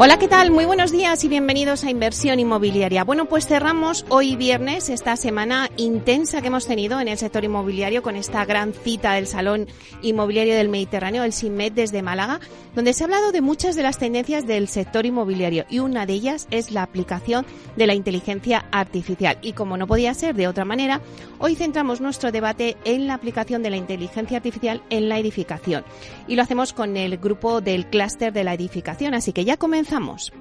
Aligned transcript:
Hola, 0.00 0.16
¿qué 0.16 0.28
tal? 0.28 0.52
Muy 0.52 0.64
buenos 0.64 0.92
días 0.92 1.24
y 1.24 1.28
bienvenidos 1.28 1.82
a 1.82 1.90
Inversión 1.90 2.38
Inmobiliaria. 2.38 3.02
Bueno, 3.02 3.24
pues 3.24 3.48
cerramos 3.48 4.06
hoy 4.10 4.36
viernes 4.36 4.90
esta 4.90 5.16
semana 5.16 5.70
intensa 5.76 6.40
que 6.40 6.46
hemos 6.46 6.68
tenido 6.68 7.00
en 7.00 7.08
el 7.08 7.18
sector 7.18 7.42
inmobiliario 7.42 8.00
con 8.00 8.14
esta 8.14 8.44
gran 8.44 8.72
cita 8.72 9.14
del 9.14 9.26
Salón 9.26 9.66
Inmobiliario 10.02 10.54
del 10.54 10.68
Mediterráneo, 10.68 11.24
el 11.24 11.32
SIMED 11.32 11.72
desde 11.72 12.02
Málaga, 12.02 12.38
donde 12.76 12.92
se 12.92 13.02
ha 13.02 13.06
hablado 13.06 13.32
de 13.32 13.40
muchas 13.40 13.74
de 13.74 13.82
las 13.82 13.98
tendencias 13.98 14.46
del 14.46 14.68
sector 14.68 15.04
inmobiliario 15.04 15.64
y 15.68 15.80
una 15.80 16.06
de 16.06 16.12
ellas 16.12 16.46
es 16.52 16.70
la 16.70 16.84
aplicación 16.84 17.44
de 17.74 17.88
la 17.88 17.94
inteligencia 17.94 18.66
artificial. 18.70 19.36
Y 19.42 19.54
como 19.54 19.76
no 19.76 19.88
podía 19.88 20.14
ser 20.14 20.36
de 20.36 20.46
otra 20.46 20.64
manera, 20.64 21.00
hoy 21.40 21.56
centramos 21.56 22.00
nuestro 22.00 22.30
debate 22.30 22.76
en 22.84 23.08
la 23.08 23.14
aplicación 23.14 23.64
de 23.64 23.70
la 23.70 23.76
inteligencia 23.76 24.36
artificial 24.36 24.80
en 24.90 25.08
la 25.08 25.18
edificación. 25.18 25.84
Y 26.28 26.36
lo 26.36 26.42
hacemos 26.42 26.72
con 26.72 26.96
el 26.96 27.18
grupo 27.18 27.60
del 27.60 27.86
clúster 27.86 28.32
de 28.32 28.44
la 28.44 28.54
edificación. 28.54 29.14
Así 29.14 29.32
que 29.32 29.44
ya 29.44 29.56
comenzamos 29.56 29.87
comenzamos. 29.88 30.32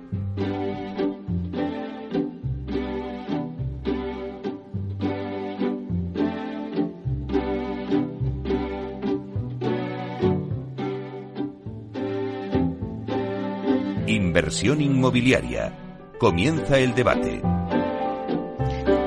Inversión 14.08 14.81
inmobiliaria. 14.81 15.73
Comienza 16.20 16.80
el 16.80 16.95
debate. 16.95 17.42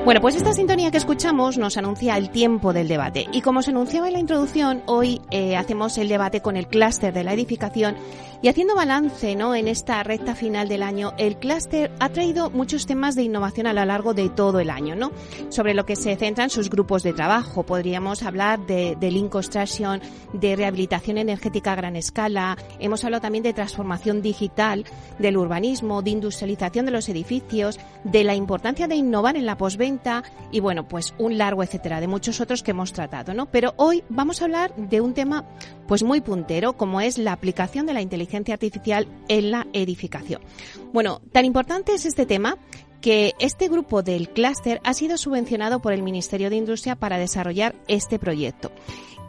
Bueno, 0.03 0.19
pues 0.19 0.35
esta 0.35 0.51
sintonía 0.51 0.89
que 0.89 0.97
escuchamos 0.97 1.59
nos 1.59 1.77
anuncia 1.77 2.17
el 2.17 2.31
tiempo 2.31 2.73
del 2.73 2.87
debate. 2.87 3.27
Y 3.31 3.41
como 3.41 3.61
se 3.61 3.69
anunciaba 3.69 4.07
en 4.07 4.13
la 4.13 4.19
introducción, 4.19 4.81
hoy 4.87 5.21
eh, 5.29 5.55
hacemos 5.55 5.97
el 5.99 6.09
debate 6.09 6.41
con 6.41 6.57
el 6.57 6.67
clúster 6.67 7.13
de 7.13 7.23
la 7.23 7.33
edificación 7.33 7.95
y 8.43 8.47
haciendo 8.47 8.75
balance 8.75 9.35
¿no? 9.35 9.53
en 9.53 9.67
esta 9.67 10.01
recta 10.01 10.33
final 10.33 10.67
del 10.67 10.81
año, 10.81 11.13
el 11.19 11.37
clúster 11.37 11.91
ha 11.99 12.09
traído 12.09 12.49
muchos 12.49 12.87
temas 12.87 13.15
de 13.15 13.21
innovación 13.21 13.67
a 13.67 13.73
lo 13.73 13.85
largo 13.85 14.15
de 14.15 14.29
todo 14.29 14.59
el 14.59 14.71
año, 14.71 14.95
¿no? 14.95 15.11
sobre 15.49 15.75
lo 15.75 15.85
que 15.85 15.95
se 15.95 16.15
centran 16.15 16.49
sus 16.49 16.69
grupos 16.69 17.03
de 17.03 17.13
trabajo. 17.13 17.63
Podríamos 17.63 18.23
hablar 18.23 18.65
de, 18.65 18.95
de 18.99 19.29
Construction, 19.29 20.01
de 20.33 20.55
rehabilitación 20.55 21.19
energética 21.19 21.73
a 21.73 21.75
gran 21.75 21.95
escala, 21.95 22.57
hemos 22.79 23.03
hablado 23.05 23.21
también 23.21 23.43
de 23.43 23.53
transformación 23.53 24.23
digital, 24.23 24.85
del 25.19 25.37
urbanismo, 25.37 26.01
de 26.01 26.09
industrialización 26.09 26.87
de 26.87 26.91
los 26.91 27.09
edificios, 27.09 27.79
de 28.03 28.23
la 28.23 28.33
importancia 28.33 28.87
de 28.87 28.95
innovar 28.95 29.35
en 29.35 29.45
la 29.45 29.57
posventa 29.57 30.23
y 30.51 30.59
bueno, 30.59 30.87
pues 30.87 31.13
un 31.19 31.37
largo 31.37 31.61
etcétera 31.61 32.01
de 32.01 32.07
muchos 32.07 32.41
otros 32.41 32.63
que 32.63 32.71
hemos 32.71 32.93
tratado, 32.93 33.35
¿no? 33.35 33.45
Pero 33.45 33.75
hoy 33.77 34.03
vamos 34.09 34.41
a 34.41 34.45
hablar 34.45 34.75
de 34.75 35.01
un 35.01 35.13
tema 35.13 35.45
pues 35.87 36.01
muy 36.01 36.21
puntero 36.21 36.73
como 36.73 37.01
es 37.01 37.19
la 37.19 37.33
aplicación 37.33 37.85
de 37.85 37.93
la 37.93 38.01
inteligencia 38.01 38.30
artificial 38.35 39.07
en 39.27 39.51
la 39.51 39.67
edificación. 39.73 40.41
Bueno, 40.93 41.21
tan 41.31 41.45
importante 41.45 41.93
es 41.93 42.05
este 42.05 42.25
tema 42.25 42.57
que 43.01 43.33
este 43.39 43.67
grupo 43.67 44.03
del 44.03 44.29
clúster 44.29 44.79
ha 44.83 44.93
sido 44.93 45.17
subvencionado 45.17 45.81
por 45.81 45.91
el 45.91 46.03
Ministerio 46.03 46.49
de 46.49 46.55
Industria 46.55 46.95
para 46.95 47.17
desarrollar 47.17 47.75
este 47.87 48.19
proyecto. 48.19 48.71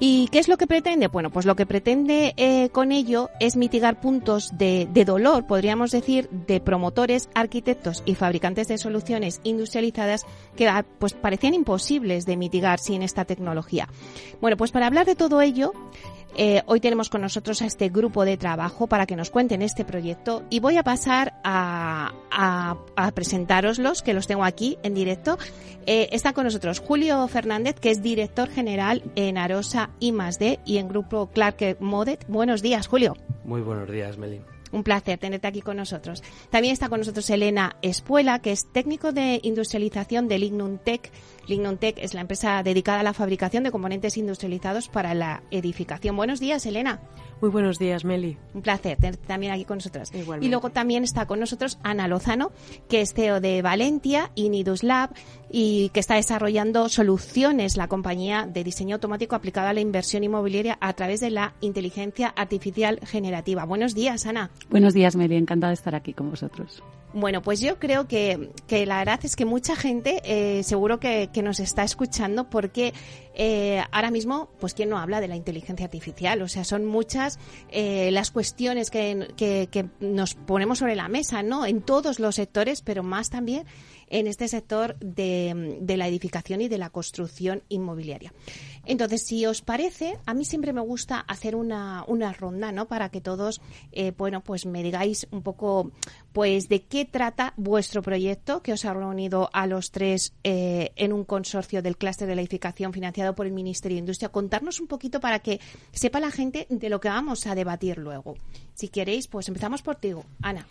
¿Y 0.05 0.27
qué 0.33 0.41
es 0.41 0.49
lo 0.49 0.57
que 0.57 0.67
pretende? 0.67 1.07
Bueno, 1.07 1.31
pues 1.31 1.47
lo 1.47 1.55
que 1.55 1.65
pretende 1.65 2.35
eh, 2.37 2.71
con 2.71 2.91
ello 2.91 3.31
es 3.39 3.57
mitigar 3.57 4.01
puntos 4.01 4.51
de, 4.59 4.89
de, 4.93 5.05
dolor, 5.05 5.47
podríamos 5.47 5.93
decir, 5.93 6.29
de 6.31 6.61
promotores, 6.61 7.29
arquitectos 7.35 8.03
y 8.05 8.17
fabricantes 8.17 8.67
de 8.67 8.79
soluciones 8.79 9.41
industrializadas 9.45 10.27
que 10.57 10.67
ah, 10.67 10.85
pues 10.99 11.13
parecían 11.13 11.55
imposibles 11.55 12.27
de 12.27 12.37
mitigar 12.37 12.81
sin 12.81 13.03
esta 13.03 13.25
tecnología. 13.25 13.89
Bueno, 14.41 14.57
pues 14.57 14.73
para 14.73 14.89
hablar 14.89 15.07
de 15.07 15.15
todo 15.15 15.41
ello, 15.41 15.73
eh, 16.37 16.63
hoy 16.67 16.81
tenemos 16.81 17.09
con 17.09 17.21
nosotros 17.21 17.63
a 17.63 17.67
este 17.67 17.89
grupo 17.89 18.25
de 18.25 18.37
trabajo 18.37 18.87
para 18.87 19.07
que 19.07 19.17
nos 19.17 19.31
cuenten 19.31 19.63
este 19.63 19.85
proyecto 19.85 20.43
y 20.51 20.61
voy 20.61 20.77
a 20.77 20.83
pasar 20.83 21.35
a, 21.45 22.13
a, 22.31 22.77
a 22.97 23.11
presentároslos, 23.13 24.03
que 24.03 24.15
los 24.15 24.27
tengo 24.27 24.45
aquí 24.45 24.79
en 24.83 24.95
directo. 24.95 25.39
Eh, 25.87 26.09
está 26.13 26.33
con 26.33 26.45
nosotros 26.45 26.79
Julio 26.79 27.27
Fernández, 27.29 27.81
que 27.81 27.91
es 27.91 28.03
director 28.03 28.49
general 28.49 29.03
en 29.17 29.37
Arosa 29.37 29.91
I 29.99 30.13
D 30.39 30.61
y 30.65 30.79
en 30.79 30.89
Grupo 30.89 31.29
Clark 31.33 31.79
Modet. 31.81 32.25
Buenos 32.29 32.63
días, 32.63 32.87
Julio. 32.87 33.17
Muy 33.45 33.61
buenos 33.61 33.91
días, 33.91 34.17
Meli. 34.17 34.41
Un 34.71 34.85
placer 34.85 35.19
tenerte 35.19 35.47
aquí 35.47 35.61
con 35.61 35.77
nosotros. 35.77 36.23
También 36.49 36.73
está 36.73 36.89
con 36.89 37.01
nosotros 37.01 37.29
Elena 37.29 37.77
Espuela, 37.83 38.39
que 38.39 38.53
es 38.53 38.73
técnico 38.73 39.13
de 39.13 39.39
industrialización 39.43 40.29
de 40.29 40.39
Lignum 40.39 40.79
Tech. 40.79 41.11
Lignum 41.47 41.77
Tech 41.77 41.97
es 41.99 42.15
la 42.15 42.21
empresa 42.21 42.63
dedicada 42.63 43.01
a 43.01 43.03
la 43.03 43.13
fabricación 43.13 43.65
de 43.65 43.71
componentes 43.71 44.17
industrializados 44.17 44.89
para 44.89 45.15
la 45.15 45.43
edificación. 45.51 46.17
Buenos 46.17 46.41
días, 46.41 46.65
Elena. 46.67 47.01
Muy 47.41 47.51
buenos 47.51 47.79
días, 47.79 48.05
Meli. 48.05 48.39
Un 48.55 48.63
placer 48.63 48.97
tenerte 48.99 49.27
también 49.27 49.53
aquí 49.53 49.65
con 49.65 49.79
nosotros. 49.79 50.11
Igualmente. 50.15 50.47
Y 50.47 50.49
luego 50.49 50.71
también 50.71 51.03
está 51.03 51.27
con 51.27 51.41
nosotros 51.41 51.79
Ana 51.83 52.07
Lozano, 52.07 52.53
que 52.89 53.01
es 53.01 53.15
CEO 53.15 53.41
de 53.41 53.63
Valentia 53.63 54.31
y 54.37 54.49
Nidus 54.49 54.85
Lab 54.85 55.11
y 55.51 55.89
que 55.89 56.01
está 56.01 56.15
desarrollando 56.15 56.89
soluciones, 56.89 57.77
la 57.77 57.89
compañía 57.89 58.47
de 58.47 58.63
diseño 58.63 58.95
automático 58.97 59.35
aplicada 59.35 59.71
a 59.71 59.73
la 59.73 59.81
inversión 59.81 60.23
inmobiliaria 60.23 60.79
a 60.81 60.93
través 60.93 61.21
de 61.21 61.31
la 61.31 61.55
inteligencia 61.61 62.29
artificial 62.29 63.01
generativa. 63.05 63.65
Buenos 63.65 63.95
días, 63.95 64.25
Ana. 64.27 64.51
Buenos 64.71 64.95
días, 64.95 65.17
Meli. 65.17 65.37
Encantada 65.37 65.71
de 65.71 65.75
estar 65.75 65.97
aquí 65.97 66.13
con 66.13 66.31
vosotros. 66.31 66.83
Bueno, 67.15 67.43
pues 67.43 67.61
yo 67.61 67.79
creo 67.79 68.09
que, 68.09 68.51
que 68.67 68.87
la 68.87 68.99
verdad 68.99 69.21
es 69.23 69.37
que 69.37 69.45
mucha 69.45 69.77
gente 69.77 70.23
eh, 70.25 70.63
seguro 70.63 70.99
que, 70.99 71.29
que, 71.33 71.43
nos 71.43 71.61
está 71.61 71.83
escuchando 71.85 72.49
porque 72.49 72.95
eh, 73.35 73.83
ahora 73.93 74.11
mismo, 74.11 74.49
pues 74.61 74.73
quién 74.73 74.89
no 74.89 74.99
habla 74.99 75.21
de 75.21 75.29
la 75.29 75.37
inteligencia 75.37 75.85
artificial, 75.85 76.41
o 76.41 76.49
sea, 76.49 76.65
son 76.65 76.87
muchas 76.87 77.39
eh, 77.69 78.11
las 78.13 78.31
cuestiones 78.31 78.91
que, 78.91 79.29
que, 79.37 79.69
que 79.71 79.89
nos 80.01 80.35
ponemos 80.35 80.79
sobre 80.79 80.97
la 80.97 81.09
mesa, 81.09 81.43
¿no? 81.43 81.67
En 81.67 81.83
todos 81.83 82.19
los 82.19 82.37
sectores, 82.37 82.81
pero 82.81 83.03
más 83.03 83.29
también 83.29 83.67
en 84.09 84.27
este 84.27 84.49
sector 84.49 84.97
de, 84.99 85.79
de 85.81 85.97
la 85.97 86.09
edificación 86.09 86.61
y 86.61 86.69
de 86.69 86.79
la 86.79 86.91
construcción 86.91 87.63
inmobiliaria. 87.69 88.33
Entonces, 88.85 89.23
si 89.23 89.47
os 89.47 89.63
parece, 89.63 90.19
a 90.27 90.35
mí 90.35 90.45
siempre 90.45 90.73
me 90.73 90.81
gusta 90.81 91.21
hacer 91.21 91.55
una, 91.55 92.05
una 92.09 92.33
ronda, 92.33 92.73
¿no? 92.73 92.89
Para 92.89 93.11
que 93.11 93.21
todos, 93.21 93.61
eh, 93.93 94.13
bueno, 94.17 94.43
pues 94.43 94.67
me 94.67 94.83
digáis 94.83 95.29
un 95.31 95.43
poco, 95.43 95.93
pues, 96.33 96.69
de 96.69 96.83
qué 96.83 97.05
trata 97.05 97.55
vuestro 97.57 98.03
proyecto 98.03 98.63
que 98.63 98.73
os 98.73 98.85
ha 98.85 98.93
reunido 98.93 99.51
a 99.53 99.67
los 99.67 99.93
tres 99.93 100.35
eh, 100.43 100.91
en 100.97 101.13
un 101.13 101.25
consorcio 101.25 101.81
del 101.81 101.97
clúster 101.97 102.27
de 102.27 102.35
la 102.35 102.43
edificación 102.43 102.93
financiado 102.93 103.35
por 103.35 103.47
el 103.47 103.53
Ministerio 103.53 103.97
de 103.97 104.01
Industria. 104.01 104.31
Contarnos 104.31 104.81
un 104.81 104.89
poquito 104.89 105.21
para 105.21 105.39
que 105.39 105.61
sepa 105.93 106.19
la 106.19 106.31
gente 106.31 106.67
de 106.69 106.89
lo 106.89 107.01
que 107.01 107.09
vamos 107.09 107.47
a 107.47 107.55
debatir 107.55 107.99
luego. 107.99 108.35
Si 108.75 108.89
queréis, 108.89 109.29
pues 109.29 109.47
empezamos 109.49 109.83
por 109.83 109.97
ti, 109.97 110.13
Ana. 110.43 110.67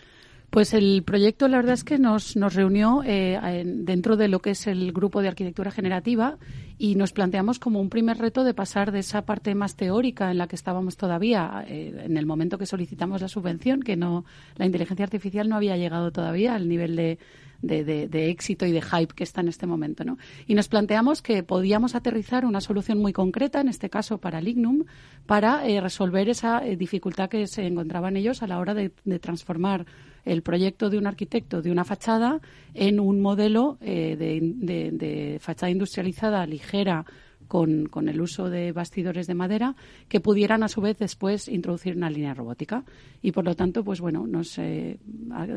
Pues 0.52 0.74
el 0.74 1.04
proyecto, 1.04 1.48
la 1.48 1.56
verdad 1.56 1.76
es 1.76 1.86
que 1.86 1.98
nos, 1.98 2.36
nos 2.36 2.56
reunió 2.56 3.04
eh, 3.06 3.40
en, 3.42 3.86
dentro 3.86 4.18
de 4.18 4.28
lo 4.28 4.42
que 4.42 4.50
es 4.50 4.68
el 4.68 4.92
grupo 4.92 5.22
de 5.22 5.30
arquitectura 5.30 5.72
generativa 5.72 6.38
y 6.78 6.96
nos 6.96 7.14
planteamos 7.14 7.58
como 7.58 7.80
un 7.80 7.90
primer 7.90 8.18
reto 8.18 8.44
de 8.44 8.54
pasar 8.54 8.92
de 8.92 9.00
esa 9.00 9.22
parte 9.22 9.56
más 9.56 9.78
teórica 9.78 10.30
en 10.30 10.38
la 10.38 10.48
que 10.48 10.58
estábamos 10.58 10.98
todavía 10.98 11.64
eh, 11.70 12.04
en 12.04 12.18
el 12.18 12.26
momento 12.26 12.58
que 12.58 12.66
solicitamos 12.66 13.22
la 13.22 13.30
subvención, 13.30 13.82
que 13.82 13.96
no 13.96 14.26
la 14.58 14.66
inteligencia 14.66 15.06
artificial 15.06 15.48
no 15.48 15.56
había 15.56 15.78
llegado 15.78 16.12
todavía 16.12 16.54
al 16.54 16.68
nivel 16.68 16.98
de, 16.98 17.18
de, 17.62 17.84
de, 17.84 18.30
éxito 18.30 18.66
y 18.66 18.72
de 18.72 18.82
hype 18.82 19.14
que 19.14 19.24
está 19.24 19.42
en 19.42 19.48
este 19.48 19.68
momento. 19.68 20.04
¿no? 20.04 20.18
Y 20.48 20.56
nos 20.56 20.68
planteamos 20.68 21.22
que 21.22 21.44
podíamos 21.44 21.96
aterrizar 21.96 22.46
una 22.46 22.62
solución 22.62 23.00
muy 23.00 23.14
concreta, 23.14 23.62
en 23.62 23.68
este 23.68 23.90
caso 23.90 24.18
para 24.18 24.42
Lignum, 24.42 24.86
para 25.26 25.68
eh, 25.68 25.80
resolver 25.82 26.30
esa 26.30 26.66
eh, 26.66 26.76
dificultad 26.76 27.30
que 27.30 27.48
se 27.48 27.66
encontraban 27.66 28.18
ellos 28.18 28.42
a 28.44 28.48
la 28.48 28.60
hora 28.60 28.74
de, 28.74 28.92
transformar 29.20 29.86
el 30.26 30.42
proyecto 30.44 30.90
de 30.90 30.98
un 30.98 31.08
arquitecto 31.08 31.62
de 31.62 31.72
una 31.72 31.84
fachada 31.84 32.40
en 32.74 33.00
un 33.00 33.22
modelo 33.22 33.78
eh, 33.82 34.16
de 34.18 35.38
fachada 35.40 35.72
industrializada 35.72 36.46
ligera 36.46 37.06
con, 37.52 37.88
con, 37.88 38.08
el 38.08 38.22
uso 38.22 38.50
de 38.50 38.72
bastidores 38.72 39.28
de 39.28 39.34
madera 39.34 39.76
que 40.08 40.22
pudieran 40.22 40.64
a 40.64 40.70
su 40.70 40.80
vez 40.80 40.98
después 40.98 41.50
introducir 41.50 41.98
una 41.98 42.10
línea 42.10 42.34
robótica. 42.34 42.86
Y 43.22 43.34
por 43.34 43.44
lo 43.44 43.58
tanto, 43.58 43.84
pues 43.84 44.00
bueno, 44.00 44.26
nos 44.26 44.58
eh, 44.58 45.00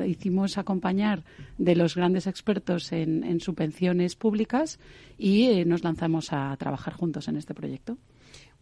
hicimos 0.05 0.58
acompañar 0.58 1.23
de 1.56 1.76
los 1.76 1.94
grandes 1.94 2.26
expertos 2.26 2.91
en, 2.91 3.23
en 3.23 3.38
subvenciones 3.38 4.17
públicas 4.17 4.81
y 5.19 5.44
eh, 5.50 5.64
nos 5.64 5.85
lanzamos 5.85 6.32
a 6.32 6.56
trabajar 6.56 6.94
juntos 6.94 7.29
en 7.29 7.37
este 7.37 7.55
proyecto. 7.55 7.96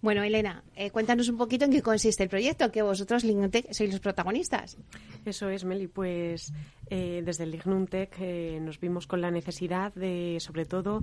Bueno, 0.02 0.24
Elena, 0.24 0.64
eh, 0.74 0.90
cuéntanos 0.90 1.28
un 1.28 1.38
poquito 1.38 1.64
en 1.64 1.70
qué 1.70 1.80
consiste 1.80 2.24
el 2.24 2.28
proyecto, 2.28 2.72
que 2.72 2.82
vosotros, 2.82 3.22
Lignuntec, 3.22 3.70
sois 3.70 3.88
los 3.88 4.00
protagonistas. 4.00 4.76
Eso 5.24 5.48
es, 5.48 5.64
Meli. 5.64 5.86
Pues 5.86 6.52
eh, 6.90 7.22
desde 7.24 7.44
el 7.44 7.52
Lignuntec 7.52 8.16
eh, 8.18 8.58
nos 8.60 8.80
vimos 8.80 9.06
con 9.06 9.20
la 9.20 9.30
necesidad 9.30 9.94
de, 9.94 10.38
sobre 10.40 10.64
todo, 10.66 11.02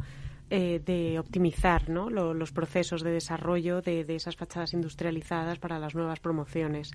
eh, 0.50 0.82
de 0.84 1.20
optimizar 1.20 1.90
¿no? 1.90 2.10
los 2.10 2.52
procesos 2.52 3.04
de 3.04 3.12
desarrollo 3.12 3.82
de, 3.82 4.06
esas 4.16 4.36
fachadas 4.36 4.74
industrializadas 4.74 5.60
para 5.60 5.80
las 5.80 5.96
nuevas 5.96 6.20
promociones. 6.20 6.92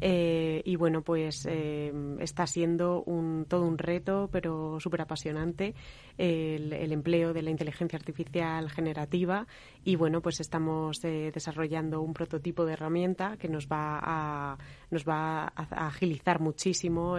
Eh, 0.00 0.62
y 0.64 0.76
bueno, 0.76 1.02
pues 1.02 1.46
eh, 1.48 1.92
está 2.18 2.46
siendo 2.46 3.02
un, 3.04 3.46
todo 3.48 3.62
un 3.66 3.78
reto, 3.78 4.28
pero 4.32 4.80
súper 4.80 5.02
apasionante, 5.02 5.74
el, 6.18 6.92
empleo 6.92 7.32
de 7.32 7.42
la 7.42 7.50
inteligencia 7.50 7.96
artificial 7.96 8.70
generativa. 8.70 9.46
Y 9.84 9.96
bueno, 9.96 10.20
pues 10.20 10.40
estamos 10.40 11.00
desarrollando 11.00 12.00
un 12.00 12.14
prototipo 12.14 12.64
de 12.64 12.74
herramienta 12.74 13.36
que 13.36 13.48
nos 13.48 13.66
va 13.66 13.98
a, 14.02 14.58
nos 14.90 15.04
va 15.04 15.52
a, 15.54 15.86
agilizar 15.86 16.40
muchísimo 16.40 17.16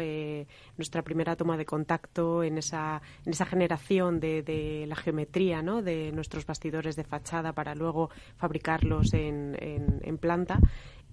nuestra 0.77 1.01
primera 1.01 1.35
toma 1.35 1.57
de 1.57 1.65
contacto 1.65 2.43
en 2.43 2.57
esa, 2.57 3.01
en 3.25 3.31
esa 3.31 3.45
generación 3.45 4.19
de, 4.19 4.43
de 4.43 4.85
la 4.87 4.95
geometría, 4.95 5.61
¿no? 5.61 5.81
de 5.81 6.11
nuestros 6.11 6.45
bastidores 6.45 6.95
de 6.95 7.03
fachada 7.03 7.53
para 7.53 7.75
luego 7.75 8.09
fabricarlos 8.37 9.13
en, 9.13 9.57
en, 9.59 10.17
planta. 10.17 10.59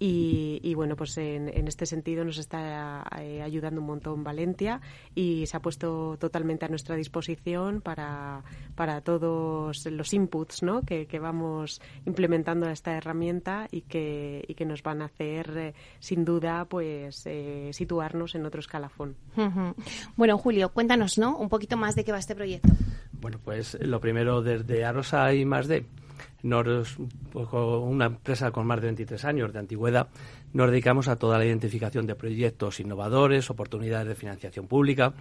Y, 0.05 0.75
bueno, 0.75 0.97
pues 0.97 1.17
en, 1.17 1.49
este 1.69 1.87
sentido 1.87 2.25
nos 2.25 2.39
está 2.39 3.05
eh, 3.21 3.41
ayudando 3.41 3.81
un 3.81 3.87
montón 3.87 4.25
Valentia 4.25 4.81
y 5.15 5.47
se 5.47 5.57
ha 5.57 5.61
puesto 5.61 6.17
totalmente 6.19 6.65
a 6.65 6.69
nuestra 6.69 6.97
disposición 6.97 7.81
para, 7.81 8.43
para 8.75 9.03
todos 9.03 9.87
los 9.87 10.13
inputs 10.13 10.65
¿no? 10.65 10.83
que, 10.83 11.07
vamos 11.21 11.81
implementando 12.05 12.67
a 12.67 12.73
esta 12.73 12.97
herramienta 12.97 13.69
y 13.71 13.83
que, 13.83 14.45
y 14.49 14.55
que 14.55 14.65
nos 14.65 14.83
van 14.83 15.03
a 15.03 15.05
hacer, 15.05 15.57
eh, 15.57 15.75
sin 16.01 16.25
duda, 16.25 16.65
pues 16.65 17.23
eh, 17.27 17.71
situarnos 17.73 18.35
en 18.35 18.45
otro 18.45 18.59
escalafón. 18.59 19.15
Bueno, 20.17 20.37
Julio, 20.37 20.71
cuéntanos 20.71 21.17
¿no? 21.17 21.37
un 21.37 21.49
poquito 21.49 21.77
más 21.77 21.95
de 21.95 22.03
qué 22.05 22.11
va 22.11 22.19
este 22.19 22.35
proyecto. 22.35 22.73
Bueno, 23.21 23.39
pues 23.45 23.79
lo 23.81 24.01
primero, 24.01 24.43
desde 24.43 24.85
Arosa 24.85 25.33
y 25.33 25.45
más 25.45 25.69
de, 25.69 25.87
nos, 26.43 26.97
una 27.35 28.07
empresa 28.07 28.51
con 28.51 28.67
más 28.67 28.81
de 28.81 28.87
23 28.87 29.25
años 29.25 29.53
de 29.53 29.59
antigüedad, 29.59 30.09
nos 30.53 30.71
dedicamos 30.71 31.09
a 31.09 31.17
toda 31.17 31.39
la 31.39 31.45
identificación 31.45 32.07
de 32.07 32.15
proyectos 32.15 32.81
innovadores, 32.81 33.51
oportunidades 33.51 34.09
de 34.09 34.15
financiación 34.15 34.67
pública. 34.67 35.15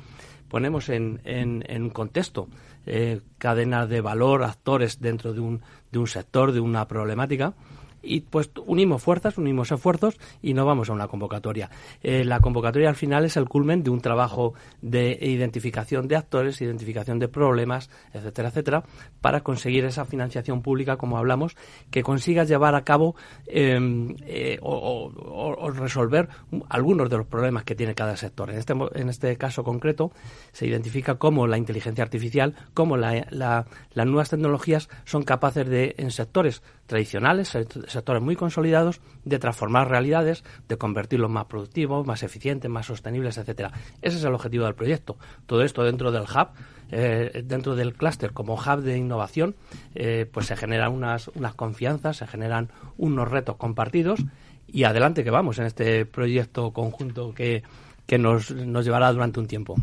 Ponemos 0.49 0.89
en, 0.89 1.21
en, 1.23 1.89
contexto 1.91 2.49
eh, 2.85 3.21
cadenas 3.37 3.87
de 3.87 4.01
valor, 4.01 4.43
actores 4.43 4.99
dentro 4.99 5.33
de 5.33 5.39
un, 5.39 5.61
de 5.91 5.99
un 5.99 6.07
sector, 6.07 6.51
de 6.51 6.59
una 6.59 6.87
problemática 6.87 7.53
y 8.01 8.21
pues 8.21 8.51
unimos 8.65 9.01
fuerzas, 9.01 9.37
unimos 9.37 9.71
esfuerzos 9.71 10.19
y 10.41 10.53
no 10.53 10.65
vamos 10.65 10.89
a 10.89 10.93
una 10.93 11.07
convocatoria. 11.07 11.69
Eh, 12.01 12.23
la 12.25 12.39
convocatoria 12.39 12.89
al 12.89 12.95
final 12.95 13.25
es 13.25 13.37
el 13.37 13.47
culmen 13.47 13.83
de 13.83 13.89
un 13.89 14.01
trabajo 14.01 14.53
de 14.81 15.17
identificación 15.21 16.07
de 16.07 16.15
actores, 16.15 16.61
identificación 16.61 17.19
de 17.19 17.27
problemas, 17.27 17.89
etcétera, 18.13 18.49
etcétera, 18.49 18.83
para 19.21 19.41
conseguir 19.41 19.85
esa 19.85 20.05
financiación 20.05 20.61
pública, 20.61 20.97
como 20.97 21.17
hablamos, 21.17 21.55
que 21.89 22.03
consiga 22.03 22.43
llevar 22.43 22.75
a 22.75 22.83
cabo 22.83 23.15
em, 23.47 24.15
eh, 24.25 24.57
o, 24.61 25.11
resolver 25.71 26.29
algunos 26.69 27.09
de 27.09 27.17
los 27.17 27.27
problemas 27.27 27.63
que 27.63 27.75
tiene 27.75 27.95
cada 27.95 28.17
sector. 28.17 28.49
En 28.49 28.57
este, 28.57 28.73
en 28.95 29.09
este 29.09 29.37
caso 29.37 29.63
concreto 29.63 30.11
se 30.51 30.67
identifica 30.67 31.15
cómo 31.15 31.47
la 31.47 31.57
inteligencia 31.57 32.03
artificial, 32.03 32.55
cómo 32.73 32.97
las 32.97 33.65
nuevas 33.95 34.29
tecnologías 34.29 34.89
son 35.05 35.23
capaces 35.23 35.67
de, 35.67 35.95
en 35.97 36.11
sectores 36.11 36.61
tradicionales, 36.87 37.55
muy 38.21 38.35
consolidados, 38.35 39.01
de 39.25 39.39
transformar 39.39 39.89
realidades, 39.89 40.43
de 40.67 40.77
convertirlos 40.77 41.29
más 41.29 41.45
productivos, 41.45 42.05
más 42.05 42.23
eficientes, 42.23 42.69
más 42.69 42.85
sostenibles, 42.85 43.37
etcétera. 43.37 43.71
Ese 44.01 44.17
es 44.17 44.23
el 44.23 44.33
objetivo 44.33 44.65
del 44.65 44.75
proyecto. 44.75 45.17
Todo 45.45 45.63
esto 45.63 45.83
dentro 45.83 46.11
del 46.11 46.23
hub, 46.23 46.49
eh, 46.91 47.43
dentro 47.45 47.75
del 47.75 47.93
clúster 47.93 48.33
como 48.33 48.55
hub 48.55 48.81
de 48.81 48.97
innovación, 48.97 49.55
eh, 49.95 50.29
pues 50.31 50.47
se 50.47 50.55
generan 50.57 50.91
unas, 50.91 51.29
unas 51.29 51.55
confianzas, 51.55 52.17
se 52.17 52.27
generan 52.27 52.69
unos 52.97 53.29
retos 53.29 53.55
compartidos 53.55 54.19
y 54.67 54.83
adelante 54.83 55.23
que 55.23 55.31
vamos 55.31 55.59
en 55.59 55.65
este 55.65 56.05
proyecto 56.05 56.71
conjunto 56.71 57.33
que 57.33 57.63
que 58.05 58.17
nos, 58.17 58.51
nos 58.51 58.85
llevará 58.85 59.11
durante 59.11 59.39
un 59.39 59.47
tiempo. 59.47 59.75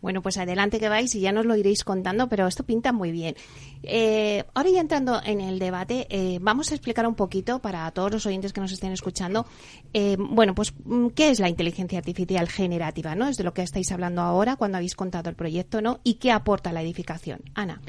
Bueno, 0.00 0.22
pues 0.22 0.38
adelante 0.38 0.80
que 0.80 0.88
vais 0.88 1.14
y 1.14 1.20
ya 1.20 1.32
nos 1.32 1.44
lo 1.46 1.56
iréis 1.56 1.84
contando, 1.84 2.28
pero 2.28 2.46
esto 2.46 2.64
pinta 2.64 2.92
muy 2.92 3.12
bien. 3.12 3.34
Eh, 3.82 4.44
ahora 4.54 4.70
ya 4.70 4.80
entrando 4.80 5.20
en 5.22 5.40
el 5.40 5.58
debate, 5.58 6.06
eh, 6.08 6.38
vamos 6.40 6.70
a 6.70 6.74
explicar 6.74 7.06
un 7.06 7.14
poquito 7.14 7.60
para 7.60 7.90
todos 7.90 8.10
los 8.10 8.26
oyentes 8.26 8.52
que 8.52 8.60
nos 8.60 8.72
estén 8.72 8.92
escuchando, 8.92 9.46
eh, 9.92 10.16
bueno, 10.18 10.54
pues 10.54 10.72
mm, 10.84 11.08
qué 11.08 11.30
es 11.30 11.40
la 11.40 11.48
inteligencia 11.48 11.98
artificial 11.98 12.48
generativa, 12.48 13.14
¿no? 13.14 13.28
Es 13.28 13.36
de 13.36 13.44
lo 13.44 13.52
que 13.52 13.62
estáis 13.62 13.92
hablando 13.92 14.22
ahora 14.22 14.56
cuando 14.56 14.78
habéis 14.78 14.94
contado 14.94 15.28
el 15.28 15.36
proyecto, 15.36 15.82
¿no? 15.82 16.00
Y 16.04 16.14
qué 16.14 16.32
aporta 16.32 16.72
la 16.72 16.82
edificación. 16.82 17.40
Ana. 17.54 17.80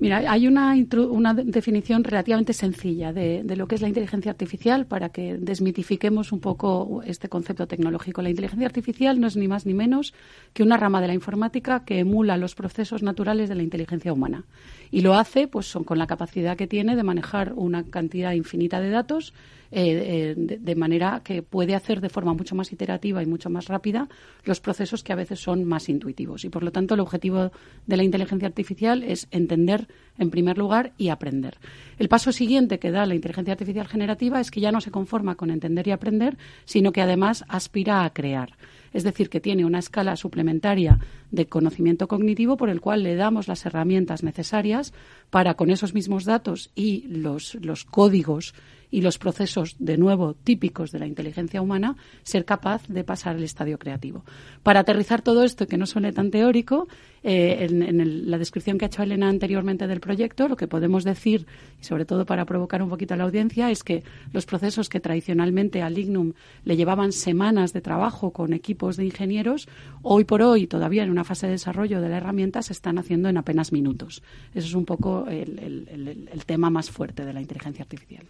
Mira, 0.00 0.18
hay 0.30 0.46
una, 0.46 0.76
una 1.10 1.34
definición 1.34 2.04
relativamente 2.04 2.52
sencilla 2.52 3.12
de, 3.12 3.42
de, 3.42 3.56
lo 3.56 3.66
que 3.66 3.74
es 3.74 3.82
la 3.82 3.88
inteligencia 3.88 4.30
artificial 4.30 4.86
para 4.86 5.08
que 5.08 5.36
desmitifiquemos 5.38 6.30
un 6.30 6.38
poco 6.38 7.02
este 7.04 7.28
concepto 7.28 7.66
tecnológico. 7.66 8.22
La 8.22 8.30
inteligencia 8.30 8.66
artificial 8.66 9.18
no 9.18 9.26
es 9.26 9.36
ni 9.36 9.48
más 9.48 9.66
ni 9.66 9.74
menos 9.74 10.14
que 10.52 10.62
una 10.62 10.76
rama 10.76 11.00
de 11.00 11.08
la 11.08 11.14
informática 11.14 11.84
que 11.84 11.98
emula 11.98 12.36
los 12.36 12.54
procesos 12.54 13.02
naturales 13.02 13.48
de 13.48 13.56
la 13.56 13.64
inteligencia 13.64 14.12
humana. 14.12 14.44
Y 14.92 15.00
lo 15.00 15.14
hace 15.14 15.48
pues, 15.48 15.76
con 15.84 15.98
la 15.98 16.06
capacidad 16.06 16.56
que 16.56 16.68
tiene 16.68 16.94
de 16.94 17.02
manejar 17.02 17.52
una 17.56 17.82
cantidad 17.82 18.32
infinita 18.32 18.80
de 18.80 18.90
datos 18.90 19.34
eh, 19.70 20.34
eh, 20.38 20.58
de, 20.58 20.74
manera 20.74 21.20
que 21.22 21.42
puede 21.42 21.74
hacer 21.74 22.00
de 22.00 22.08
forma 22.08 22.32
mucho 22.32 22.54
más 22.54 22.72
iterativa 22.72 23.22
y 23.22 23.26
mucho 23.26 23.50
más 23.50 23.66
rápida 23.66 24.08
los 24.44 24.60
procesos 24.60 25.02
que 25.02 25.12
a 25.12 25.16
veces 25.16 25.40
son 25.40 25.64
más 25.64 25.88
intuitivos. 25.88 26.44
Y 26.44 26.48
por 26.48 26.62
lo 26.62 26.72
tanto, 26.72 26.94
el 26.94 27.00
objetivo 27.00 27.52
de 27.86 27.96
la 27.96 28.02
inteligencia 28.02 28.48
artificial 28.48 29.02
es 29.02 29.28
entender 29.30 29.86
en 30.16 30.30
primer 30.30 30.56
lugar 30.56 30.92
y 30.96 31.10
aprender. 31.10 31.58
El 31.98 32.08
paso 32.08 32.32
siguiente 32.32 32.78
que 32.78 32.90
da 32.90 33.04
la 33.04 33.14
inteligencia 33.14 33.52
artificial 33.52 33.88
generativa 33.88 34.40
es 34.40 34.50
que 34.50 34.60
ya 34.60 34.72
no 34.72 34.80
se 34.80 34.90
conforma 34.90 35.34
con 35.34 35.50
entender 35.50 35.86
y 35.88 35.90
aprender, 35.90 36.38
sino 36.64 36.90
que 36.90 37.02
además 37.02 37.44
aspira 37.48 38.04
a 38.04 38.12
crear. 38.12 38.56
Es 38.92 39.04
decir, 39.04 39.28
que 39.28 39.40
tiene 39.40 39.64
una 39.64 39.80
escala 39.80 40.16
suplementaria 40.16 40.98
de 41.30 41.46
conocimiento 41.46 42.08
cognitivo 42.08 42.56
por 42.56 42.70
el 42.70 42.80
cual 42.80 43.02
le 43.02 43.16
damos 43.16 43.48
las 43.48 43.66
herramientas 43.66 44.22
necesarias 44.22 44.94
para, 45.30 45.54
con 45.54 45.70
esos 45.70 45.92
mismos 45.92 46.24
datos 46.24 46.70
y 46.74 47.06
los, 47.08 47.54
los 47.56 47.84
códigos 47.84 48.54
y 48.90 49.02
los 49.02 49.18
procesos, 49.18 49.76
de 49.78 49.98
nuevo, 49.98 50.34
típicos 50.34 50.90
de 50.90 50.98
la 50.98 51.06
inteligencia 51.06 51.60
humana, 51.60 51.96
ser 52.22 52.44
capaz 52.44 52.86
de 52.88 53.04
pasar 53.04 53.36
el 53.36 53.44
estadio 53.44 53.78
creativo. 53.78 54.24
Para 54.62 54.80
aterrizar 54.80 55.22
todo 55.22 55.42
esto 55.42 55.66
que 55.66 55.76
no 55.76 55.86
suene 55.86 56.12
tan 56.12 56.30
teórico, 56.30 56.88
eh, 57.22 57.66
en, 57.68 58.30
la 58.30 58.38
descripción 58.38 58.78
que 58.78 58.84
ha 58.84 58.88
hecho 58.88 59.02
Elena 59.02 59.28
anteriormente 59.28 59.86
del 59.86 60.00
proyecto, 60.00 60.48
lo 60.48 60.56
que 60.56 60.68
podemos 60.68 61.04
decir, 61.04 61.46
y 61.80 61.84
sobre 61.84 62.04
todo 62.04 62.24
para 62.24 62.44
provocar 62.44 62.82
un 62.82 62.88
poquito 62.88 63.14
a 63.14 63.16
la 63.16 63.24
audiencia, 63.24 63.70
es 63.70 63.82
que 63.82 64.04
los 64.32 64.46
procesos 64.46 64.88
que 64.88 65.00
tradicionalmente 65.00 65.82
al 65.82 65.94
Lignum 65.94 66.32
le 66.64 66.76
llevaban 66.76 67.12
semanas 67.12 67.72
de 67.72 67.80
trabajo 67.80 68.32
con 68.32 68.52
equipos 68.52 68.96
de 68.96 69.04
ingenieros, 69.04 69.68
hoy 70.02 70.24
por 70.24 70.42
hoy, 70.42 70.66
todavía 70.66 71.02
en 71.02 71.10
una 71.10 71.24
fase 71.24 71.46
de 71.46 71.52
desarrollo 71.52 72.00
de 72.00 72.08
la 72.08 72.18
herramienta, 72.18 72.62
se 72.62 72.72
están 72.72 72.98
haciendo 72.98 73.28
en 73.28 73.36
apenas 73.36 73.72
minutos. 73.72 74.22
Eso 74.54 74.68
es 74.68 74.74
un 74.74 74.84
poco 74.84 75.26
el 75.28 76.42
tema 76.46 76.70
más 76.70 76.90
fuerte 76.90 77.24
de 77.24 77.32
la 77.32 77.40
inteligencia 77.40 77.82
artificial. 77.82 78.24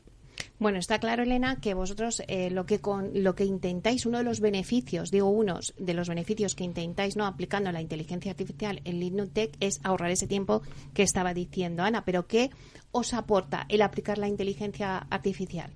Bueno, 0.60 0.78
está 0.78 0.98
claro, 0.98 1.22
Elena, 1.22 1.60
que 1.60 1.74
vosotros 1.74 2.20
eh, 2.26 2.50
lo 2.50 2.66
que 2.66 2.80
con 2.80 3.10
lo 3.14 3.36
que 3.36 3.44
intentáis, 3.44 4.06
uno 4.06 4.18
de 4.18 4.24
los 4.24 4.40
beneficios, 4.40 5.12
digo 5.12 5.28
unos 5.28 5.72
de 5.78 5.94
los 5.94 6.08
beneficios 6.08 6.56
que 6.56 6.64
intentáis 6.64 7.16
no 7.16 7.26
aplicando 7.26 7.70
la 7.70 7.80
inteligencia 7.80 8.32
artificial 8.32 8.80
en 8.84 8.98
Linux 8.98 9.30
es 9.60 9.80
ahorrar 9.84 10.10
ese 10.10 10.26
tiempo 10.26 10.62
que 10.94 11.04
estaba 11.04 11.32
diciendo 11.32 11.84
Ana. 11.84 12.04
Pero 12.04 12.26
¿qué 12.26 12.50
os 12.90 13.14
aporta 13.14 13.66
el 13.68 13.82
aplicar 13.82 14.18
la 14.18 14.26
inteligencia 14.26 14.98
artificial? 15.10 15.70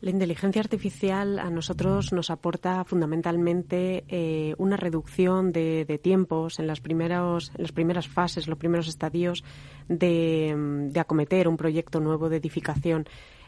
La 0.00 0.10
inteligencia 0.10 0.60
artificial 0.60 1.38
a 1.38 1.48
nosotros 1.48 2.12
nos 2.12 2.30
aporta 2.30 2.84
fundamentalmente 2.84 4.04
eh, 4.08 4.54
una 4.58 4.76
reducción 4.76 5.52
de, 5.52 6.00
tiempos 6.02 6.58
en 6.58 6.66
las, 6.66 6.80
primeros, 6.80 7.50
en 7.56 7.62
las 7.62 7.72
primeras 7.72 8.08
fases, 8.08 8.46
los 8.48 8.58
primeros 8.58 8.88
estadios 8.88 9.44
de 9.88 10.92
acometer 10.96 11.48
un 11.48 11.56
proyecto 11.56 12.00
nuevo 12.00 12.28
de 12.28 12.36
edificación. 12.36 13.06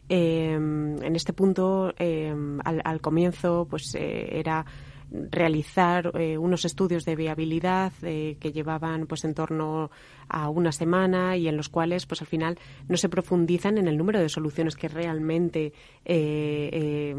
Em, 0.09 1.03
en 1.03 1.17
este 1.17 1.33
punto, 1.33 1.93
em, 1.99 2.59
al, 2.65 3.01
comienzo, 3.01 3.67
pues 3.69 3.95
eh, 3.95 4.39
era 4.39 4.65
realizar 5.11 6.13
eh, 6.19 6.37
unos 6.37 6.65
estudios 6.65 7.05
de 7.05 7.17
viabilidad 7.17 7.93
eh, 8.03 8.37
que 8.41 8.53
llevaban 8.53 9.07
pues 9.07 9.25
en 9.25 9.35
torno 9.35 9.91
a 10.29 10.51
una 10.51 10.73
semana 10.73 11.37
y 11.37 11.49
en 11.49 11.57
los 11.57 11.71
cuales 11.71 12.05
pues 12.05 12.21
al 12.21 12.27
final 12.27 12.59
no 12.89 12.97
se 12.99 13.09
profundizan 13.09 13.79
en 13.79 13.89
el 13.89 13.97
número 13.97 14.21
de 14.21 14.29
soluciones 14.29 14.77
que 14.77 14.89
realmente 14.89 15.73
eh, 16.05 17.15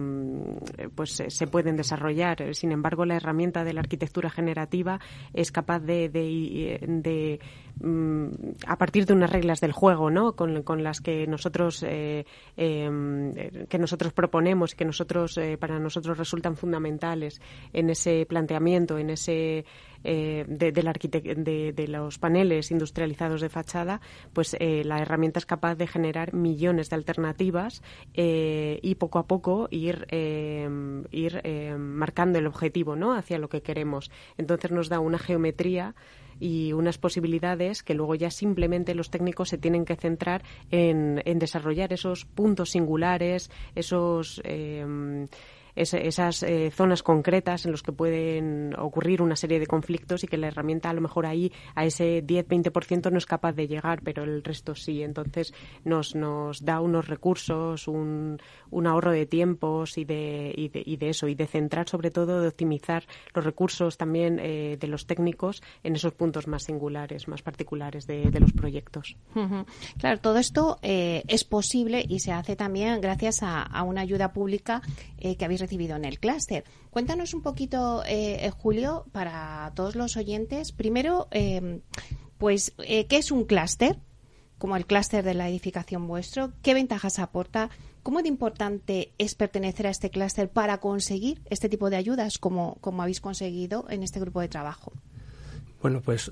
pues 0.93 1.23
se 1.27 1.47
pueden 1.47 1.75
desarrollar. 1.75 2.53
Sin 2.53 2.71
embargo 2.71 3.05
la 3.05 3.15
herramienta 3.15 3.63
de 3.63 3.73
la 3.73 3.79
arquitectura 3.79 4.29
generativa 4.29 4.99
es 5.33 5.51
capaz 5.51 5.79
de, 5.79 7.39
a 8.67 8.77
partir 8.77 9.05
de 9.05 9.13
unas 9.13 9.29
reglas 9.29 9.61
del 9.61 9.71
juego 9.71 10.09
¿no? 10.09 10.35
con, 10.35 10.83
las 10.83 11.01
que 11.01 11.27
nosotros 11.27 11.83
em, 11.83 13.33
que 13.67 13.79
nosotros 13.79 14.13
proponemos 14.13 14.75
que 14.75 14.85
nosotros 14.85 15.39
para 15.59 15.79
nosotros 15.79 16.17
resultan 16.17 16.55
fundamentales 16.55 17.41
en 17.73 17.89
ese 17.89 18.25
planteamiento, 18.27 18.97
en 18.97 19.09
ese 19.09 19.65
eh, 20.03 20.45
de, 20.47 20.71
de, 20.71 21.87
los 21.89 22.19
paneles 22.19 22.71
industrializados 22.71 23.41
de 23.41 23.49
fachada, 23.49 23.99
pues 24.31 24.55
eh, 24.59 24.83
la 24.85 24.99
herramienta 24.99 25.39
es 25.39 25.45
capaz 25.45 25.75
de 25.75 25.87
generar 25.87 26.33
millones 26.33 26.89
de 26.89 26.95
alternativas 26.95 27.81
y 28.13 28.95
poco 28.95 29.19
a 29.19 29.27
poco 29.27 29.67
ir, 29.71 30.07
ir 30.11 31.77
marcando 31.77 32.39
el 32.39 32.47
objetivo 32.47 32.95
¿no? 32.95 33.13
hacia 33.13 33.39
lo 33.39 33.49
que 33.49 33.61
queremos. 33.61 34.09
Entonces 34.37 34.71
nos 34.71 34.89
da 34.89 34.99
una 34.99 35.19
geometría 35.19 35.95
y 36.39 36.73
unas 36.73 36.97
posibilidades 36.97 37.83
que 37.83 37.93
luego 37.93 38.15
ya 38.15 38.31
simplemente 38.31 38.95
los 38.95 39.09
técnicos 39.09 39.49
se 39.49 39.57
tienen 39.57 39.85
que 39.85 39.95
centrar 39.95 40.43
en, 40.71 41.21
desarrollar 41.39 41.93
esos 41.93 42.25
puntos 42.25 42.71
singulares, 42.71 43.49
esos 43.75 44.41
eh, 44.43 45.27
esas 45.75 46.43
eh, 46.43 46.71
zonas 46.71 47.03
concretas 47.03 47.65
en 47.65 47.71
las 47.71 47.81
que 47.81 47.91
pueden 47.91 48.77
ocurrir 48.77 49.21
una 49.21 49.35
serie 49.35 49.59
de 49.59 49.67
conflictos 49.67 50.23
y 50.23 50.27
que 50.27 50.37
la 50.37 50.47
herramienta 50.47 50.89
a 50.89 50.93
lo 50.93 51.01
mejor 51.01 51.25
ahí 51.25 51.51
a 51.75 51.85
ese 51.85 52.23
10-20% 52.25 53.11
no 53.11 53.17
es 53.17 53.25
capaz 53.25 53.53
de 53.53 53.67
llegar, 53.67 54.01
pero 54.03 54.23
el 54.23 54.43
resto 54.43 54.75
sí. 54.75 55.03
Entonces 55.03 55.53
nos, 55.83 56.15
nos 56.15 56.63
da 56.63 56.81
unos 56.81 57.07
recursos, 57.07 57.87
un, 57.87 58.39
un 58.71 58.87
ahorro 58.87 59.11
de 59.11 59.25
tiempos 59.25 59.97
y 59.97 60.05
de, 60.05 60.53
y 60.55 60.69
de, 60.69 60.83
y 60.85 60.97
de 60.97 61.09
eso, 61.09 61.27
y 61.27 61.35
de 61.35 61.47
centrar 61.47 61.87
sobre 61.87 62.11
todo, 62.11 62.41
de 62.41 62.47
optimizar 62.47 63.05
los 63.33 63.45
recursos 63.45 63.97
también 63.97 64.39
eh, 64.39 64.77
de 64.79 64.87
los 64.87 65.05
técnicos 65.05 65.61
en 65.83 65.95
esos 65.95 66.13
puntos 66.13 66.47
más 66.47 66.63
singulares, 66.63 67.27
más 67.27 67.41
particulares 67.41 68.07
de, 68.07 68.29
los 68.39 68.53
proyectos. 68.53 69.17
Claro, 69.97 70.19
todo 70.21 70.37
esto 70.37 70.79
eh, 70.81 71.23
es 71.27 71.43
posible 71.43 72.05
y 72.07 72.19
se 72.19 72.31
hace 72.31 72.55
también 72.55 73.01
gracias 73.01 73.43
a, 73.43 73.63
a 73.63 73.83
una 73.83 73.99
ayuda 74.01 74.31
pública 74.31 74.81
que 75.17 75.43
habéis 75.43 75.58
recibido 75.59 75.95
en 75.95 76.05
el 76.05 76.19
clúster. 76.19 76.63
Cuéntanos 76.89 77.33
un 77.33 77.41
poquito, 77.41 78.03
eh, 78.05 78.45
eh, 78.45 78.49
Julio, 78.51 79.05
para 79.11 79.71
todos 79.75 79.95
los 79.95 80.17
oyentes. 80.17 80.71
Primero, 80.71 81.27
em, 81.31 81.81
pues, 82.37 82.73
eh, 82.79 83.05
¿qué 83.07 83.17
es 83.17 83.31
un 83.31 83.45
clúster? 83.45 83.99
Como 84.57 84.75
el 84.75 84.85
clúster 84.85 85.23
de 85.23 85.33
la 85.33 85.47
edificación 85.49 86.07
vuestro. 86.07 86.51
¿Qué 86.61 86.73
ventajas 86.73 87.19
aporta? 87.19 87.69
¿Cómo 88.03 88.21
de 88.21 88.29
importante 88.29 89.13
es 89.17 89.35
pertenecer 89.35 89.87
a 89.87 89.91
este 89.91 90.09
clúster 90.09 90.49
para 90.49 90.79
conseguir 90.79 91.41
este 91.49 91.69
tipo 91.69 91.89
de 91.89 91.97
ayudas 91.97 92.37
como, 92.37 92.75
como 92.81 93.01
habéis 93.01 93.21
conseguido 93.21 93.85
en 93.89 94.03
este 94.03 94.19
grupo 94.19 94.41
de 94.41 94.47
trabajo? 94.47 94.93
Bueno, 95.81 96.01
pues 96.01 96.31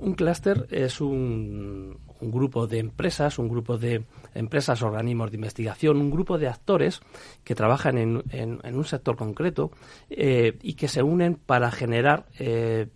un 0.00 0.14
clúster 0.14 0.66
es 0.70 1.00
un, 1.00 1.98
un 2.20 2.30
grupo 2.30 2.66
de 2.66 2.78
empresas, 2.78 3.38
un 3.38 3.48
grupo 3.48 3.78
de 3.78 4.04
empresas, 4.34 4.82
organismos 4.82 5.30
de 5.30 5.36
investigación, 5.36 5.98
un 5.98 6.10
grupo 6.10 6.38
de 6.38 6.48
actores 6.48 7.00
que 7.44 7.54
trabajan 7.54 7.98
en, 7.98 8.22
en, 8.30 8.76
un 8.76 8.84
sector 8.84 9.16
concreto 9.16 9.70
eh, 10.08 10.58
y 10.62 10.74
que 10.74 10.88
se 10.88 11.02
unen 11.02 11.34
para 11.34 11.70
generar 11.70 12.26
eh, 12.38 12.88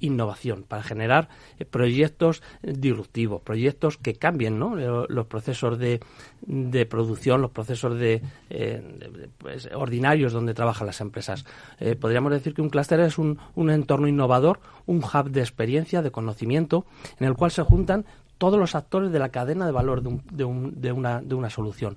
innovación, 0.00 0.62
para 0.62 0.82
generar 0.82 1.28
eh, 1.58 1.64
proyectos 1.64 2.42
disruptivos, 2.62 3.42
proyectos 3.42 3.96
que 3.96 4.14
cambien 4.14 4.58
los 4.58 5.26
procesos 5.26 5.78
de, 5.78 6.00
de, 6.42 6.86
producción, 6.86 7.42
los 7.42 7.50
procesos 7.50 7.98
de, 7.98 8.22
pues, 9.38 9.68
ordinarios 9.74 10.32
donde 10.32 10.54
trabajan 10.54 10.86
las 10.86 11.00
empresas. 11.00 11.44
podríamos 12.00 12.32
decir 12.32 12.54
que 12.54 12.62
un 12.62 12.70
clúster 12.70 13.00
es 13.00 13.18
un, 13.18 13.38
un 13.54 13.70
entorno 13.70 14.08
innovador, 14.08 14.60
un 14.86 15.02
hub 15.02 15.30
de 15.30 15.40
experiencia, 15.40 16.02
de 16.02 16.10
conocimiento, 16.10 16.86
en 17.18 17.26
el 17.26 17.34
cual 17.34 17.50
se 17.50 17.62
juntan 17.62 18.04
todos 18.38 18.58
los 18.58 18.74
actores 18.74 19.12
de 19.12 19.18
la 19.18 19.30
cadena 19.30 19.66
de 19.66 19.72
valor 19.72 20.02
de, 20.02 20.20
de, 20.30 20.44
una, 20.92 21.20
de 21.22 21.34
una, 21.34 21.50
solución. 21.50 21.96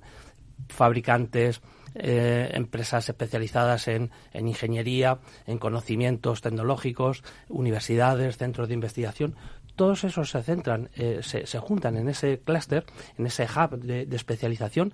Fabricantes, 0.68 1.60
eh, 1.94 2.50
empresas 2.54 3.08
especializadas 3.08 3.88
en, 3.88 4.10
en, 4.32 4.48
ingeniería, 4.48 5.18
en 5.46 5.58
conocimientos 5.58 6.40
tecnológicos, 6.40 7.22
universidades, 7.48 8.36
centros 8.36 8.68
de 8.68 8.74
investigación. 8.74 9.36
Todos 9.76 10.04
esos 10.04 10.30
se 10.30 10.42
centran, 10.42 10.90
eh, 10.94 11.20
se, 11.22 11.46
se, 11.46 11.58
juntan 11.58 11.96
en 11.96 12.08
ese 12.08 12.38
clúster, 12.38 12.84
en 13.16 13.26
ese 13.26 13.44
hub 13.44 13.78
de, 13.80 14.06
especialización 14.14 14.92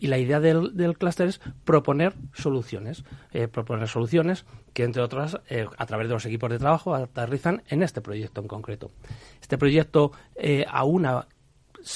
y 0.00 0.06
la 0.06 0.18
idea 0.18 0.38
del, 0.38 0.76
del 0.76 0.96
clúster 0.96 1.28
es 1.28 1.40
proponer 1.64 2.14
soluciones, 2.32 3.04
eh, 3.32 3.48
proponer 3.48 3.88
soluciones 3.88 4.44
que, 4.72 4.84
entre 4.84 5.02
otras, 5.02 5.34
a 5.76 5.86
través 5.86 6.08
de 6.08 6.14
los 6.14 6.24
equipos 6.26 6.50
de 6.50 6.58
trabajo, 6.58 6.94
aterrizan 6.94 7.62
en 7.68 7.82
este 7.82 8.00
proyecto 8.00 8.40
en 8.40 8.48
concreto. 8.48 8.92
Este 9.40 9.58
proyecto 9.58 10.12
eh, 10.36 10.64
aúna 10.68 11.26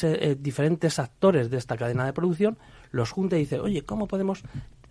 eh, 0.03 0.37
diferentes 0.39 0.99
actores 0.99 1.51
de 1.51 1.59
esta 1.59 1.77
cadena 1.77 2.07
de 2.07 2.13
producción, 2.13 2.59
los 2.93 3.11
junta 3.11 3.37
y 3.37 3.41
dice, 3.41 3.59
oye, 3.59 3.83
¿cómo 3.83 4.07
podemos 4.07 4.45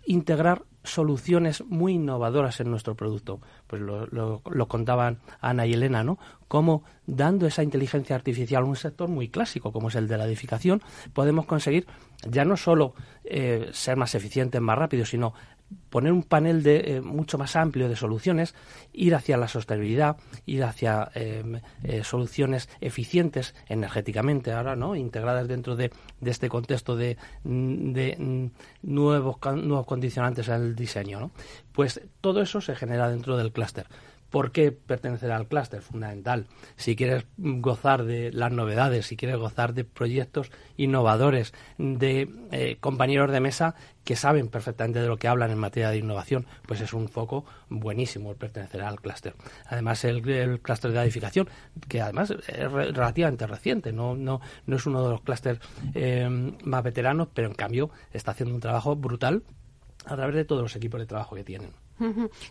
integrar 0.04 0.64
soluciones 0.84 1.62
muy 1.64 1.94
innovadoras 1.94 2.60
en 2.60 2.70
nuestro 2.70 2.96
producto. 2.96 3.40
Pues 3.66 3.80
lo, 3.80 4.06
lo, 4.06 4.68
contaban 4.68 5.18
Ana 5.40 5.66
y 5.66 5.74
Elena, 5.74 6.02
¿no? 6.02 6.18
Cómo 6.48 6.82
dando 7.06 7.46
esa 7.46 7.62
inteligencia 7.62 8.16
artificial 8.16 8.64
a 8.64 8.66
un 8.66 8.76
sector 8.76 9.08
muy 9.08 9.28
clásico 9.28 9.72
como 9.72 9.88
es 9.88 9.94
el 9.94 10.08
de 10.08 10.18
la 10.18 10.24
edificación, 10.24 10.82
podemos 11.12 11.46
conseguir 11.46 11.86
ya 12.28 12.44
no 12.44 12.56
solo 12.56 12.94
eh, 13.24 13.70
ser 13.72 13.96
más 13.96 14.14
eficientes, 14.14 14.60
más 14.60 14.76
rápidos, 14.76 15.10
sino 15.10 15.34
poner 15.90 16.12
un 16.12 16.22
panel 16.22 16.62
de, 16.62 16.96
eh, 16.96 17.00
mucho 17.00 17.38
más 17.38 17.56
amplio 17.56 17.88
de 17.88 17.96
soluciones, 17.96 18.54
ir 18.92 19.14
hacia 19.14 19.36
la 19.36 19.48
sostenibilidad, 19.48 20.16
ir 20.46 20.64
hacia 20.64 21.10
em, 21.14 21.60
eh, 21.82 22.04
soluciones 22.04 22.68
eficientes 22.80 23.54
energéticamente 23.68 24.52
ahora, 24.52 24.76
¿no? 24.76 24.96
integradas 24.96 25.48
dentro 25.48 25.76
de, 25.76 25.90
este 26.22 26.48
contexto 26.48 26.96
de, 26.96 27.16
de 27.44 28.50
nuevos, 28.82 29.36
nuevos 29.56 29.86
condicionantes 29.86 30.48
el 30.48 30.74
diseño. 30.74 31.20
¿no? 31.20 31.30
Pues 31.72 32.00
todo 32.20 32.42
eso 32.42 32.60
se 32.60 32.74
genera 32.74 33.08
dentro 33.08 33.36
del 33.36 33.52
clúster. 33.52 33.86
¿Por 34.32 34.50
qué 34.50 34.72
pertenecer 34.72 35.30
al 35.30 35.46
clúster? 35.46 35.82
Fundamental. 35.82 36.46
Si 36.76 36.96
quieres 36.96 37.26
gozar 37.36 38.04
de 38.04 38.32
las 38.32 38.50
novedades, 38.50 39.04
si 39.04 39.14
quieres 39.14 39.36
gozar 39.36 39.74
de 39.74 39.84
proyectos 39.84 40.50
innovadores, 40.78 41.52
de 41.76 42.30
eh, 42.50 42.78
compañeros 42.80 43.30
de 43.30 43.40
mesa 43.40 43.74
que 44.04 44.16
saben 44.16 44.48
perfectamente 44.48 45.02
de 45.02 45.06
lo 45.06 45.18
que 45.18 45.28
hablan 45.28 45.50
en 45.50 45.58
materia 45.58 45.90
de 45.90 45.98
innovación, 45.98 46.46
pues 46.66 46.80
es 46.80 46.94
un 46.94 47.10
foco 47.10 47.44
buenísimo 47.68 48.30
el 48.30 48.38
pertenecer 48.38 48.80
al 48.80 49.02
clúster. 49.02 49.34
Además, 49.66 50.02
el, 50.06 50.22
clúster 50.62 50.92
de 50.92 51.02
edificación, 51.02 51.50
que 51.86 52.00
además 52.00 52.30
es 52.30 52.72
relativamente 52.72 53.46
reciente, 53.46 53.92
no, 53.92 54.16
no, 54.16 54.40
no 54.64 54.76
es 54.76 54.86
uno 54.86 55.04
de 55.04 55.10
los 55.10 55.20
clústeres 55.20 55.60
eh, 55.92 56.56
más 56.64 56.82
veteranos, 56.82 57.28
pero 57.34 57.48
en 57.48 57.54
cambio 57.54 57.90
está 58.12 58.30
haciendo 58.30 58.54
un 58.54 58.62
trabajo 58.62 58.96
brutal 58.96 59.42
a 60.06 60.16
través 60.16 60.34
de 60.34 60.46
todos 60.46 60.62
los 60.62 60.74
equipos 60.74 61.00
de 61.00 61.06
trabajo 61.06 61.36
que 61.36 61.44
tienen. 61.44 61.81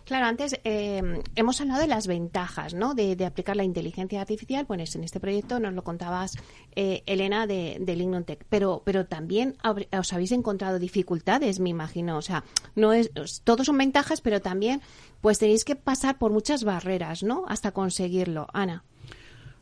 Claro, 0.04 0.26
antes 0.26 0.58
eh, 0.64 1.22
hemos 1.34 1.60
hablado 1.60 1.80
de 1.80 1.86
las 1.86 2.06
ventajas 2.06 2.74
¿no? 2.74 2.94
de, 2.94 3.24
aplicar 3.24 3.56
la 3.56 3.64
inteligencia 3.64 4.20
artificial. 4.20 4.66
Pues 4.66 4.94
en 4.96 5.04
este 5.04 5.20
proyecto 5.20 5.60
nos 5.60 5.72
lo 5.74 5.84
contabas, 5.84 6.36
eh, 6.74 7.02
Elena, 7.06 7.46
de, 7.46 7.78
de 7.80 8.38
Pero, 8.48 8.82
pero 8.84 9.06
también 9.06 9.56
os 9.98 10.12
habéis 10.12 10.32
encontrado 10.32 10.78
dificultades, 10.78 11.60
me 11.60 11.70
imagino. 11.70 12.16
O 12.16 12.22
sea, 12.22 12.44
no 12.74 12.92
es, 12.92 13.10
todos 13.44 13.66
son 13.66 13.78
ventajas, 13.78 14.20
pero 14.20 14.40
también 14.40 14.80
pues 15.20 15.38
tenéis 15.38 15.64
que 15.64 15.76
pasar 15.76 16.18
por 16.18 16.32
muchas 16.32 16.64
barreras, 16.64 17.22
¿no? 17.22 17.44
Hasta 17.48 17.72
conseguirlo. 17.72 18.46
Ana. 18.52 18.84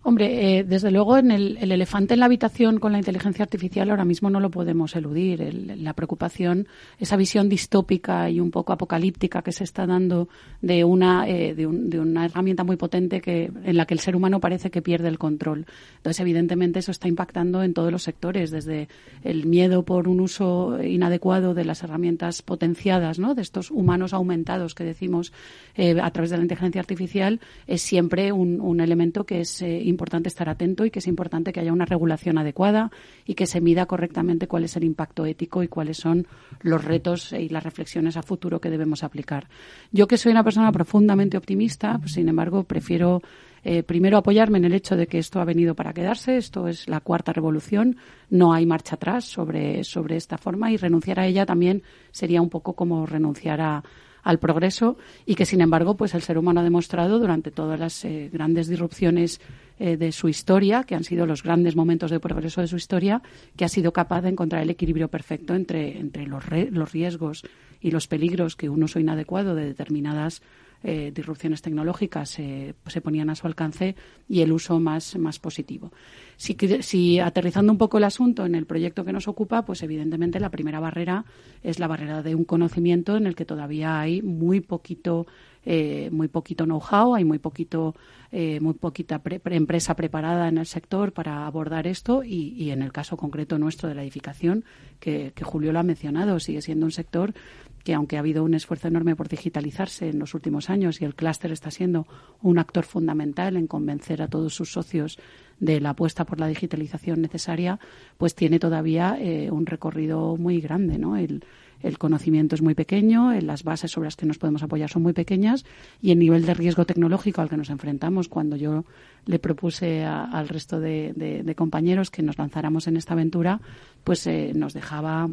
Hombre, 0.03 0.61
eh, 0.61 0.65
desde 0.65 0.91
luego 0.91 1.19
en 1.19 1.31
el, 1.31 1.59
elefante 1.61 2.15
en 2.15 2.21
la 2.21 2.27
habitación 2.27 2.81
con 2.81 2.93
la 2.93 2.99
inteligencia 2.99 3.43
artificial 3.43 3.91
ahora 3.91 4.07
mismo 4.07 4.31
no 4.31 4.41
lo 4.41 4.51
podemos 4.51 4.97
eludir. 4.97 5.41
la 5.77 5.93
preocupación, 5.93 6.69
esa 6.99 7.17
visión 7.17 7.51
distópica 7.51 8.31
y 8.31 8.41
un 8.41 8.51
poco 8.51 8.73
apocalíptica 8.73 9.43
que 9.43 9.53
se 9.53 9.65
está 9.65 9.87
dando 9.87 10.31
de 10.63 10.85
una, 10.85 11.29
eh, 11.29 11.55
de, 11.55 11.67
una 11.67 12.25
herramienta 12.25 12.65
muy 12.65 12.77
potente 12.77 13.21
que, 13.21 13.53
en 13.63 13.77
la 13.77 13.85
que 13.85 13.93
el 13.93 14.01
ser 14.01 14.17
humano 14.17 14.41
parece 14.41 14.71
que 14.71 14.81
pierde 14.81 15.09
el 15.09 15.19
control. 15.19 15.67
Entonces, 15.99 16.21
evidentemente, 16.21 16.79
eso 16.79 16.93
está 16.93 17.07
impactando 17.07 17.63
en 17.63 17.75
todos 17.75 17.93
los 17.93 18.03
sectores, 18.03 18.51
desde 18.51 18.89
el 19.23 19.45
miedo 19.45 19.85
por 19.85 20.09
un 20.09 20.21
uso 20.21 20.83
inadecuado 20.83 21.53
de 21.53 21.67
las 21.67 21.83
herramientas 21.83 22.41
potenciadas, 22.41 23.19
¿no? 23.19 23.35
de 23.35 23.43
estos 23.43 23.71
humanos 23.71 24.15
aumentados 24.15 24.75
que 24.75 24.85
decimos 24.85 25.35
eh, 25.75 26.01
a 26.01 26.11
través 26.11 26.31
de 26.31 26.39
la 26.39 26.43
inteligencia 26.45 26.81
artificial, 26.81 27.39
es 27.67 27.83
siempre 27.83 28.33
un, 28.33 28.63
un 28.63 28.81
elemento 28.81 29.25
que 29.25 29.43
es 29.43 29.61
importante 29.91 30.29
estar 30.29 30.49
atento 30.49 30.85
y 30.85 30.91
que 30.91 31.01
es 31.01 31.07
importante 31.07 31.53
que 31.53 31.61
haya 31.61 31.73
una 31.73 31.85
regulación 31.85 32.39
adecuada 32.39 32.91
y 33.27 33.35
que 33.35 33.47
se 33.47 33.61
mida 33.61 33.87
correctamente 33.87 34.49
cuál 34.49 34.65
es 34.65 34.77
el 34.77 34.85
impacto 34.85 35.27
ético 35.27 35.63
y 35.63 35.69
cuáles 35.69 35.99
son 35.99 36.27
los 36.63 36.83
retos 36.83 37.33
y 37.33 37.49
las 37.51 37.65
reflexiones 37.65 38.17
a 38.17 38.23
futuro 38.23 38.61
que 38.61 38.71
debemos 38.71 39.05
aplicar. 39.05 39.49
Yo 39.93 40.09
que 40.09 40.17
soy 40.17 40.33
una 40.33 40.45
persona 40.45 40.73
profundamente 40.73 41.37
optimista, 41.37 41.99
pues, 41.99 42.13
sin 42.13 42.29
embargo, 42.29 42.65
prefiero 42.65 43.21
eh, 43.63 43.83
primero 43.83 44.17
apoyarme 44.17 44.59
en 44.59 44.65
el 44.65 44.75
hecho 44.75 44.97
de 44.97 45.07
que 45.07 45.19
esto 45.19 45.41
ha 45.41 45.45
venido 45.45 45.75
para 45.75 45.93
quedarse, 45.93 46.37
esto 46.37 46.67
es 46.67 46.89
la 46.89 47.01
cuarta 47.01 47.33
revolución, 47.33 47.97
no 48.31 48.55
hay 48.55 48.65
marcha 48.65 48.95
atrás 48.95 49.27
sobre, 49.27 49.85
sobre 49.85 50.17
esta 50.17 50.39
forma 50.39 50.73
y 50.73 50.79
renunciar 50.79 51.21
a 51.21 51.27
ella 51.27 51.45
también 51.45 51.83
sería 52.11 52.41
un 52.41 52.49
poco 52.49 52.73
como 52.75 53.05
renunciar 53.05 53.61
a, 53.61 53.83
al 54.23 54.39
progreso 54.39 54.97
y 55.27 55.35
que 55.35 55.47
sin 55.47 55.61
embargo 55.61 55.97
pues 55.97 56.15
el 56.15 56.23
ser 56.23 56.39
humano 56.39 56.61
ha 56.61 56.65
demostrado 56.65 57.19
durante 57.19 57.51
todas 57.51 57.79
las 57.79 58.05
eh, 58.05 58.31
grandes 58.33 58.69
disrupciones 58.69 59.41
eh, 59.79 59.97
de 59.97 60.13
su 60.13 60.29
historia, 60.29 60.85
que 60.85 60.95
han 60.95 61.05
sido 61.05 61.27
los 61.27 61.43
grandes 61.43 61.75
momentos 61.75 62.11
de 62.11 62.21
progreso 62.21 62.61
de 62.61 62.67
su 62.67 62.77
historia, 62.77 63.23
que 63.57 63.65
ha 63.65 63.69
sido 63.69 63.93
capaz 63.93 64.21
de 64.23 64.29
encontrar 64.29 64.63
el 64.63 64.71
equilibrio 64.71 65.09
perfecto 65.09 65.55
entre, 65.55 65.99
entre 65.99 66.27
los, 66.27 66.45
los 66.71 66.93
riesgos 66.93 67.45
y 67.81 67.91
los 67.91 68.07
peligros 68.07 68.57
que 68.57 68.69
un 68.69 68.83
uso 68.83 69.01
inadecuado 69.01 69.55
de 69.55 69.65
determinadas 69.65 70.43
eh, 70.83 71.13
disrupciones 71.15 71.63
tecnológicas 71.63 72.31
se 72.31 73.01
ponían 73.03 73.31
a 73.31 73.35
su 73.35 73.47
alcance 73.47 73.97
y 74.29 74.41
el 74.41 74.53
uso 74.53 74.81
más, 74.81 75.17
más 75.17 75.39
positivo. 75.39 75.93
Si, 76.37 76.57
si, 76.81 77.21
aterrizando 77.21 77.71
un 77.71 77.79
poco 77.79 77.99
el 77.99 78.05
asunto 78.05 78.47
en 78.47 78.55
el 78.55 78.65
proyecto 78.65 79.05
que 79.05 79.13
nos 79.13 79.29
ocupa, 79.29 79.65
pues 79.65 79.83
evidentemente 79.83 80.41
la 80.41 80.51
primera 80.51 80.81
barrera 80.81 81.25
es 81.63 81.79
la 81.79 81.87
barrera 81.87 82.23
de 82.23 82.35
un 82.35 82.45
conocimiento 82.45 83.17
en 83.17 83.27
el 83.27 83.35
que 83.35 83.45
todavía 83.45 84.01
hay 84.01 84.23
muy 84.23 84.61
poquito 84.61 85.27
eh, 85.65 86.09
muy 86.11 86.29
poquito 86.29 86.65
know-how, 86.65 87.15
hay 87.15 87.25
muy 87.25 87.39
poquito 87.39 87.95
eh, 88.33 88.61
muy 88.61 88.75
poquita 88.75 89.21
empresa 89.47 89.97
preparada 89.97 90.47
en 90.47 90.59
el 90.59 90.67
sector 90.67 91.13
para 91.13 91.47
abordar 91.47 91.89
esto 91.89 92.23
y, 92.23 92.71
en 92.71 92.81
el 92.83 92.93
caso 92.93 93.17
concreto 93.17 93.59
nuestro 93.59 93.89
de 93.89 93.97
la 93.97 94.03
edificación, 94.03 94.65
que, 95.01 95.33
Julio 95.43 95.73
lo 95.73 95.81
ha 95.81 95.83
mencionado, 95.83 96.39
sigue 96.39 96.63
siendo 96.63 96.87
un 96.87 96.93
sector 96.93 97.35
que 97.83 97.95
aunque 97.95 98.17
ha 98.17 98.21
habido 98.21 98.45
un 98.45 98.55
esfuerzo 98.55 98.87
enorme 98.87 99.17
por 99.17 99.29
digitalizarse 99.29 100.11
en 100.11 100.19
los 100.19 100.35
últimos 100.35 100.71
años 100.71 101.01
y 101.01 101.07
el 101.07 101.15
clúster 101.17 101.51
está 101.51 101.73
siendo 101.73 102.07
un 102.41 102.59
actor 102.59 102.85
fundamental 102.85 103.57
en 103.57 103.67
convencer 103.67 104.23
a 104.23 104.29
todos 104.29 104.55
sus 104.55 104.71
socios 104.71 105.19
de 105.59 105.81
la 105.81 105.91
apuesta 105.91 106.25
por 106.25 106.39
la 106.39 106.47
digitalización 106.47 107.23
necesaria, 107.23 107.81
pues 108.17 108.35
tiene 108.35 108.61
todavía 108.61 109.17
eh, 109.19 109.51
un 109.51 109.67
recorrido 109.67 110.37
muy 110.37 110.61
grande, 110.61 110.99
¿no? 110.99 111.17
El, 111.17 111.43
el 111.83 111.99
conocimiento 111.99 112.55
es 112.55 112.63
muy 112.63 112.75
pequeño, 112.75 113.33
las 113.41 113.65
bases 113.65 113.91
sobre 113.91 114.07
las 114.07 114.17
que 114.17 114.27
nos 114.27 114.39
podemos 114.39 114.63
apoyar 114.63 114.91
son 114.91 115.03
muy 115.03 115.13
pequeñas 115.13 115.65
y 116.01 116.11
el 116.11 116.19
nivel 116.19 116.47
de 116.47 116.55
riesgo 116.55 116.85
tecnológico 116.85 117.41
al 117.41 117.49
que 117.49 117.57
nos 117.57 117.71
enfrentamos 117.71 118.29
cuando 118.29 118.57
yo 118.57 118.85
le 119.27 119.39
propuse 119.39 120.05
al 120.05 120.49
resto 120.49 120.81
de, 120.81 121.55
compañeros 121.57 122.11
que 122.11 122.23
nos 122.23 122.39
lanzáramos 122.39 122.87
en 122.87 122.97
esta 122.97 123.15
aventura, 123.15 123.61
pues 124.05 124.27
eh, 124.27 124.53
nos 124.55 124.73
dejaba 124.73 125.29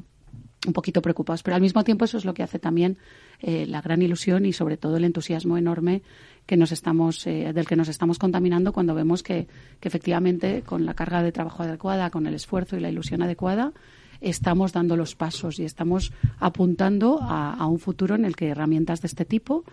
un 0.66 0.74
poquito 0.74 1.02
preocupados. 1.02 1.44
Pero 1.44 1.56
al 1.56 1.62
mismo 1.62 1.84
tiempo 1.84 2.06
eso 2.06 2.18
es 2.18 2.26
lo 2.26 2.34
que 2.34 2.44
hace 2.44 2.60
también 2.60 2.98
eh, 3.40 3.66
la 3.66 3.82
gran 3.82 4.02
ilusión 4.02 4.46
y 4.46 4.54
sobre 4.54 4.78
todo 4.78 4.98
el 4.98 5.04
entusiasmo 5.04 5.58
enorme 5.58 6.02
que 6.46 6.58
nos 6.58 6.72
estamos, 6.72 7.26
eh, 7.28 7.52
del 7.54 7.68
que 7.68 7.76
nos 7.76 7.88
estamos 7.88 8.20
contaminando 8.20 8.74
cuando 8.74 8.96
vemos 8.96 9.24
que 9.24 9.48
efectivamente 9.82 10.64
con 10.64 10.86
la 10.86 10.94
carga 10.94 11.22
de 11.22 11.32
trabajo 11.32 11.64
adecuada, 11.64 12.10
con 12.10 12.28
el 12.28 12.34
esfuerzo 12.34 12.78
y 12.78 12.80
la 12.80 12.90
ilusión 12.90 13.22
adecuada, 13.22 13.74
estamos 14.22 14.74
dando 14.74 14.96
los 14.96 15.16
pasos 15.16 15.60
y 15.60 15.66
estamos 15.66 16.12
apuntando 16.40 17.20
a, 17.22 17.66
un 17.68 17.80
futuro 17.80 18.16
en 18.16 18.26
el 18.26 18.36
que 18.36 18.50
herramientas 18.50 19.02
de 19.02 19.08
este 19.08 19.26
tipo 19.26 19.64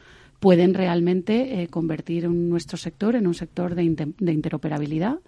pueden 0.40 0.74
realmente 0.74 1.62
eh, 1.62 1.68
convertir 1.68 2.28
nuestro 2.28 2.76
sector 2.76 3.16
en 3.16 3.26
un 3.26 3.34
sector 3.34 3.74
de, 3.74 3.82
interoperabilidad 3.82 5.18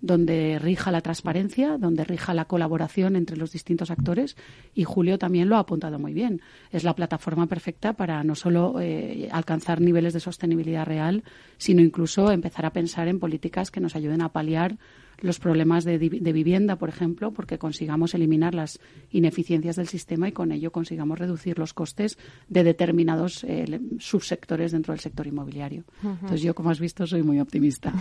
donde 0.00 0.58
rija 0.58 0.90
la 0.90 1.02
transparencia, 1.02 1.76
donde 1.76 2.04
rija 2.04 2.32
la 2.32 2.46
colaboración 2.46 3.16
entre 3.16 3.36
los 3.36 3.52
distintos 3.52 3.90
actores 3.90 4.36
y 4.74 4.84
Julio 4.84 5.18
también 5.18 5.48
lo 5.48 5.56
ha 5.56 5.60
apuntado 5.60 5.98
muy 5.98 6.14
bien. 6.14 6.40
Es 6.72 6.84
la 6.84 6.94
plataforma 6.94 7.46
perfecta 7.46 7.92
para 7.92 8.24
no 8.24 8.34
solo 8.34 8.76
eh, 8.80 9.28
alcanzar 9.30 9.80
niveles 9.80 10.14
de 10.14 10.20
sostenibilidad 10.20 10.86
real, 10.86 11.22
sino 11.58 11.82
incluso 11.82 12.32
empezar 12.32 12.64
a 12.64 12.72
pensar 12.72 13.08
en 13.08 13.20
políticas 13.20 13.70
que 13.70 13.80
nos 13.80 13.94
ayuden 13.94 14.22
a 14.22 14.30
paliar 14.30 14.78
los 15.22 15.38
problemas 15.38 15.84
de, 15.84 15.98
vivienda, 15.98 16.76
por 16.76 16.88
ejemplo, 16.88 17.32
porque 17.32 17.58
consigamos 17.58 18.14
eliminar 18.14 18.54
las 18.54 18.80
ineficiencias 19.10 19.76
del 19.76 19.88
sistema 19.88 20.28
y 20.28 20.32
con 20.32 20.52
ello 20.52 20.72
consigamos 20.72 21.18
reducir 21.18 21.58
los 21.58 21.74
costes 21.74 22.18
de 22.48 22.64
determinados 22.64 23.44
eh, 23.44 23.80
subsectores 23.98 24.72
dentro 24.72 24.92
del 24.92 25.00
sector 25.00 25.26
inmobiliario. 25.26 25.84
Entonces, 26.02 26.42
yo, 26.42 26.54
como 26.54 26.70
has 26.70 26.80
visto, 26.80 27.06
soy 27.06 27.22
muy 27.22 27.40
optimista. 27.40 27.92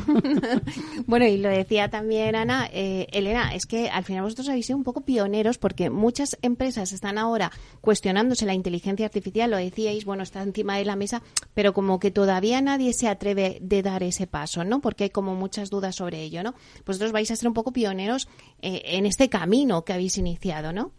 bueno, 1.08 1.26
y 1.26 1.38
lo 1.38 1.50
decía 1.50 1.90
también 1.90 2.36
Ana, 2.36 2.70
eh, 2.72 3.08
Elena, 3.12 3.54
es 3.54 3.66
que 3.66 3.90
al 3.90 4.04
final 4.04 4.24
vosotros 4.24 4.50
habéis 4.50 4.68
sido 4.68 4.78
un 4.78 4.84
poco 4.84 5.02
pioneros 5.02 5.58
porque 5.58 5.90
muchas 5.90 6.38
empresas 6.42 6.92
están 6.92 7.18
ahora 7.18 7.52
cuestionándose 7.82 8.46
la 8.46 8.54
inteligencia 8.54 9.06
artificial, 9.06 9.52
lo 9.52 9.58
decíais, 9.58 10.06
bueno, 10.06 10.24
está 10.24 10.42
encima 10.42 10.78
de 10.78 10.86
la 10.86 10.96
mesa, 10.96 11.22
pero 11.54 11.74
como 11.74 12.00
que 12.00 12.12
todavía 12.12 12.62
nadie 12.62 12.94
se 12.94 13.08
atreve 13.08 13.60
de 13.62 13.82
dar 13.82 14.04
ese 14.04 14.28
paso, 14.28 14.64
¿no? 14.64 14.82
Porque 14.82 15.06
hay 15.06 15.10
como 15.10 15.36
muchas 15.36 15.70
dudas 15.70 15.96
sobre 15.96 16.22
ello, 16.22 16.44
¿no? 16.44 16.54
Vosotros 16.86 17.09
vais 17.12 17.30
a 17.32 17.36
ser 17.36 17.48
un 17.48 17.54
poco 17.54 17.72
pioneros 17.72 18.28
eh, 18.62 18.82
en 18.86 19.06
este 19.06 19.30
camino 19.30 19.84
que 19.84 19.94
habéis 19.94 20.18
iniciado, 20.18 20.74
¿no? 20.74 20.92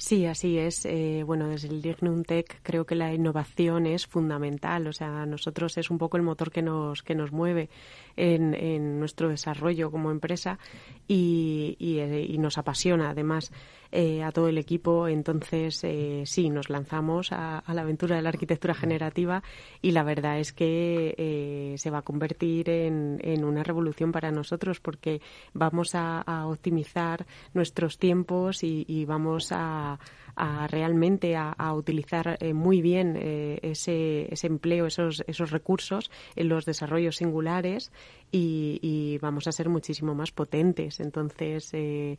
Sí, 0.00 0.26
así 0.26 0.58
es. 0.58 0.86
Eh, 0.86 1.24
bueno, 1.26 1.48
desde 1.48 1.66
el 1.68 1.82
Dignum 1.82 2.22
Tech 2.22 2.60
creo 2.62 2.86
que 2.86 2.94
la 2.94 3.12
innovación 3.12 3.84
es 3.84 4.06
fundamental. 4.06 4.86
O 4.86 4.92
sea, 4.92 5.26
nosotros 5.26 5.76
es 5.76 5.90
un 5.90 5.98
poco 5.98 6.16
el 6.16 6.22
motor 6.22 6.52
que 6.52 6.62
nos, 6.62 7.02
que 7.02 7.16
nos 7.16 7.32
mueve 7.32 7.68
en, 8.16 8.54
en 8.54 9.00
nuestro 9.00 9.28
desarrollo 9.28 9.90
como 9.90 10.12
empresa 10.12 10.60
y, 11.08 11.76
y, 11.80 11.98
eh, 11.98 12.24
y 12.28 12.38
nos 12.38 12.58
apasiona 12.58 13.10
además. 13.10 13.50
Eh, 13.90 14.22
a 14.22 14.32
todo 14.32 14.48
el 14.48 14.58
equipo. 14.58 15.08
Entonces, 15.08 15.82
eh, 15.82 16.24
sí, 16.26 16.50
nos 16.50 16.68
lanzamos 16.68 17.32
a, 17.32 17.62
la 17.72 17.80
aventura 17.80 18.16
de 18.16 18.22
la 18.22 18.28
arquitectura 18.28 18.74
generativa 18.74 19.42
y 19.80 19.92
la 19.92 20.02
verdad 20.02 20.38
es 20.38 20.52
que 20.52 21.14
eh, 21.16 21.74
se 21.78 21.90
va 21.90 21.98
a 21.98 22.02
convertir 22.02 22.68
en, 22.68 23.18
una 23.42 23.62
revolución 23.62 24.12
para 24.12 24.30
nosotros 24.30 24.80
porque 24.80 25.22
vamos 25.54 25.94
a, 25.94 26.22
optimizar 26.46 27.26
nuestros 27.54 27.98
tiempos 27.98 28.62
y, 28.62 29.04
vamos 29.06 29.52
a, 29.52 29.98
realmente 30.68 31.36
a, 31.36 31.72
utilizar 31.72 32.38
muy 32.52 32.82
bien 32.82 33.16
ese, 33.16 34.32
ese, 34.32 34.46
empleo, 34.46 34.86
esos, 34.86 35.24
esos 35.26 35.50
recursos 35.50 36.10
en 36.36 36.48
los 36.48 36.64
desarrollos 36.66 37.16
singulares 37.16 37.90
y, 38.30 39.18
vamos 39.20 39.46
a 39.46 39.52
ser 39.52 39.68
muchísimo 39.68 40.14
más 40.14 40.32
potentes. 40.32 41.00
Entonces, 41.00 41.70
eh, 41.72 42.18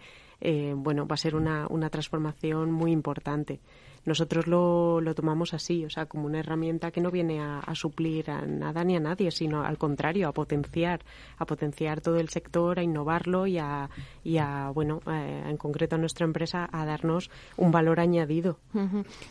bueno, 0.76 1.08
va 1.08 1.16
a 1.16 1.18
ser 1.18 1.36
una, 1.36 1.68
una 1.70 1.90
transformación 1.90 2.72
muy 2.72 2.92
importante 2.92 3.60
nosotros 4.06 4.48
lo, 4.48 5.02
lo 5.02 5.14
tomamos 5.14 5.54
así, 5.54 5.86
o 5.86 5.90
sea, 5.90 6.06
como 6.06 6.26
una 6.26 6.40
herramienta 6.40 6.92
que 6.92 7.02
no 7.02 7.12
viene 7.12 7.40
a, 7.42 7.62
suplir 7.76 8.30
a 8.32 8.42
nada 8.42 8.84
ni 8.84 8.96
a 8.96 9.00
nadie, 9.00 9.32
sino 9.32 9.64
al 9.64 9.78
contrario, 9.78 10.28
a 10.28 10.34
potenciar, 10.34 11.02
a 11.38 11.46
potenciar 11.46 12.02
todo 12.02 12.18
el 12.18 12.30
sector, 12.30 12.80
a 12.80 12.84
innovarlo 12.84 13.48
y 13.48 13.58
a, 13.58 13.90
y 14.24 14.38
a 14.38 14.72
bueno, 14.74 15.02
eh, 15.08 15.44
en 15.48 15.58
concreto 15.58 15.96
a 15.96 16.00
nuestra 16.00 16.26
empresa, 16.26 16.68
a 16.72 16.86
darnos 16.86 17.30
un 17.58 17.72
valor 17.72 18.00
añadido. 18.00 18.60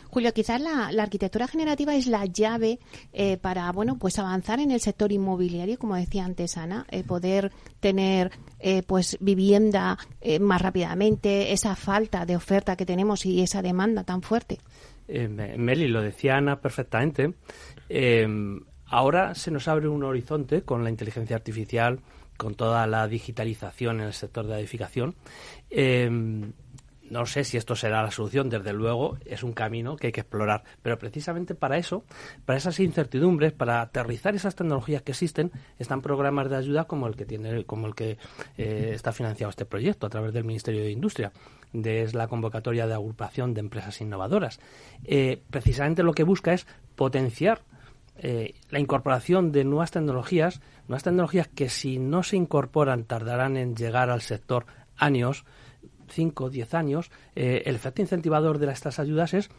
Julio, 0.09 0.33
quizás 0.33 0.61
la, 0.61 0.91
la, 0.91 1.03
arquitectura 1.03 1.47
generativa 1.47 1.95
es 1.95 2.07
la 2.07 2.25
llave 2.25 2.79
eh, 3.13 3.37
para, 3.37 3.71
bueno, 3.71 3.97
pues 3.97 4.17
avanzar 4.19 4.59
en 4.59 4.71
el 4.71 4.79
sector 4.79 5.11
inmobiliario, 5.11 5.77
como 5.77 5.95
decía 5.95 6.25
antes 6.25 6.57
Ana, 6.57 6.85
eh, 6.89 7.03
poder 7.03 7.51
tener 7.79 8.31
pues 8.87 9.17
vivienda 9.21 9.97
más 10.41 10.61
rápidamente, 10.61 11.53
esa 11.53 11.75
falta 11.75 12.25
de 12.25 12.35
oferta 12.35 12.75
que 12.75 12.85
tenemos 12.85 13.25
y 13.25 13.41
esa 13.41 13.61
demanda 13.61 14.03
tan 14.03 14.21
fuerte. 14.21 14.59
Eh, 15.09 15.27
Meli, 15.27 15.87
lo 15.87 16.01
decía 16.01 16.37
Ana 16.37 16.61
perfectamente. 16.61 17.33
Em, 17.89 18.61
ahora 18.85 19.33
se 19.33 19.49
nos 19.49 19.67
abre 19.67 19.87
un 19.87 20.03
horizonte 20.03 20.61
con 20.61 20.83
la 20.83 20.91
inteligencia 20.91 21.35
artificial, 21.35 21.99
con 22.37 22.53
toda 22.55 22.85
la 22.85 23.07
digitalización 23.07 23.99
en 24.01 24.07
el 24.07 24.13
sector 24.13 24.45
de 24.45 24.51
la 24.51 24.59
edificación. 24.59 25.15
No 27.09 27.25
sé 27.25 27.43
si 27.43 27.57
esto 27.57 27.75
será 27.75 28.03
la 28.03 28.11
solución, 28.11 28.49
desde 28.49 28.73
luego 28.73 29.17
es 29.25 29.43
un 29.43 29.53
camino 29.53 29.95
que 29.95 30.07
hay 30.07 30.13
que 30.13 30.21
explorar, 30.21 30.63
pero 30.81 30.97
precisamente 30.97 31.55
para 31.55 31.77
eso, 31.77 32.03
para 32.45 32.57
esas 32.57 32.79
incertidumbres, 32.79 33.51
para 33.51 33.81
aterrizar 33.81 34.35
esas 34.35 34.55
tecnologías 34.55 35.01
que 35.01 35.11
existen, 35.11 35.51
están 35.77 36.01
programas 36.01 36.49
de 36.49 36.57
ayuda 36.57 36.85
como 36.85 37.07
el 37.07 37.15
que 37.15 37.25
tiene, 37.25 37.65
como 37.65 37.87
el 37.87 37.95
que 37.95 38.17
eh, 38.57 38.91
está 38.93 39.11
financiado 39.11 39.49
este 39.49 39.65
proyecto 39.65 40.07
a 40.07 40.09
través 40.09 40.33
del 40.33 40.43
Ministerio 40.43 40.81
de 40.81 40.91
Industria, 40.91 41.31
de 41.73 42.03
es 42.03 42.13
la 42.13 42.27
convocatoria 42.27 42.87
de 42.87 42.93
agrupación 42.93 43.53
de 43.53 43.61
empresas 43.61 44.01
innovadoras. 44.01 44.59
Eh, 45.03 45.41
precisamente 45.49 46.03
lo 46.03 46.13
que 46.13 46.23
busca 46.23 46.53
es 46.53 46.67
potenciar 46.95 47.61
eh, 48.21 48.55
la 48.69 48.79
incorporación 48.79 49.51
de 49.51 49.63
nuevas 49.63 49.91
tecnologías, 49.91 50.59
nuevas 50.87 51.03
tecnologías 51.03 51.47
que 51.47 51.69
si 51.69 51.99
no 51.99 52.23
se 52.23 52.35
incorporan 52.35 53.05
tardarán 53.05 53.55
en 53.55 53.75
llegar 53.75 54.09
al 54.09 54.21
sector 54.21 54.65
años, 54.97 55.45
5, 56.09 56.49
10 56.49 56.73
años, 56.73 57.11
eh, 57.35 57.63
el 57.65 57.75
efecto 57.75 58.01
incentivador 58.01 58.59
de 58.59 58.71
estas 58.71 58.99
ayudas 58.99 59.33
es 59.33 59.49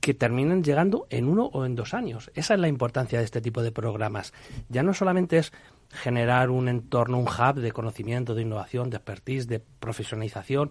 que 0.00 0.14
terminen 0.14 0.64
llegando 0.64 1.06
en 1.10 1.28
uno 1.28 1.50
o 1.52 1.64
en 1.64 1.74
dos 1.74 1.92
años. 1.94 2.30
Esa 2.34 2.54
es 2.54 2.60
la 2.60 2.68
importancia 2.68 3.18
de 3.18 3.24
este 3.24 3.40
tipo 3.40 3.62
de 3.62 3.70
programas. 3.70 4.32
Ya 4.68 4.82
no 4.82 4.94
solamente 4.94 5.38
es 5.38 5.52
generar 5.90 6.50
un 6.50 6.68
entorno, 6.68 7.18
un 7.18 7.28
hub 7.28 7.60
de 7.60 7.72
conocimiento, 7.72 8.34
de 8.34 8.42
innovación, 8.42 8.90
de 8.90 8.96
expertise, 8.96 9.46
de 9.46 9.60
profesionalización, 9.60 10.70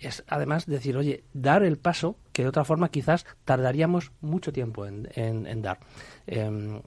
es 0.00 0.24
además 0.26 0.66
decir, 0.66 0.96
oye, 0.96 1.24
dar 1.32 1.62
el 1.62 1.76
paso 1.78 2.16
que 2.32 2.42
de 2.42 2.48
otra 2.48 2.64
forma 2.64 2.88
quizás 2.90 3.26
tardaríamos 3.44 4.12
mucho 4.20 4.52
tiempo 4.52 4.86
en, 4.86 5.08
en, 5.14 5.62
dar. 5.62 5.78
Em, 6.26 6.80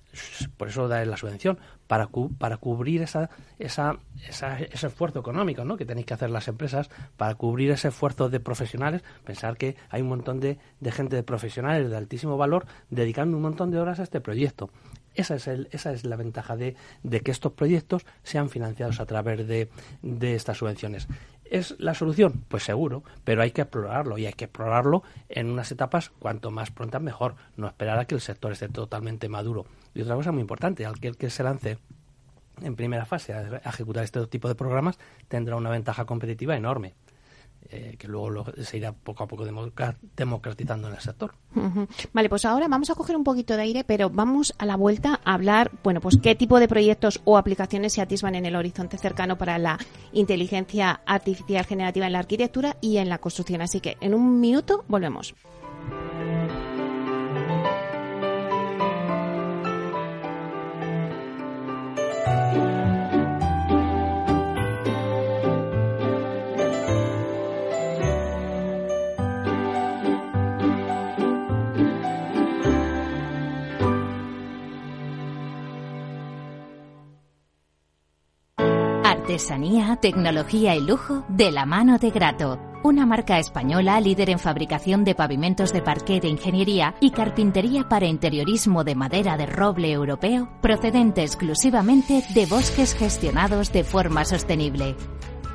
por 0.58 0.69
eso 0.69 0.88
da 0.88 1.04
la 1.06 1.17
subvención, 1.17 1.60
para, 1.88 2.10
para 2.38 2.58
cubrir 2.58 3.02
esa, 3.02 3.30
esa, 3.60 3.99
ese 4.28 4.88
esfuerzo 4.88 5.19
económico 5.19 5.63
¿no? 5.63 5.78
que 5.78 5.86
tenéis 5.86 6.08
que 6.08 6.13
hacer 6.13 6.30
las 6.30 6.47
empresas, 6.47 6.89
para 7.17 7.36
cubrir 7.36 7.71
ese 7.71 7.89
esfuerzo 7.89 8.30
de 8.30 8.39
profesionales, 8.39 9.04
pensar 9.23 9.58
que 9.58 9.76
hay 9.89 10.02
un 10.02 10.10
montón 10.10 10.39
de, 10.39 10.58
de 10.80 10.91
gente 10.91 11.15
de 11.15 11.23
profesionales 11.23 11.89
de 11.89 11.97
altísimo 11.97 12.38
valor 12.38 12.65
dedicando 12.89 13.38
un 13.38 13.43
montón 13.43 13.69
de 13.69 13.80
horas 13.80 13.99
a 13.99 14.04
este 14.04 14.21
proyecto. 14.21 14.69
Esa 15.13 15.36
es, 15.36 15.47
el, 15.47 15.67
esa 15.71 15.93
es 15.93 16.06
la 16.06 16.15
ventaja 16.15 16.56
de, 16.56 16.76
de, 17.04 17.21
que 17.21 17.30
estos 17.30 17.52
proyectos 17.52 18.06
sean 18.23 18.49
financiados 18.49 18.99
a 18.99 19.06
través 19.06 19.47
de, 19.47 19.69
de 20.02 20.36
estas 20.36 20.58
subvenciones. 20.58 21.08
¿Es 21.54 21.76
la 21.78 21.94
solución? 21.94 22.46
Pues 22.48 22.63
seguro, 22.63 23.04
pero 23.24 23.44
hay 23.44 23.52
que 23.52 23.62
explorarlo 23.62 24.18
y 24.18 24.26
hay 24.26 24.34
que 24.34 24.46
explorarlo 24.46 25.04
en 25.30 25.52
unas 25.52 25.72
etapas 25.72 26.10
cuanto 26.18 26.50
más 26.50 26.72
prontas 26.72 27.00
mejor, 27.00 27.36
no 27.58 27.68
esperar 27.68 28.00
a 28.00 28.06
que 28.06 28.16
el 28.16 28.22
sector 28.22 28.52
esté 28.52 28.70
totalmente 28.70 29.30
maduro. 29.30 29.68
Y 29.94 30.02
otra 30.02 30.16
cosa 30.16 30.32
muy 30.32 30.42
importante, 30.42 30.84
al 30.84 31.00
que 31.00 31.30
se 31.30 31.44
lance 31.44 31.78
en 32.63 32.76
primera 32.76 33.06
fase 33.06 33.34
a 33.34 33.58
ejecutar 33.70 34.04
este 34.04 34.26
tipo 34.26 34.48
de 34.48 34.56
programas 34.56 34.98
tendrá 35.28 35.56
una 35.56 35.70
ventaja 35.70 36.06
competitiva 36.06 36.58
enorme. 36.58 36.96
Eh, 37.69 37.95
que 37.97 38.08
luego 38.08 38.45
se 38.62 38.78
irá 38.78 38.91
poco 38.91 39.23
a 39.23 39.28
poco 39.28 39.45
democratizando 39.45 40.88
en 40.89 40.95
el 40.95 40.99
sector. 40.99 41.34
Vale, 42.12 42.30
pues 42.30 42.45
ahora 42.45 42.67
vamos 42.67 42.89
a 42.89 42.95
coger 42.95 43.15
un 43.15 43.23
poquito 43.23 43.56
de 43.56 43.63
aire, 43.63 43.84
pero 43.84 44.10
vamos 44.10 44.54
a 44.58 44.65
la 44.65 44.76
vuelta 44.76 45.21
a 45.23 45.34
hablar, 45.34 45.71
bueno, 45.84 46.02
pues 46.02 46.17
qué 46.21 46.36
tipo 46.36 46.60
de 46.60 46.67
proyectos 46.67 47.21
o 47.26 47.38
aplicaciones 47.38 47.93
se 47.93 48.02
atisban 48.02 48.36
en 48.36 48.45
el 48.45 48.56
horizonte 48.56 48.97
cercano 48.97 49.38
para 49.38 49.58
la 49.58 49.78
inteligencia 50.12 51.02
artificial 51.06 51.65
generativa 51.65 52.06
en 52.06 52.13
la 52.13 52.19
arquitectura 52.19 52.78
y 52.82 52.97
en 52.97 53.10
la 53.10 53.19
construcción. 53.19 53.62
Así 53.62 53.80
que 53.80 53.97
en 54.02 54.13
un 54.13 54.39
minuto 54.39 54.84
volvemos. 54.88 55.34
Artesanía, 79.34 79.96
tecnología 79.96 80.76
y 80.76 80.82
lujo 80.82 81.26
de 81.28 81.52
la 81.52 81.65
mano 81.65 81.98
de 81.98 82.12
Grato. 82.12 82.60
Una 82.84 83.08
marca 83.08 83.39
española 83.39 84.00
líder 84.00 84.30
en 84.30 84.38
fabricación 84.38 85.04
de 85.04 85.15
pavimentos 85.15 85.74
de 85.74 85.82
parqué 85.82 86.19
de 86.19 86.28
ingeniería 86.28 86.93
y 87.00 87.10
carpintería 87.10 87.89
para 87.89 88.06
interiorismo 88.06 88.84
de 88.84 88.93
madera 88.93 89.36
de 89.36 89.48
roble 89.48 89.91
europeo, 89.91 90.50
procedente 90.62 91.24
exclusivamente 91.24 92.24
de 92.36 92.46
bosques 92.46 92.93
gestionados 92.93 93.74
de 93.74 93.84
forma 93.84 94.24
sostenible. 94.24 94.96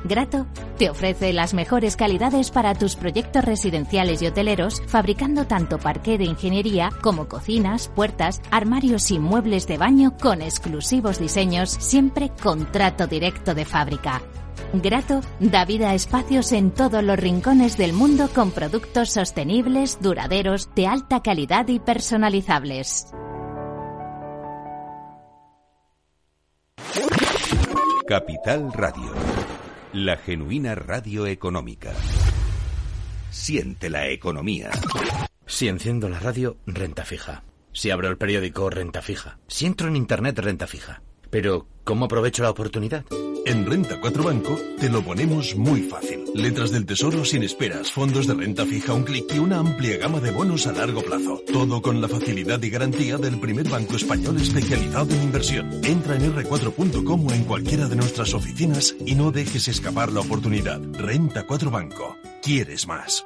Grato 0.03 0.47
te 0.77 0.89
ofrece 0.89 1.33
las 1.33 1.53
mejores 1.53 1.97
calidades 1.97 2.51
para 2.51 2.73
tus 2.73 2.95
proyectos 2.95 3.43
residenciales 3.43 4.21
y 4.21 4.27
hoteleros, 4.27 4.81
fabricando 4.87 5.45
tanto 5.45 5.77
parqué 5.77 6.17
de 6.17 6.23
ingeniería 6.23 6.89
como 7.01 7.27
cocinas, 7.27 7.89
puertas, 7.89 8.41
armarios 8.49 9.11
y 9.11 9.19
muebles 9.19 9.67
de 9.67 9.77
baño 9.77 10.15
con 10.17 10.41
exclusivos 10.41 11.19
diseños, 11.19 11.69
siempre 11.69 12.31
con 12.41 12.71
trato 12.71 13.07
directo 13.07 13.53
de 13.53 13.65
fábrica. 13.65 14.21
Grato 14.71 15.21
da 15.39 15.65
vida 15.65 15.89
a 15.89 15.95
espacios 15.95 16.51
en 16.51 16.71
todos 16.71 17.03
los 17.03 17.17
rincones 17.17 17.75
del 17.75 17.91
mundo 17.91 18.29
con 18.33 18.51
productos 18.51 19.09
sostenibles, 19.11 19.99
duraderos, 20.01 20.69
de 20.75 20.87
alta 20.87 21.21
calidad 21.21 21.67
y 21.67 21.79
personalizables. 21.79 23.07
Capital 28.07 28.71
Radio 28.73 29.28
la 29.93 30.17
genuina 30.17 30.75
radio 30.75 31.25
económica. 31.25 31.93
Siente 33.31 33.89
la 33.89 34.07
economía. 34.07 34.69
Si 35.47 35.67
enciendo 35.67 36.09
la 36.09 36.19
radio, 36.19 36.57
renta 36.67 37.05
fija. 37.05 37.43
Si 37.73 37.89
abro 37.89 38.07
el 38.07 38.17
periódico, 38.17 38.69
renta 38.69 39.01
fija. 39.01 39.39
Si 39.47 39.65
entro 39.65 39.87
en 39.87 39.95
Internet, 39.95 40.37
renta 40.39 40.67
fija. 40.67 41.01
Pero, 41.29 41.67
¿cómo 41.83 42.05
aprovecho 42.05 42.43
la 42.43 42.49
oportunidad? 42.49 43.05
En 43.45 43.65
Renta 43.65 43.99
4 43.99 44.23
Banco 44.23 44.59
te 44.79 44.89
lo 44.89 45.01
ponemos 45.01 45.55
muy 45.55 45.81
fácil. 45.81 46.25
Letras 46.35 46.71
del 46.71 46.85
Tesoro 46.85 47.25
sin 47.25 47.43
esperas, 47.43 47.91
fondos 47.91 48.27
de 48.27 48.35
renta 48.35 48.65
fija 48.65 48.93
un 48.93 49.03
clic 49.03 49.33
y 49.33 49.39
una 49.39 49.57
amplia 49.57 49.97
gama 49.97 50.19
de 50.19 50.31
bonos 50.31 50.67
a 50.67 50.71
largo 50.71 51.01
plazo. 51.01 51.41
Todo 51.51 51.81
con 51.81 52.01
la 52.01 52.07
facilidad 52.07 52.61
y 52.61 52.69
garantía 52.69 53.17
del 53.17 53.39
primer 53.39 53.67
banco 53.67 53.95
español 53.95 54.37
especializado 54.37 55.13
en 55.15 55.23
inversión. 55.23 55.83
Entra 55.83 56.15
en 56.15 56.35
r4.com 56.35 57.27
o 57.27 57.31
en 57.31 57.43
cualquiera 57.45 57.87
de 57.87 57.95
nuestras 57.95 58.33
oficinas 58.33 58.95
y 59.05 59.15
no 59.15 59.31
dejes 59.31 59.67
escapar 59.67 60.11
la 60.11 60.19
oportunidad. 60.19 60.79
Renta 60.93 61.47
4 61.47 61.71
Banco. 61.71 62.17
¿Quieres 62.43 62.87
más? 62.87 63.25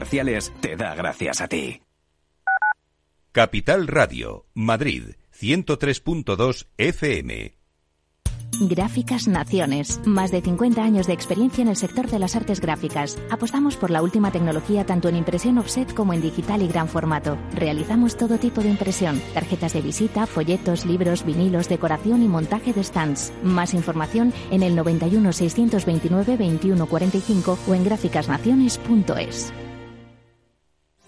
te 0.61 0.75
da 0.75 0.95
gracias 0.95 1.41
a 1.41 1.47
ti. 1.47 1.81
Capital 3.31 3.87
Radio, 3.87 4.45
Madrid, 4.53 5.15
103.2 5.33 6.67
FM. 6.77 7.61
Gráficas 8.59 9.27
Naciones. 9.27 10.01
Más 10.05 10.31
de 10.31 10.41
50 10.41 10.83
años 10.83 11.07
de 11.07 11.13
experiencia 11.13 11.61
en 11.61 11.67
el 11.67 11.75
sector 11.75 12.09
de 12.09 12.19
las 12.19 12.35
artes 12.35 12.59
gráficas. 12.59 13.17
Apostamos 13.31 13.77
por 13.77 13.89
la 13.89 14.01
última 14.01 14.31
tecnología 14.31 14.85
tanto 14.85 15.07
en 15.07 15.15
impresión 15.15 15.57
offset 15.57 15.93
como 15.93 16.13
en 16.13 16.21
digital 16.21 16.61
y 16.61 16.67
gran 16.67 16.87
formato. 16.87 17.37
Realizamos 17.55 18.17
todo 18.17 18.37
tipo 18.37 18.61
de 18.61 18.69
impresión. 18.69 19.21
Tarjetas 19.33 19.73
de 19.73 19.81
visita, 19.81 20.27
folletos, 20.27 20.85
libros, 20.85 21.25
vinilos, 21.25 21.69
decoración 21.69 22.21
y 22.23 22.27
montaje 22.27 22.73
de 22.73 22.83
stands. 22.83 23.31
Más 23.43 23.73
información 23.73 24.33
en 24.51 24.63
el 24.63 24.75
91 24.75 25.31
629 25.31 26.37
2145 26.37 27.59
o 27.67 27.75
en 27.75 27.83
gráficasnaciones.es. 27.83 29.53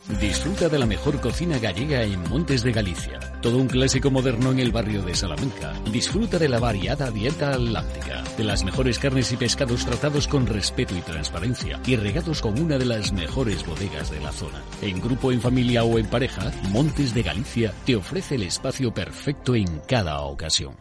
Disfruta 0.10 0.68
de 0.68 0.78
la 0.78 0.86
mejor 0.86 1.22
cocina 1.22 1.60
gallega 1.60 2.04
en 2.04 2.22
Montes 2.30 2.62
de 2.62 2.74
Galicia. 2.74 3.22
Todo 3.42 3.58
un 3.58 3.68
clásico 3.68 4.12
moderno 4.12 4.52
en 4.52 4.60
el 4.60 4.74
barrio 4.74 5.02
de 5.02 5.16
Salamanca. 5.16 5.74
Disfruta 5.92 6.38
de 6.38 6.50
la 6.50 6.60
variada 6.60 7.10
dieta 7.10 7.52
atlántica, 7.52 8.22
de 8.38 8.44
las 8.44 8.66
mejores 8.66 9.00
carnes 9.00 9.32
y 9.32 9.38
pescados 9.38 9.86
tratados 9.86 10.28
con 10.28 10.46
respeto 10.46 10.94
y 10.94 11.02
transparencia 11.02 11.80
y 11.86 11.96
regados 11.96 12.42
con 12.42 12.60
una 12.60 12.78
de 12.78 12.86
las 12.86 13.13
mejores 13.13 13.66
bodegas 13.66 14.12
de 14.12 14.20
la 14.20 14.34
zona. 14.34 14.62
En 14.82 15.00
grupo, 15.00 15.32
en 15.32 15.39
familia 15.39 15.86
o 15.86 15.98
en 15.98 16.08
pareja, 16.08 16.52
Montes 16.70 17.13
de 17.13 17.24
Galicia 17.24 17.74
te 17.86 17.96
ofrece 17.96 18.36
el 18.36 18.44
espacio 18.44 18.94
perfecto 18.94 19.56
en 19.56 19.80
cada 19.88 20.20
ocasión. 20.20 20.76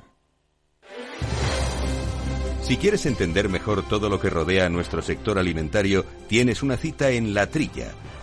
Si 2.62 2.76
quieres 2.76 3.06
entender 3.06 3.48
mejor 3.48 3.86
todo 3.88 4.08
lo 4.08 4.18
que 4.18 4.30
rodea 4.30 4.66
a 4.66 4.68
nuestro 4.68 5.00
sector 5.00 5.38
alimentario, 5.38 6.04
tienes 6.28 6.62
una 6.62 6.76
cita 6.76 7.10
en 7.10 7.34
La 7.34 7.46
Trilla 7.46 7.92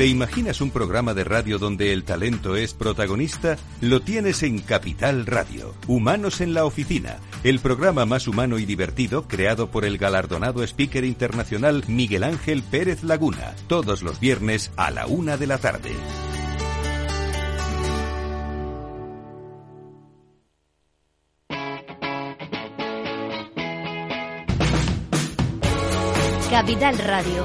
¿Te 0.00 0.06
imaginas 0.06 0.62
un 0.62 0.70
programa 0.70 1.12
de 1.12 1.24
radio 1.24 1.58
donde 1.58 1.92
el 1.92 2.04
talento 2.04 2.56
es 2.56 2.72
protagonista? 2.72 3.58
Lo 3.82 4.00
tienes 4.00 4.42
en 4.42 4.60
Capital 4.60 5.26
Radio. 5.26 5.74
Humanos 5.88 6.40
en 6.40 6.54
la 6.54 6.64
Oficina, 6.64 7.18
el 7.44 7.58
programa 7.58 8.06
más 8.06 8.26
humano 8.26 8.58
y 8.58 8.64
divertido 8.64 9.28
creado 9.28 9.70
por 9.70 9.84
el 9.84 9.98
galardonado 9.98 10.62
speaker 10.62 11.04
internacional 11.04 11.84
Miguel 11.86 12.24
Ángel 12.24 12.62
Pérez 12.62 13.02
Laguna, 13.02 13.54
todos 13.66 14.00
los 14.00 14.18
viernes 14.20 14.72
a 14.78 14.90
la 14.90 15.06
una 15.06 15.36
de 15.36 15.46
la 15.46 15.58
tarde. 15.58 15.92
Capital 26.50 26.96
Radio. 26.96 27.44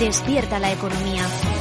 Despierta 0.00 0.58
la 0.58 0.72
economía. 0.72 1.51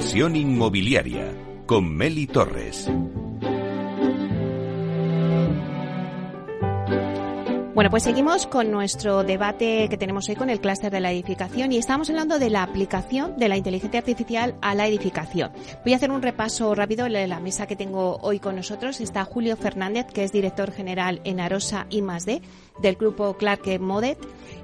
Inversión 0.00 0.34
inmobiliaria 0.34 1.34
con 1.66 1.94
Meli 1.94 2.26
Torres. 2.26 2.90
Bueno, 7.74 7.90
pues 7.90 8.04
seguimos 8.04 8.46
con 8.46 8.70
nuestro 8.70 9.24
debate 9.24 9.88
que 9.90 9.98
tenemos 9.98 10.26
hoy 10.30 10.36
con 10.36 10.48
el 10.48 10.58
clúster 10.58 10.90
de 10.90 11.00
la 11.00 11.12
edificación 11.12 11.70
y 11.72 11.76
estamos 11.76 12.08
hablando 12.08 12.38
de 12.38 12.48
la 12.48 12.62
aplicación 12.62 13.36
de 13.36 13.50
la 13.50 13.58
inteligencia 13.58 14.00
artificial 14.00 14.54
a 14.62 14.74
la 14.74 14.86
edificación. 14.86 15.52
Voy 15.84 15.92
a 15.92 15.96
hacer 15.96 16.10
un 16.10 16.22
repaso 16.22 16.74
rápido 16.74 17.04
de 17.04 17.28
la 17.28 17.40
mesa 17.40 17.66
que 17.66 17.76
tengo 17.76 18.16
hoy 18.22 18.38
con 18.38 18.56
nosotros. 18.56 19.02
Está 19.02 19.26
Julio 19.26 19.54
Fernández, 19.58 20.06
que 20.06 20.24
es 20.24 20.32
director 20.32 20.72
general 20.72 21.20
en 21.24 21.40
Arosa 21.40 21.86
I 21.90 22.00
D 22.00 22.40
del 22.80 22.96
grupo 22.96 23.34
Clark 23.34 23.78
Modet. 23.80 24.18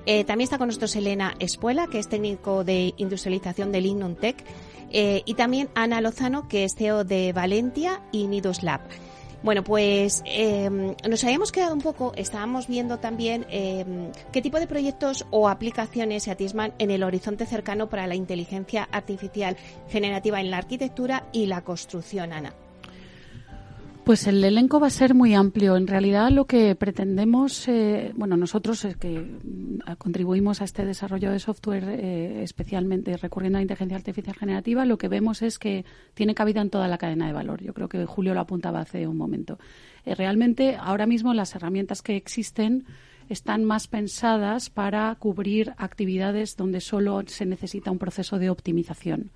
Eh, 0.06 0.24
también 0.24 0.46
está 0.46 0.56
con 0.56 0.68
nosotros 0.68 0.96
Elena 0.96 1.34
Espuela, 1.40 1.88
que 1.88 1.98
es 1.98 2.08
técnico 2.08 2.64
de 2.64 2.94
industrialización 2.96 3.70
del 3.70 3.84
Lignum 3.84 4.14
Tech. 4.14 4.42
Eh, 4.90 5.22
y 5.24 5.34
también 5.34 5.68
Ana 5.74 6.00
Lozano, 6.00 6.48
que 6.48 6.64
es 6.64 6.74
CEO 6.74 7.04
de 7.04 7.32
Valentia 7.32 8.02
y 8.12 8.26
Nidus 8.26 8.62
Lab. 8.62 8.80
Bueno, 9.42 9.62
pues 9.62 10.22
em, 10.24 10.94
nos 11.08 11.22
habíamos 11.22 11.52
quedado 11.52 11.74
un 11.74 11.80
poco, 11.80 12.12
estábamos 12.16 12.66
viendo 12.66 12.98
también 12.98 13.46
em, 13.48 14.10
qué 14.32 14.42
tipo 14.42 14.58
de 14.58 14.66
proyectos 14.66 15.26
o 15.30 15.48
aplicaciones 15.48 16.24
se 16.24 16.30
atisman 16.30 16.72
en 16.78 16.90
el 16.90 17.04
horizonte 17.04 17.46
cercano 17.46 17.88
para 17.88 18.06
la 18.06 18.16
inteligencia 18.16 18.88
artificial 18.90 19.56
generativa 19.88 20.40
en 20.40 20.50
la 20.50 20.58
arquitectura 20.58 21.28
y 21.32 21.46
la 21.46 21.60
construcción, 21.60 22.32
Ana. 22.32 22.54
Pues 24.06 24.28
el 24.28 24.44
elenco 24.44 24.78
va 24.78 24.86
a 24.86 24.90
ser 24.90 25.14
muy 25.14 25.34
amplio. 25.34 25.76
En 25.76 25.88
realidad 25.88 26.30
lo 26.30 26.44
que 26.44 26.76
pretendemos, 26.76 27.66
eh, 27.66 28.12
bueno, 28.14 28.36
nosotros 28.36 28.84
es 28.84 28.96
que 28.96 29.18
mm, 29.18 29.80
contribuimos 29.98 30.60
a 30.60 30.64
este 30.64 30.84
desarrollo 30.84 31.32
de 31.32 31.40
software 31.40 31.88
eh, 31.88 32.44
especialmente 32.44 33.16
recurriendo 33.16 33.58
a 33.58 33.62
inteligencia 33.62 33.96
artificial 33.96 34.36
generativa, 34.36 34.84
lo 34.84 34.96
que 34.96 35.08
vemos 35.08 35.42
es 35.42 35.58
que 35.58 35.84
tiene 36.14 36.36
cabida 36.36 36.60
en 36.60 36.70
toda 36.70 36.86
la 36.86 36.98
cadena 36.98 37.26
de 37.26 37.32
valor. 37.32 37.60
Yo 37.64 37.74
creo 37.74 37.88
que 37.88 38.06
Julio 38.06 38.32
lo 38.32 38.38
apuntaba 38.38 38.78
hace 38.78 39.08
un 39.08 39.16
momento. 39.16 39.58
Eh, 40.04 40.14
realmente 40.14 40.76
ahora 40.76 41.06
mismo 41.06 41.34
las 41.34 41.56
herramientas 41.56 42.00
que 42.00 42.14
existen 42.14 42.84
están 43.28 43.64
más 43.64 43.88
pensadas 43.88 44.70
para 44.70 45.12
cubrir 45.16 45.74
actividades 45.78 46.56
donde 46.56 46.80
solo 46.80 47.24
se 47.26 47.44
necesita 47.44 47.90
un 47.90 47.98
proceso 47.98 48.38
de 48.38 48.50
optimización. 48.50 49.32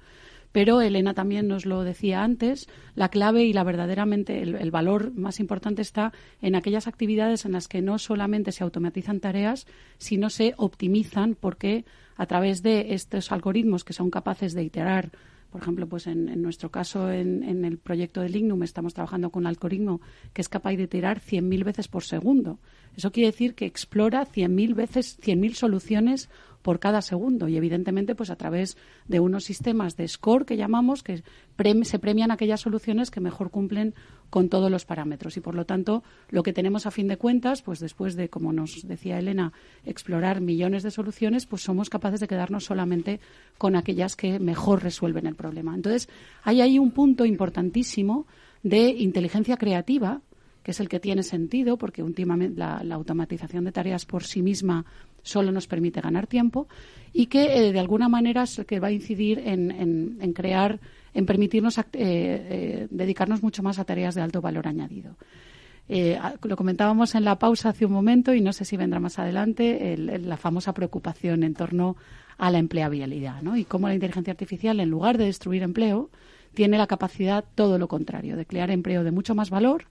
Pero 0.52 0.80
Elena 0.80 1.14
también 1.14 1.46
nos 1.46 1.64
lo 1.64 1.84
decía 1.84 2.24
antes, 2.24 2.68
la 2.94 3.08
clave 3.08 3.44
y 3.44 3.52
la 3.52 3.62
verdaderamente 3.62 4.42
el, 4.42 4.70
valor 4.70 5.12
más 5.14 5.38
importante 5.38 5.82
está 5.82 6.12
en 6.42 6.56
aquellas 6.56 6.88
actividades 6.88 7.44
en 7.44 7.52
las 7.52 7.68
que 7.68 7.82
no 7.82 7.98
solamente 7.98 8.50
se 8.52 8.64
automatizan 8.64 9.20
tareas, 9.20 9.66
sino 9.98 10.28
se 10.28 10.54
optimizan 10.56 11.36
porque 11.38 11.84
a 12.16 12.26
través 12.26 12.62
de 12.62 12.94
estos 12.94 13.30
algoritmos 13.30 13.84
que 13.84 13.92
son 13.92 14.10
capaces 14.10 14.52
de 14.54 14.64
iterar 14.64 15.10
por 15.50 15.62
ejemplo, 15.62 15.88
pues 15.88 16.06
en, 16.06 16.40
nuestro 16.42 16.70
caso, 16.70 17.10
en, 17.10 17.64
el 17.64 17.78
proyecto 17.78 18.20
de 18.20 18.28
Lignum, 18.28 18.62
estamos 18.62 18.94
trabajando 18.94 19.30
con 19.30 19.42
un 19.42 19.46
algoritmo 19.48 20.00
que 20.32 20.42
es 20.42 20.48
capaz 20.48 20.76
de 20.76 20.84
iterar 20.84 21.20
100.000 21.20 21.64
veces 21.64 21.88
por 21.88 22.04
segundo. 22.04 22.60
Eso 23.00 23.12
quiere 23.12 23.30
decir 23.30 23.54
que 23.54 23.64
explora 23.64 24.26
100.000 24.26 24.74
veces, 24.74 25.18
100.000 25.22 25.54
soluciones 25.54 26.28
por 26.60 26.80
cada 26.80 27.00
segundo. 27.00 27.48
Y 27.48 27.56
evidentemente 27.56 28.14
pues 28.14 28.28
a 28.28 28.36
través 28.36 28.76
de 29.08 29.20
unos 29.20 29.44
sistemas 29.44 29.96
de 29.96 30.06
score 30.06 30.44
que 30.44 30.58
llamamos 30.58 31.02
que 31.02 31.22
se 31.84 31.98
premian 31.98 32.30
aquellas 32.30 32.60
soluciones 32.60 33.10
que 33.10 33.22
mejor 33.22 33.50
cumplen 33.50 33.94
con 34.28 34.50
todos 34.50 34.70
los 34.70 34.84
parámetros. 34.84 35.38
Y 35.38 35.40
por 35.40 35.54
lo 35.54 35.64
tanto 35.64 36.02
lo 36.28 36.42
que 36.42 36.52
tenemos 36.52 36.84
a 36.84 36.90
fin 36.90 37.08
de 37.08 37.16
cuentas 37.16 37.62
pues 37.62 37.80
después 37.80 38.16
de 38.16 38.28
como 38.28 38.52
nos 38.52 38.86
decía 38.86 39.18
Elena 39.18 39.54
explorar 39.86 40.42
millones 40.42 40.82
de 40.82 40.90
soluciones 40.90 41.46
pues 41.46 41.62
somos 41.62 41.88
capaces 41.88 42.20
de 42.20 42.28
quedarnos 42.28 42.66
solamente 42.66 43.18
con 43.56 43.76
aquellas 43.76 44.14
que 44.14 44.38
mejor 44.38 44.82
resuelven 44.82 45.24
el 45.24 45.36
problema. 45.36 45.74
Entonces 45.74 46.10
hay 46.42 46.60
ahí 46.60 46.78
un 46.78 46.90
punto 46.90 47.24
importantísimo 47.24 48.26
de 48.62 48.90
inteligencia 48.90 49.56
creativa 49.56 50.20
que 50.62 50.72
es 50.72 50.80
el 50.80 50.88
que 50.88 51.00
tiene 51.00 51.22
sentido, 51.22 51.76
porque 51.76 52.02
últimamente 52.02 52.58
la, 52.58 52.80
automatización 52.90 53.64
de 53.64 53.72
tareas 53.72 54.04
por 54.04 54.24
sí 54.24 54.42
misma 54.42 54.84
solo 55.22 55.52
nos 55.52 55.66
permite 55.66 56.00
ganar 56.00 56.26
tiempo, 56.26 56.68
y 57.12 57.26
que 57.26 57.68
eh, 57.68 57.72
de 57.72 57.80
alguna 57.80 58.08
manera 58.08 58.44
es 58.44 58.58
el 58.58 58.66
que 58.66 58.80
va 58.80 58.88
a 58.88 58.92
incidir 58.92 59.38
en, 59.44 60.32
crear, 60.34 60.80
en 61.14 61.26
permitirnos 61.26 61.78
eh, 61.78 61.84
eh, 61.92 62.88
dedicarnos 62.90 63.42
mucho 63.42 63.62
más 63.62 63.78
a 63.78 63.84
tareas 63.84 64.14
de 64.14 64.22
alto 64.22 64.40
valor 64.40 64.66
añadido. 64.66 65.16
lo 65.88 66.56
comentábamos 66.56 67.14
en 67.14 67.24
la 67.24 67.38
pausa 67.38 67.70
hace 67.70 67.84
un 67.84 67.92
momento 67.92 68.34
y 68.34 68.40
no 68.40 68.52
sé 68.52 68.64
si 68.64 68.76
vendrá 68.76 69.00
más 69.00 69.18
adelante 69.18 69.96
la 69.96 70.36
famosa 70.36 70.72
preocupación 70.72 71.42
en 71.42 71.54
torno 71.54 71.96
a 72.38 72.50
la 72.50 72.58
empleabilidad 72.58 73.42
¿no? 73.42 73.56
y 73.56 73.64
cómo 73.64 73.88
la 73.88 73.94
inteligencia 73.94 74.30
artificial, 74.30 74.80
en 74.80 74.88
lugar 74.88 75.18
de 75.18 75.26
destruir 75.26 75.62
empleo, 75.62 76.10
tiene 76.54 76.78
la 76.78 76.86
capacidad 76.86 77.44
todo 77.54 77.78
lo 77.78 77.88
contrario, 77.88 78.36
de 78.36 78.46
crear 78.46 78.70
empleo 78.70 79.04
de 79.04 79.10
mucho 79.10 79.34
más 79.34 79.50
valor 79.50 79.84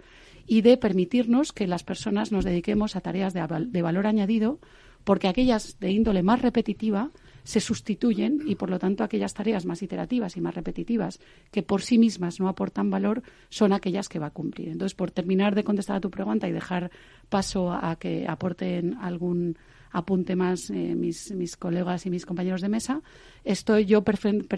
y 0.49 0.61
de 0.61 0.77
permitirnos 0.77 1.53
que 1.53 1.67
las 1.67 1.83
personas 1.83 2.31
nos 2.31 2.43
dediquemos 2.43 2.95
a 2.95 3.01
tareas 3.01 3.35
de, 3.35 3.81
valor 3.83 4.07
añadido, 4.07 4.59
porque 5.03 5.27
aquellas 5.27 5.79
de 5.79 5.91
índole 5.91 6.23
más 6.23 6.41
repetitiva 6.41 7.11
se 7.43 7.59
sustituyen 7.59 8.41
y, 8.47 8.55
por 8.55 8.71
lo 8.71 8.79
tanto, 8.79 9.03
aquellas 9.03 9.35
tareas 9.35 9.65
más 9.65 9.83
iterativas 9.83 10.37
y 10.37 10.41
más 10.41 10.55
repetitivas 10.55 11.19
que 11.51 11.61
por 11.61 11.83
sí 11.83 11.99
mismas 11.99 12.39
no 12.39 12.49
aportan 12.49 12.89
valor 12.89 13.21
son 13.49 13.73
aquellas 13.73 14.09
que 14.09 14.17
va 14.17 14.27
a 14.27 14.31
cumplir. 14.31 14.69
Entonces, 14.69 14.95
por 14.95 15.11
terminar 15.11 15.53
de 15.53 15.63
contestar 15.63 15.97
a 15.97 16.01
tu 16.01 16.09
pregunta 16.09 16.47
y 16.47 16.51
dejar 16.51 16.89
paso 17.29 17.71
a 17.71 17.95
que 17.97 18.25
aporten 18.27 18.95
algún 18.95 19.55
apunte 19.91 20.35
más 20.35 20.69
eh, 20.69 20.95
mis, 20.95 21.31
mis 21.31 21.57
colegas 21.57 22.05
y 22.05 22.09
mis 22.09 22.25
compañeros 22.25 22.61
de 22.61 22.69
mesa, 22.69 23.01
estoy 23.43 23.85
yo, 23.85 24.03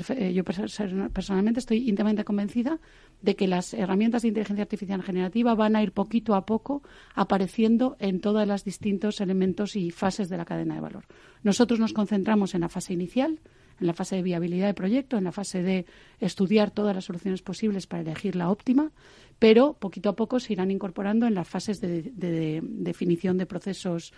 eh, 0.10 0.34
yo 0.34 0.44
personalmente 0.44 1.60
estoy 1.60 1.90
íntimamente 1.90 2.24
convencida 2.24 2.80
de 3.22 3.36
que 3.36 3.48
las 3.48 3.74
herramientas 3.74 4.24
de 4.24 4.30
inteligencia 4.30 4.64
artificial 4.64 5.02
generativa 5.04 5.56
van 5.56 5.76
a 5.76 5.84
ir 5.84 5.92
poquito 5.92 6.36
a 6.36 6.46
poco 6.46 6.82
apareciendo 7.16 7.96
en 8.00 8.20
todos 8.20 8.48
los 8.48 8.64
distintos 8.64 9.22
elementos 9.22 9.76
y 9.76 9.92
fases 9.92 10.30
de 10.30 10.38
la 10.38 10.46
cadena 10.46 10.76
de 10.76 10.82
valor. 10.82 11.06
Nosotros 11.44 11.80
nos 11.80 11.94
concentramos 11.94 12.56
en 12.56 12.62
la 12.62 12.70
fase 12.70 12.94
inicial, 12.94 13.40
en 13.80 13.88
la 13.88 13.94
fase 13.94 14.18
de 14.18 14.22
viabilidad 14.22 14.68
de 14.68 14.74
proyecto, 14.74 15.18
en 15.18 15.24
la 15.24 15.32
fase 15.32 15.64
de 15.64 15.86
estudiar 16.20 16.72
todas 16.72 16.96
las 16.96 17.06
soluciones 17.06 17.42
posibles 17.42 17.88
para 17.88 18.02
elegir 18.02 18.36
la 18.36 18.50
óptima, 18.50 18.92
pero 19.40 19.74
poquito 19.74 20.10
a 20.10 20.16
poco 20.16 20.40
se 20.40 20.54
irán 20.54 20.70
incorporando 20.70 21.26
en 21.26 21.34
las 21.34 21.48
fases 21.48 21.82
de 21.82 22.62
definición 22.62 23.38
de 23.38 23.48
procesos 23.48 24.14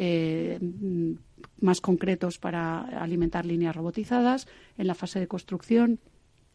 eh, 0.00 0.60
más 1.60 1.80
concretos 1.80 2.38
para 2.38 2.80
alimentar 3.02 3.44
líneas 3.44 3.74
robotizadas, 3.74 4.46
en 4.76 4.86
la 4.86 4.94
fase 4.94 5.18
de 5.18 5.26
construcción, 5.26 5.98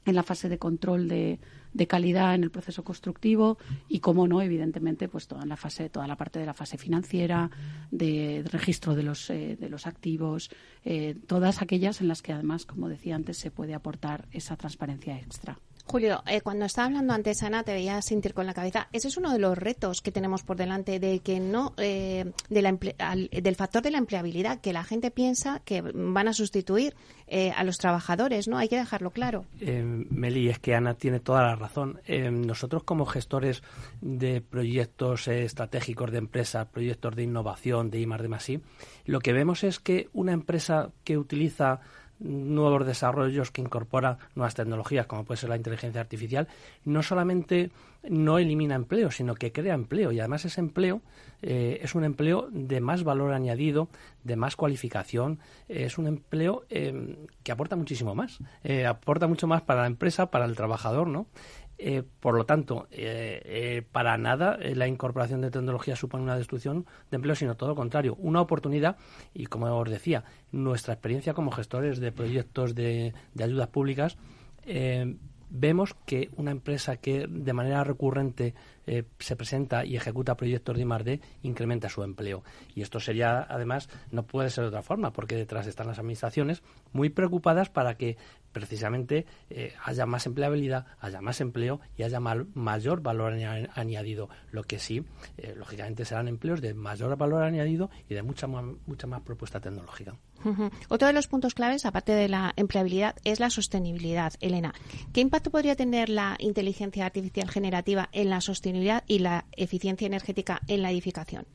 en 0.06 0.15
la 0.15 0.23
fase 0.23 0.47
de 0.47 0.58
control 0.58 1.10
de, 1.10 1.39
calidad 1.88 2.36
en 2.36 2.43
el 2.43 2.51
proceso 2.51 2.86
constructivo 2.86 3.58
y, 3.89 3.99
como 3.99 4.27
no, 4.27 4.41
evidentemente, 4.41 5.10
pues 5.10 5.27
toda 5.27 5.45
la 5.45 5.58
fase, 5.58 5.89
toda 5.89 6.08
la 6.08 6.15
parte 6.15 6.39
de 6.39 6.45
la 6.45 6.53
fase 6.53 6.77
financiera, 6.77 7.51
de, 7.91 8.45
registro 8.49 8.95
de 8.95 9.03
los, 9.03 9.29
eh, 9.29 9.58
de 9.60 9.69
los 9.69 9.88
activos, 9.88 10.49
eh, 10.86 11.15
todas 11.27 11.62
aquellas 11.62 11.99
en 11.99 12.08
las 12.08 12.21
que, 12.21 12.32
además, 12.32 12.65
como 12.65 12.88
decía 12.88 13.15
antes, 13.15 13.38
se 13.38 13.51
puede 13.51 13.73
aportar 13.73 14.27
esa 14.32 14.56
transparencia 14.56 15.17
extra. 15.17 15.60
Julio, 15.86 16.24
eh, 16.26 16.41
cuando 16.41 16.65
estaba 16.65 16.88
hablando 16.88 17.13
antes, 17.13 17.43
Ana, 17.43 17.63
te 17.63 17.74
veía 17.74 18.02
sentir 18.02 18.34
con 18.34 18.46
la 18.46 18.54
cabeza. 18.54 18.88
Ese 18.93 19.10
es 19.10 19.17
uno 19.17 19.32
de 19.32 19.38
los 19.38 19.58
retos 19.58 20.02
que 20.02 20.12
tenemos 20.12 20.41
por 20.41 20.58
delante 20.58 21.00
de 21.00 21.19
que 21.19 21.39
no 21.39 21.74
eh, 21.78 22.32
del 22.50 23.56
factor 23.56 23.84
de 23.84 23.91
la 23.91 23.98
empleabilidad, 23.98 24.62
que 24.62 24.74
la 24.74 24.84
gente 24.84 25.12
piensa 25.12 25.62
que 25.65 25.82
van 25.82 26.28
a 26.28 26.34
sustituir 26.34 26.96
eh, 27.28 27.52
a 27.52 27.63
los 27.63 27.78
trabajadores, 27.78 28.48
¿no? 28.48 28.58
Hay 28.58 28.69
que 28.69 28.78
dejarlo 28.78 29.12
claro. 29.12 29.46
Meli, 29.60 30.50
es 30.50 30.60
que 30.60 30.74
Ana 30.74 30.93
tiene 30.96 31.19
toda 31.19 31.43
la 31.43 31.56
razón. 31.56 32.00
nosotros 32.08 32.84
como 32.84 33.06
gestores 33.06 33.62
de 34.02 34.41
proyectos 34.41 35.28
estratégicos 35.28 36.12
de 36.12 36.17
empresa, 36.17 36.65
proyectos 36.65 37.15
de 37.15 37.24
innovación, 37.24 37.91
de 37.91 38.00
I+D+I, 38.00 38.62
lo 39.06 39.19
que 39.19 39.34
vemos 39.34 39.63
es 39.63 39.80
que 39.80 40.10
una 40.13 40.32
empresa 40.32 40.91
que 41.04 41.17
utiliza 41.17 41.82
nuevos 42.24 42.86
desarrollos 42.86 43.52
que 43.52 43.62
incorporan 43.62 44.18
nuevas 44.36 44.56
tecnologías, 44.56 45.06
como 45.06 45.26
puede 45.26 45.40
ser 45.40 45.50
la 45.50 45.58
inteligencia 45.58 46.02
artificial, 46.02 46.48
no 46.86 47.04
solamente 47.04 47.72
no 48.10 48.38
elimina 48.38 48.76
empleo, 48.76 49.12
sino 49.12 49.36
que 49.36 49.52
crea 49.52 49.74
empleo. 49.74 50.12
Y 50.12 50.20
además 50.20 50.46
ese 50.46 50.60
empleo 50.60 51.02
eh, 51.42 51.80
es 51.82 51.96
un 51.96 52.04
empleo 52.04 52.48
de 52.52 52.82
más 52.82 53.04
valor 53.04 53.34
añadido, 53.34 53.90
de 54.24 54.36
más 54.36 54.56
cualificación, 54.56 55.40
es 55.68 55.98
un 55.98 56.08
empleo 56.08 56.66
eh, 56.70 57.28
que 57.44 57.52
aporta 57.52 57.76
muchísimo 57.76 58.16
más. 58.16 58.40
Eh, 58.64 58.86
aporta 58.86 59.28
mucho 59.28 59.48
más 59.48 59.62
para 59.62 59.82
la 59.82 59.88
empresa, 59.88 60.32
para 60.32 60.46
el 60.46 60.56
trabajador, 60.56 61.08
¿no? 61.08 61.28
Eh, 61.86 62.02
por 62.22 62.36
lo 62.36 62.46
tanto, 62.46 62.88
eh, 62.91 63.41
eh, 63.43 63.84
para 63.91 64.17
nada 64.17 64.58
la 64.58 64.88
incorporación 64.88 65.41
de 65.41 65.52
tecnología 65.52 65.98
supone 65.98 66.24
una 66.24 66.38
destrucción 66.38 66.86
de 67.12 67.17
empleo, 67.17 67.36
sino 67.36 67.58
todo 67.58 67.67
lo 67.67 67.76
contrario, 67.76 68.15
una 68.19 68.39
oportunidad. 68.39 68.96
Y 69.34 69.48
como 69.48 69.65
os 69.65 69.89
decía, 69.89 70.24
nuestra 70.54 70.93
experiencia 70.93 71.34
como 71.34 71.52
gestores 71.52 72.00
de 72.00 72.13
proyectos 72.13 72.74
de, 72.74 73.13
de 73.34 73.43
ayudas 73.43 73.67
públicas, 73.67 74.17
vemos 75.54 75.96
que 76.06 76.30
una 76.36 76.52
empresa 76.52 76.98
que 76.98 77.28
de 77.30 77.54
manera 77.54 77.84
recurrente 77.84 78.56
eh, 78.88 79.04
se 79.20 79.36
presenta 79.36 79.86
y 79.86 79.96
ejecuta 79.96 80.36
proyectos 80.36 80.76
de 80.76 80.82
I+.D. 80.82 81.22
incrementa 81.44 81.89
su 81.89 82.04
empleo. 82.04 82.44
Y 82.76 82.82
esto 82.82 83.00
sería, 83.00 83.46
además, 83.48 83.88
no 84.12 84.24
puede 84.24 84.50
ser 84.50 84.63
de 84.63 84.70
otra 84.70 84.82
forma, 84.82 85.13
porque 85.13 85.36
detrás 85.36 85.68
están 85.68 85.88
las 85.88 86.00
administraciones 86.00 86.63
muy 86.92 87.10
preocupadas 87.10 87.70
para 87.70 87.96
que 87.96 88.18
precisamente 88.52 89.26
eh, 89.50 89.74
haya 89.84 90.06
más 90.06 90.26
empleabilidad, 90.26 90.88
haya 91.00 91.22
más 91.22 91.39
empleo 91.39 91.82
y 91.96 92.04
haya 92.04 92.20
mayor 92.20 93.02
valor 93.02 93.34
añadido. 93.76 94.30
Lo 94.52 94.63
que 94.63 94.80
sí, 94.80 95.06
eh, 95.38 95.54
lógicamente, 95.56 96.04
serán 96.04 96.28
empleos 96.28 96.62
de 96.62 96.74
mayor 96.74 97.16
valor 97.16 97.44
añadido 97.44 97.92
y 98.10 98.16
de 98.16 98.24
mucha 98.24 98.48
mucha 98.48 99.08
más 99.08 99.22
propuesta 99.22 99.60
tecnológica. 99.60 100.16
Otro 100.89 101.08
de 101.08 101.13
los 101.13 101.27
puntos 101.27 101.53
claves, 101.53 101.86
aparte 101.86 102.13
de 102.13 102.29
la 102.29 102.53
empleabilidad, 102.56 103.15
es 103.23 103.39
la 103.39 103.49
sostenibilidad. 103.49 104.34
Elena, 104.41 104.73
¿qué 105.13 105.21
impacto 105.21 105.51
podría 105.51 105.75
tener 105.75 106.10
la 106.10 106.36
inteligencia 106.39 107.06
artificial 107.06 107.49
generativa 107.49 108.10
en 108.12 108.29
la 108.29 108.41
sostenibilidad 108.41 109.03
y 109.08 109.19
la 109.19 109.45
eficiencia 109.53 110.08
energética 110.08 110.62
en 110.67 110.82
la 110.82 110.91
edificación? 110.91 111.45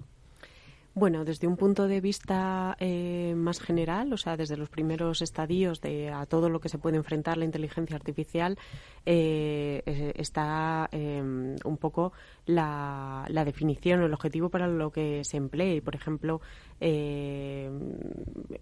Bueno, 0.98 1.24
desde 1.24 1.46
un 1.46 1.56
punto 1.56 1.86
de 1.86 2.00
vista 2.00 2.76
eh, 2.80 3.32
más 3.36 3.60
general, 3.60 4.12
o 4.12 4.16
sea, 4.16 4.36
desde 4.36 4.56
los 4.56 4.68
primeros 4.68 5.22
estadios 5.22 5.80
de 5.80 6.10
a 6.10 6.26
todo 6.26 6.48
lo 6.48 6.58
que 6.58 6.68
se 6.68 6.76
puede 6.78 6.96
enfrentar 6.96 7.36
la 7.36 7.44
inteligencia 7.44 7.94
artificial, 7.94 8.58
eh, 9.06 10.12
está 10.16 10.88
em, 10.90 11.54
un 11.64 11.76
poco 11.76 12.12
la, 12.46 13.24
definición 13.44 14.00
o 14.00 14.06
el 14.06 14.12
objetivo 14.12 14.48
para 14.48 14.66
lo 14.66 14.90
que 14.90 15.22
se 15.22 15.36
emplee. 15.36 15.82
Por 15.82 15.94
ejemplo, 15.94 16.40
eh, 16.80 17.70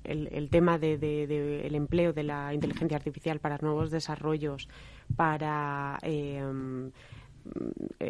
el, 0.04 0.50
tema 0.50 0.76
del 0.76 1.00
de, 1.00 1.66
empleo 1.68 2.12
de 2.12 2.22
la 2.22 2.52
inteligencia 2.52 2.98
artificial 2.98 3.40
para 3.40 3.56
nuevos 3.62 3.90
desarrollos, 3.90 4.68
para 5.16 5.98
em, 6.02 6.92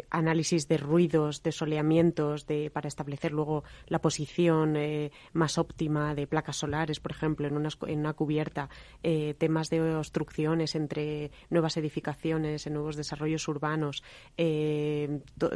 análisis 0.09 0.67
de 0.67 0.77
ruidos, 0.77 1.43
de 1.43 1.51
soleamientos, 1.51 2.47
de, 2.47 2.69
para 2.71 2.87
establecer 2.87 3.31
luego 3.31 3.63
la 3.87 3.99
posición 3.99 4.75
eh, 4.75 5.11
más 5.33 5.57
óptima 5.57 6.15
de 6.15 6.27
placas 6.27 6.57
solares, 6.57 6.99
por 6.99 7.11
ejemplo, 7.11 7.47
en 7.47 7.55
una, 7.55 7.69
en 7.87 7.99
una 7.99 8.13
cubierta, 8.13 8.69
eh, 9.03 9.35
temas 9.37 9.69
de 9.69 9.95
obstrucciones 9.95 10.75
entre 10.75 11.31
nuevas 11.49 11.77
edificaciones, 11.77 12.67
en 12.67 12.73
nuevos 12.73 12.95
desarrollos 12.95 13.47
urbanos. 13.47 14.03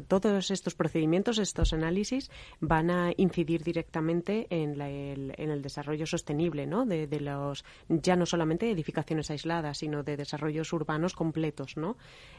todos 0.07 0.51
estos 0.51 0.75
procedimientos, 0.75 1.37
estos 1.37 1.73
análisis, 1.73 2.29
van 2.59 2.89
a 2.89 3.11
incidir 3.17 3.63
directamente 3.63 4.47
en, 4.49 4.79
el, 4.81 5.33
en 5.37 5.49
el, 5.49 5.61
desarrollo 5.61 6.05
sostenible, 6.05 6.65
¿no? 6.65 6.85
De, 6.85 7.07
de, 7.07 7.19
los 7.19 7.63
ya 7.87 8.15
no 8.15 8.25
solamente 8.25 8.69
edificaciones 8.69 9.29
aisladas, 9.31 9.79
sino 9.79 10.03
de 10.03 10.17
desarrollos 10.17 10.73
urbanos 10.73 11.13
completos, 11.13 11.77
¿no? 11.77 11.97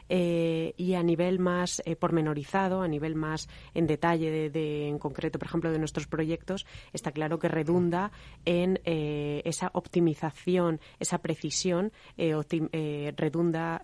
y 0.09 0.93
a 0.95 1.03
nivel 1.03 1.32
más 1.39 1.81
eh, 1.85 1.95
pormenorizado, 1.95 2.81
a 2.81 2.87
nivel 2.87 3.15
más 3.15 3.47
en 3.73 3.87
detalle 3.87 4.49
de, 4.49 4.87
en 4.87 4.99
concreto, 4.99 5.39
por 5.39 5.47
ejemplo, 5.47 5.71
de 5.71 5.79
nuestros 5.79 6.07
proyectos, 6.07 6.65
está 6.93 7.11
claro 7.11 7.39
que 7.39 7.47
redunda 7.47 8.11
en 8.45 8.79
eh, 8.85 9.41
esa 9.45 9.71
optimización, 9.73 10.79
esa 10.99 11.19
precisión, 11.19 11.91
eh, 12.17 13.13
redunda 13.15 13.81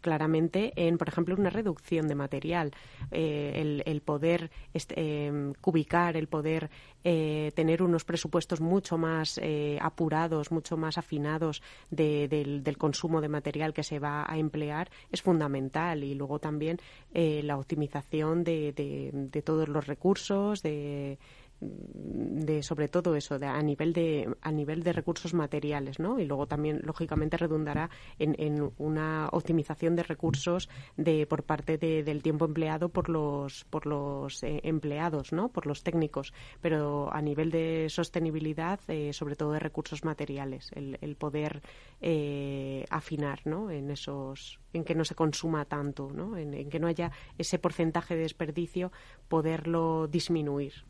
claramente 0.00 0.72
en, 0.76 0.98
por 0.98 1.08
ejemplo, 1.08 1.34
una 1.36 1.50
reducción 1.50 2.08
de 2.08 2.14
material, 2.14 2.72
el, 3.10 3.82
el, 3.86 4.00
poder 4.00 4.50
este, 4.72 5.30
cubicar, 5.60 6.16
el 6.16 6.28
poder 6.28 6.70
tener 7.02 7.82
unos 7.82 8.04
presupuestos 8.04 8.60
mucho 8.60 8.96
más 8.96 9.40
apurados, 9.80 10.52
mucho 10.52 10.76
más 10.76 10.98
afinados 10.98 11.62
del, 11.90 12.62
del 12.62 12.78
consumo 12.78 13.20
de 13.20 13.28
material 13.28 13.72
que 13.72 13.82
se 13.82 13.98
va 13.98 14.24
a 14.30 14.38
emplear 14.38 14.90
es 15.10 15.22
fundamental. 15.22 16.04
Y 16.04 16.14
luego 16.14 16.38
también 16.42 16.78
eh, 17.14 17.40
la 17.42 17.56
optimización 17.56 18.44
de, 18.44 18.72
de, 18.74 19.42
todos 19.42 19.68
los 19.68 19.86
recursos, 19.86 20.62
de, 20.62 21.18
de 21.62 22.62
sobre 22.62 22.88
todo 22.88 23.14
eso 23.14 23.38
de, 23.38 23.46
a 23.46 23.62
nivel 23.62 23.92
de 23.92 24.28
a 24.40 24.50
nivel 24.50 24.82
de 24.82 24.92
recursos 24.92 25.32
materiales 25.32 25.98
no 26.00 26.18
y 26.18 26.24
luego 26.24 26.46
también 26.46 26.80
lógicamente 26.82 27.36
redundará 27.36 27.90
en, 28.18 28.34
en 28.38 28.72
una 28.78 29.28
optimización 29.30 29.94
de 29.94 30.02
recursos 30.02 30.68
de 30.96 31.26
por 31.26 31.44
parte 31.44 31.78
del 31.78 32.22
tiempo 32.22 32.44
empleado 32.44 32.88
por 32.88 33.08
los 33.08 33.64
por 33.64 33.86
los 33.86 34.42
eh, 34.42 34.60
empleados 34.64 35.32
no 35.32 35.50
por 35.50 35.66
los 35.66 35.82
técnicos 35.84 36.32
pero 36.60 37.12
a 37.12 37.22
nivel 37.22 37.50
de 37.50 37.86
sostenibilidad 37.88 38.80
eh, 38.88 39.12
sobre 39.12 39.36
todo 39.36 39.52
de 39.52 39.60
recursos 39.60 40.04
materiales 40.04 40.70
el, 40.74 40.98
el 41.00 41.14
poder 41.16 41.62
eh, 42.00 42.84
afinar 42.90 43.40
¿no? 43.44 43.70
en 43.70 43.90
esos 43.90 44.58
en 44.72 44.84
que 44.84 44.94
no 44.94 45.04
se 45.04 45.14
consuma 45.14 45.64
tanto 45.66 46.10
¿no? 46.12 46.36
en 46.36 46.68
que 46.70 46.80
no 46.80 46.88
haya 46.88 47.12
ese 47.38 47.58
porcentaje 47.58 48.16
de 48.16 48.22
desperdicio 48.22 48.90
poderlo 49.28 50.08
disminuir 50.08 50.84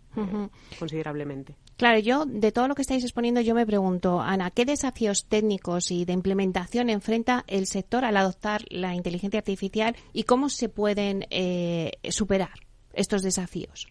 considerablemente. 0.79 1.57
Claro, 1.77 1.99
yo 1.99 2.27
de 2.27 2.53
todo 2.53 2.69
lo 2.69 2.75
que 2.75 2.83
estáis 2.83 3.03
exponiendo, 3.03 3.41
yo 3.41 3.55
me 3.55 3.67
pregunto, 3.67 4.21
Ana, 4.21 4.51
¿qué 4.51 4.65
desafíos 4.65 5.27
técnicos 5.27 5.91
y 5.91 6.05
de 6.05 6.13
implementación 6.13 6.91
enfrenta 6.91 7.45
el 7.47 7.67
sector 7.67 8.05
al 8.05 8.17
adoptar 8.17 8.65
la 8.69 8.95
inteligencia 8.95 9.39
artificial 9.39 9.97
y 10.13 10.25
cómo 10.25 10.49
se 10.49 10.69
pueden 10.69 11.27
eh, 11.31 11.93
superar 12.11 12.61
estos 12.93 13.23
desafíos? 13.23 13.89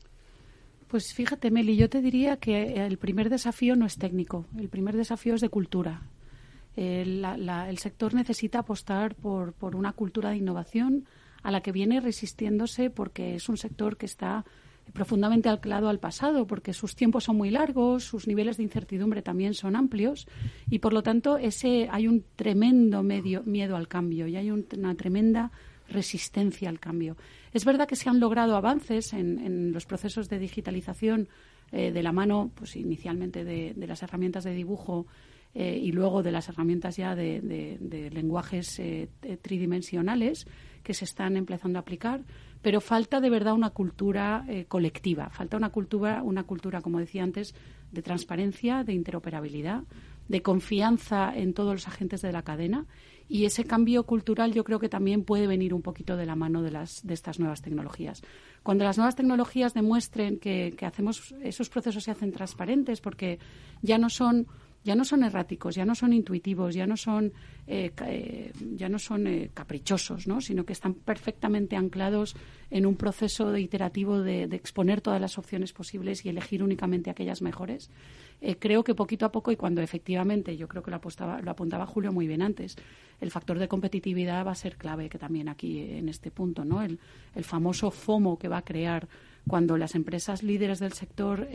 Pues 0.87 1.13
fíjate, 1.13 1.51
Meli, 1.51 1.77
yo 1.77 1.89
te 1.89 2.01
diría 2.01 2.37
que 2.37 2.85
el 2.85 2.97
primer 2.97 3.29
desafío 3.29 3.75
no 3.75 3.85
es 3.85 3.97
técnico, 3.97 4.45
el 4.57 4.69
primer 4.69 4.95
desafío 4.95 5.35
es 5.35 5.41
de 5.41 5.49
cultura. 5.49 6.01
el 6.75 7.77
sector 7.77 8.13
necesita 8.13 8.59
apostar 8.59 9.15
por, 9.15 9.53
por 9.53 9.75
una 9.75 9.93
cultura 9.93 10.31
de 10.31 10.37
innovación 10.37 11.05
a 11.43 11.51
la 11.51 11.61
que 11.61 11.71
viene 11.71 11.99
resistiéndose 11.99 12.89
porque 12.89 13.35
es 13.35 13.49
un 13.49 13.57
sector 13.57 13.97
que 13.97 14.05
está 14.05 14.45
profundamente 14.93 15.49
anclado 15.49 15.89
al 15.89 15.99
pasado, 15.99 16.45
porque 16.47 16.73
sus 16.73 16.95
tiempos 16.95 17.25
son 17.25 17.37
muy 17.37 17.49
largos, 17.49 18.03
sus 18.03 18.27
niveles 18.27 18.57
de 18.57 18.63
incertidumbre 18.63 19.21
también 19.21 19.53
son 19.53 19.75
amplios 19.75 20.27
y, 20.69 20.79
por 20.79 20.93
lo 20.93 21.03
tanto, 21.03 21.37
ese 21.37 21.87
hay 21.91 22.07
un 22.07 22.23
tremendo 22.35 23.03
medio, 23.03 23.43
miedo 23.43 23.75
al 23.75 23.87
cambio 23.87 24.27
y 24.27 24.35
hay 24.35 24.51
una 24.51 24.95
tremenda 24.95 25.51
resistencia 25.91 26.69
al 26.69 26.79
cambio. 26.79 27.17
Es 27.53 27.65
verdad 27.65 27.87
que 27.87 27.95
se 27.95 28.09
han 28.09 28.19
logrado 28.19 28.55
avances 28.55 29.13
en, 29.13 29.71
los 29.73 29.85
procesos 29.85 30.29
de 30.29 30.39
digitalización 30.39 31.27
eh, 31.71 31.91
de 31.91 32.03
la 32.03 32.11
mano, 32.11 32.51
pues 32.55 32.75
inicialmente 32.75 33.43
de, 33.43 33.73
las 33.75 34.03
herramientas 34.03 34.43
de 34.43 34.53
dibujo 34.53 35.05
eh, 35.53 35.77
y 35.81 35.91
luego 35.91 36.23
de 36.23 36.31
las 36.31 36.47
herramientas 36.49 36.95
ya 36.95 37.15
de, 37.15 38.09
lenguajes 38.11 38.79
eh, 38.79 39.09
tridimensionales 39.41 40.47
que 40.83 40.93
se 40.93 41.05
están 41.05 41.37
empezando 41.37 41.77
a 41.77 41.81
aplicar 41.81 42.21
pero 42.61 42.81
falta 42.81 43.19
de 43.19 43.29
verdad 43.29 43.53
una 43.53 43.71
cultura 43.71 44.45
eh, 44.47 44.65
colectiva, 44.67 45.29
falta 45.29 45.57
una 45.57 45.69
cultura, 45.69 46.21
una 46.23 46.43
cultura, 46.43 46.81
como 46.81 46.99
decía 46.99 47.23
antes, 47.23 47.55
de 47.91 48.01
transparencia, 48.01 48.83
de 48.83 48.93
interoperabilidad, 48.93 49.83
de 50.27 50.41
confianza 50.41 51.33
en 51.35 51.53
todos 51.53 51.73
los 51.73 51.87
agentes 51.87 52.21
de 52.21 52.31
la 52.31 52.43
cadena 52.43 52.85
y 53.27 53.45
ese 53.45 53.63
cambio 53.63 54.03
cultural 54.03 54.53
yo 54.53 54.63
creo 54.63 54.79
que 54.79 54.89
también 54.89 55.23
puede 55.23 55.47
venir 55.47 55.73
un 55.73 55.81
poquito 55.81 56.17
de 56.17 56.25
la 56.25 56.35
mano 56.35 56.61
de, 56.61 56.71
las, 56.71 57.05
de 57.05 57.13
estas 57.13 57.39
nuevas 57.39 57.61
tecnologías. 57.61 58.21
Cuando 58.61 58.83
las 58.83 58.97
nuevas 58.97 59.15
tecnologías 59.15 59.73
demuestren 59.73 60.37
que, 60.37 60.73
que 60.77 60.85
hacemos 60.85 61.33
esos 61.41 61.69
procesos 61.69 62.03
se 62.03 62.11
hacen 62.11 62.31
transparentes 62.31 63.01
porque 63.01 63.39
ya 63.81 63.97
no 63.97 64.09
son 64.09 64.47
ya 64.83 64.95
no 64.95 65.05
son 65.05 65.23
erráticos, 65.23 65.75
ya 65.75 65.85
no 65.85 65.93
son 65.93 66.11
intuitivos, 66.13 66.73
ya 66.73 66.87
no 66.87 66.97
son, 66.97 67.33
eh, 67.67 67.91
eh, 68.07 68.51
ya 68.75 68.89
no 68.89 68.97
son 68.97 69.27
eh, 69.27 69.51
caprichosos, 69.53 70.27
¿no? 70.27 70.41
sino 70.41 70.65
que 70.65 70.73
están 70.73 70.95
perfectamente 70.95 71.75
anclados 71.75 72.35
en 72.71 72.85
un 72.87 72.95
proceso 72.95 73.55
iterativo 73.57 74.21
de, 74.21 74.43
exponer 74.43 75.01
todas 75.01 75.21
las 75.21 75.37
opciones 75.37 75.71
posibles 75.73 76.25
y 76.25 76.29
elegir 76.29 76.63
únicamente 76.63 77.09
aquellas 77.09 77.41
mejores. 77.41 77.89
creo 78.59 78.83
que 78.83 78.95
poquito 78.95 79.25
a 79.25 79.31
poco 79.31 79.51
y 79.51 79.55
cuando 79.55 79.81
efectivamente, 79.81 80.57
yo 80.57 80.67
creo 80.67 80.81
que 80.81 80.89
lo, 80.89 80.99
lo 81.43 81.51
apuntaba 81.51 81.85
Julio 81.85 82.11
muy 82.11 82.27
bien 82.27 82.41
antes, 82.41 82.75
el 83.19 83.29
factor 83.29 83.59
de 83.59 83.67
competitividad 83.67 84.45
va 84.45 84.51
a 84.51 84.55
ser 84.55 84.77
clave 84.77 85.09
que 85.09 85.19
también 85.19 85.47
aquí 85.47 85.79
en 85.79 86.09
este 86.09 86.31
punto, 86.31 86.65
¿no? 86.65 86.81
el, 86.81 86.99
el 87.35 87.43
famoso 87.43 87.91
FOMO 87.91 88.39
que 88.39 88.47
va 88.47 88.57
a 88.57 88.63
crear 88.63 89.07
cuando 89.47 89.77
las 89.77 89.95
empresas 89.95 90.43
líderes 90.43 90.79
del 90.79 90.93
sector 90.93 91.47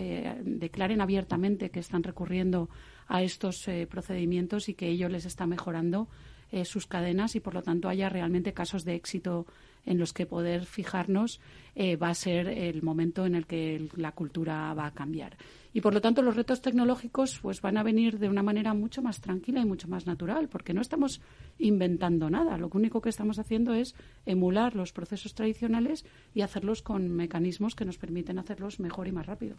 declaren 0.43 1.01
abiertamente 1.01 1.71
que 1.71 1.79
están 1.79 2.03
recurriendo 2.03 2.69
a 3.07 3.23
estos 3.23 3.67
eh, 3.69 3.87
procedimientos 3.87 4.69
y 4.69 4.75
que 4.75 4.89
ello 4.89 5.09
les 5.09 5.27
está 5.27 5.47
mejorando 5.47 6.09
eh, 6.53 6.65
sus 6.65 6.87
cadenas 6.87 7.35
y 7.37 7.41
por 7.41 7.55
lo 7.55 7.63
tanto 7.63 7.89
haya 7.89 8.09
realmente 8.09 8.53
casos 8.53 8.85
de 8.85 8.95
éxito 8.95 9.47
en 9.87 9.99
los 9.99 10.13
que 10.13 10.27
poder 10.27 10.67
fijarnos 10.67 11.41
eh, 11.75 11.97
va 11.97 12.11
a 12.11 12.15
ser 12.15 12.49
el 12.49 12.83
momento 12.83 13.25
en 13.25 13.35
el 13.35 13.47
que 13.47 13.89
la 13.97 14.13
cultura 14.13 14.75
va 14.75 14.87
a 14.87 14.91
cambiar. 14.91 15.37
Y 15.73 15.83
por 15.83 15.93
lo 15.93 16.01
tanto 16.01 16.23
los 16.23 16.35
retos 16.35 16.63
tecnológicos 16.63 17.39
pues 17.43 17.61
van 17.61 17.77
a 17.77 17.83
venir 17.83 18.19
de 18.19 18.31
una 18.31 18.43
manera 18.43 18.73
mucho 18.73 19.03
más 19.03 19.21
tranquila 19.21 19.61
y 19.61 19.67
mucho 19.67 19.89
más 19.89 20.07
natural, 20.07 20.49
porque 20.49 20.73
no 20.73 20.81
estamos 20.81 21.21
inventando 21.59 22.31
nada. 22.31 22.57
Lo 22.57 22.71
único 22.73 23.03
que 23.03 23.11
estamos 23.11 23.39
haciendo 23.39 23.75
es 23.75 23.95
emular 24.25 24.75
los 24.75 24.93
procesos 24.93 25.35
tradicionales 25.35 26.07
y 26.35 26.41
hacerlos 26.41 26.81
con 26.81 27.11
mecanismos 27.11 27.75
que 27.75 27.85
nos 27.85 27.99
permiten 27.99 28.39
hacerlos 28.39 28.81
mejor 28.81 29.07
y 29.07 29.13
más 29.13 29.27
rápido. 29.27 29.57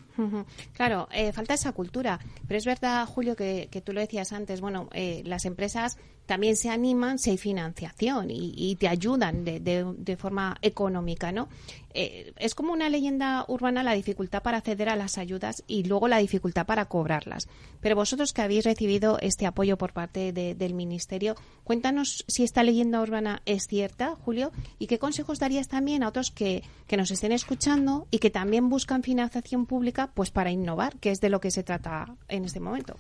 Claro, 0.73 1.07
eh, 1.11 1.31
falta 1.33 1.53
esa 1.53 1.71
cultura. 1.71 2.19
Pero 2.47 2.57
es 2.57 2.65
verdad, 2.65 3.05
Julio, 3.05 3.35
que, 3.35 3.69
tú 3.85 3.93
lo 3.93 4.01
decías 4.01 4.33
antes. 4.33 4.59
Bueno, 4.59 4.89
eh, 4.93 5.21
las 5.23 5.45
empresas 5.45 5.99
también 6.28 6.55
se 6.57 6.69
animan 6.69 7.17
si 7.17 7.32
hay 7.32 7.38
financiación 7.38 8.28
y, 8.30 8.75
te 8.75 8.88
ayudan 8.88 9.43
de, 9.45 10.17
forma 10.19 10.57
económica, 10.61 11.32
¿no? 11.32 11.47
Eh, 11.93 12.34
es 12.38 12.53
como 12.53 12.73
una 12.73 12.89
leyenda 12.89 13.45
urbana 13.47 13.82
la 13.82 13.93
dificultad 13.93 14.43
para 14.43 14.57
acceder 14.57 14.89
a 14.89 14.95
las 14.95 15.17
ayudas 15.17 15.63
y 15.67 15.86
luego 15.86 16.07
la 16.07 16.19
dificultad 16.19 16.67
para 16.67 16.86
cobrarlas. 16.86 17.47
Pero 17.82 17.95
vosotros 17.95 18.34
que 18.34 18.41
habéis 18.41 18.65
recibido 18.65 19.17
este 19.19 19.47
apoyo 19.47 19.78
por 19.78 19.93
parte 19.93 20.32
del 20.34 20.73
Ministerio, 20.73 21.36
cuéntanos 21.63 22.25
si 22.28 22.43
esta 22.43 22.61
leyenda 22.61 23.01
urbana 23.01 23.41
es 23.45 23.67
cierta, 23.67 24.15
Julio, 24.23 24.51
y 24.78 24.88
qué 24.88 24.99
consejos 24.99 25.39
darías 25.39 25.69
también 25.69 26.03
a 26.03 26.09
otros 26.09 26.30
que, 26.30 26.61
que 26.88 26.97
nos 26.97 27.09
estén 27.09 27.32
escuchando 27.32 28.05
y 28.11 28.19
que 28.19 28.30
también 28.30 28.69
buscan 28.69 29.01
financiación 29.01 29.65
pública 29.65 30.11
pues 30.13 30.30
para 30.30 30.51
innovar, 30.51 30.97
que 30.97 31.11
es 31.11 31.21
de 31.21 31.30
lo 31.30 31.39
que 31.39 31.51
se 31.51 31.63
trata 31.63 32.15
en 32.28 32.45
este 32.45 32.59
momento. 32.59 32.97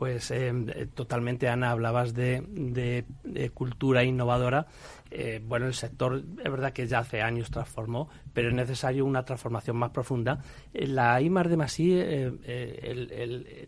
Pues 0.00 0.30
eh, 0.30 0.50
totalmente, 0.94 1.46
Ana, 1.50 1.72
hablabas 1.72 2.14
de, 2.14 2.42
de, 2.48 3.50
cultura 3.50 4.02
innovadora. 4.02 4.66
Eh, 5.10 5.42
bueno, 5.44 5.66
el 5.66 5.74
sector 5.74 6.16
es 6.16 6.50
verdad 6.50 6.72
que 6.72 6.86
ya 6.86 7.00
hace 7.00 7.22
años 7.22 7.50
transformó, 7.50 8.08
pero 8.32 8.48
es 8.48 8.54
necesario 8.54 9.04
una 9.04 9.24
transformación 9.24 9.76
más 9.76 9.90
profunda. 9.90 10.42
Eh, 10.72 10.86
la 10.86 11.20
I 11.20 11.28
de 11.28 11.56
Masí 11.56 11.94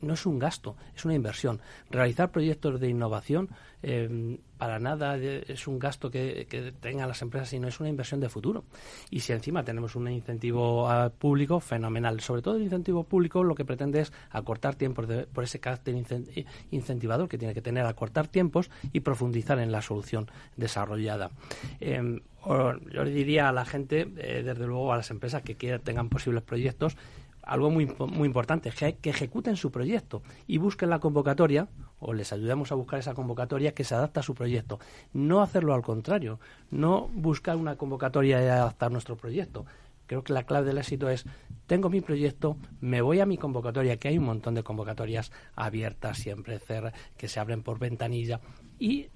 no 0.02 0.14
es 0.14 0.26
un 0.26 0.38
gasto, 0.38 0.76
es 0.94 1.04
una 1.04 1.14
inversión. 1.14 1.60
Realizar 1.90 2.30
proyectos 2.30 2.80
de 2.80 2.88
innovación 2.88 3.48
para 4.62 4.78
nada 4.78 5.16
es 5.16 5.66
un 5.66 5.80
gasto 5.80 6.08
que, 6.08 6.72
tengan 6.80 7.08
las 7.08 7.20
empresas, 7.20 7.48
sino 7.48 7.66
es 7.66 7.80
una 7.80 7.88
inversión 7.88 8.20
de 8.20 8.28
futuro. 8.28 8.62
Y 9.10 9.18
si 9.18 9.32
encima 9.32 9.64
tenemos 9.64 9.96
un 9.96 10.08
incentivo 10.08 10.88
ah, 10.88 11.10
público, 11.10 11.58
fenomenal. 11.58 12.20
Sobre 12.20 12.42
todo 12.42 12.54
el 12.54 12.62
incentivo 12.62 13.02
público 13.02 13.42
lo 13.42 13.56
que 13.56 13.64
pretende 13.64 14.02
es 14.02 14.12
acortar 14.30 14.76
tiempos 14.76 15.06
por 15.32 15.42
ese 15.42 15.58
carácter 15.58 15.96
incentivador 16.70 17.28
que 17.28 17.38
tiene 17.38 17.54
que 17.54 17.60
tener, 17.60 17.84
acortar 17.86 18.28
tiempos 18.28 18.70
y 18.92 19.00
profundizar 19.00 19.58
en 19.58 19.72
la 19.72 19.82
solución 19.82 20.30
desarrollada. 20.56 21.31
Em, 21.80 22.20
yo 22.46 23.04
le 23.04 23.10
diría 23.10 23.48
a 23.48 23.52
la 23.52 23.64
gente, 23.64 24.08
eh, 24.16 24.42
desde 24.44 24.66
luego 24.66 24.92
a 24.92 24.96
las 24.96 25.10
empresas 25.10 25.42
que 25.42 25.54
quieran, 25.54 25.80
tengan 25.80 26.08
posibles 26.08 26.42
proyectos, 26.42 26.96
algo 27.42 27.70
muy, 27.70 27.86
muy 27.86 28.26
importante, 28.26 28.70
que, 28.70 28.94
que 28.96 29.10
ejecuten 29.10 29.56
su 29.56 29.70
proyecto 29.70 30.22
y 30.46 30.58
busquen 30.58 30.90
la 30.90 31.00
convocatoria 31.00 31.68
o 31.98 32.14
les 32.14 32.32
ayudemos 32.32 32.72
a 32.72 32.74
buscar 32.74 32.98
esa 32.98 33.14
convocatoria 33.14 33.74
que 33.74 33.84
se 33.84 33.94
adapta 33.94 34.20
a 34.20 34.22
su 34.22 34.34
proyecto. 34.34 34.78
No 35.12 35.42
hacerlo 35.42 35.74
al 35.74 35.82
contrario, 35.82 36.40
no 36.70 37.08
buscar 37.08 37.56
una 37.56 37.76
convocatoria 37.76 38.40
y 38.42 38.48
adaptar 38.48 38.90
nuestro 38.90 39.16
proyecto. 39.16 39.66
Creo 40.06 40.24
que 40.24 40.32
la 40.32 40.44
clave 40.44 40.66
del 40.66 40.78
éxito 40.78 41.08
es, 41.08 41.24
tengo 41.66 41.88
mi 41.88 42.00
proyecto, 42.00 42.56
me 42.80 43.00
voy 43.00 43.20
a 43.20 43.26
mi 43.26 43.38
convocatoria, 43.38 43.96
que 43.96 44.08
hay 44.08 44.18
un 44.18 44.24
montón 44.24 44.54
de 44.54 44.62
convocatorias 44.62 45.32
abiertas 45.54 46.18
siempre, 46.18 46.60
que 47.16 47.28
se 47.28 47.40
abren 47.40 47.62
por 47.62 47.78
ventanilla, 47.78 48.40
y 48.82 49.08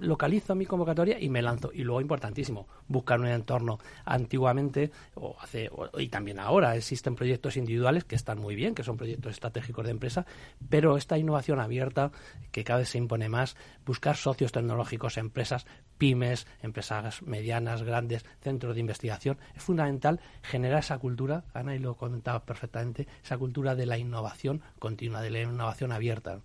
localizo 0.00 0.54
mi 0.54 0.66
convocatoria 0.66 1.18
y 1.18 1.30
me 1.30 1.40
lanzo. 1.40 1.70
Y 1.72 1.84
luego, 1.84 2.02
importantísimo, 2.02 2.68
buscar 2.86 3.18
un 3.18 3.28
entorno. 3.28 3.78
Antiguamente, 4.04 4.90
o 5.14 5.34
hace, 5.40 5.70
y 5.96 6.08
también 6.08 6.38
ahora, 6.38 6.76
existen 6.76 7.14
proyectos 7.14 7.56
individuales 7.56 8.04
que 8.04 8.14
están 8.14 8.38
muy 8.38 8.54
bien, 8.54 8.74
que 8.74 8.82
son 8.82 8.98
proyectos 8.98 9.32
estratégicos 9.32 9.86
de 9.86 9.92
empresa, 9.92 10.26
pero 10.68 10.98
esta 10.98 11.16
innovación 11.16 11.60
abierta, 11.60 12.12
que 12.52 12.62
cada 12.62 12.80
vez 12.80 12.90
se 12.90 12.98
impone 12.98 13.30
más, 13.30 13.56
buscar 13.86 14.16
socios 14.16 14.52
tecnológicos, 14.52 15.16
empresas, 15.16 15.64
pymes, 15.96 16.46
empresas 16.60 17.22
medianas, 17.22 17.84
grandes, 17.84 18.26
centros 18.42 18.74
de 18.74 18.80
investigación, 18.80 19.38
es 19.54 19.62
fundamental 19.62 20.20
generar 20.42 20.80
esa 20.80 20.98
cultura, 20.98 21.44
Ana 21.54 21.74
y 21.74 21.78
lo 21.78 21.94
comentaba 21.94 22.44
perfectamente, 22.44 23.08
esa 23.24 23.38
cultura 23.38 23.74
de 23.74 23.86
la 23.86 23.96
innovación 23.96 24.60
continua, 24.78 25.22
de 25.22 25.30
la 25.30 25.40
innovación 25.40 25.90
abierta. 25.90 26.42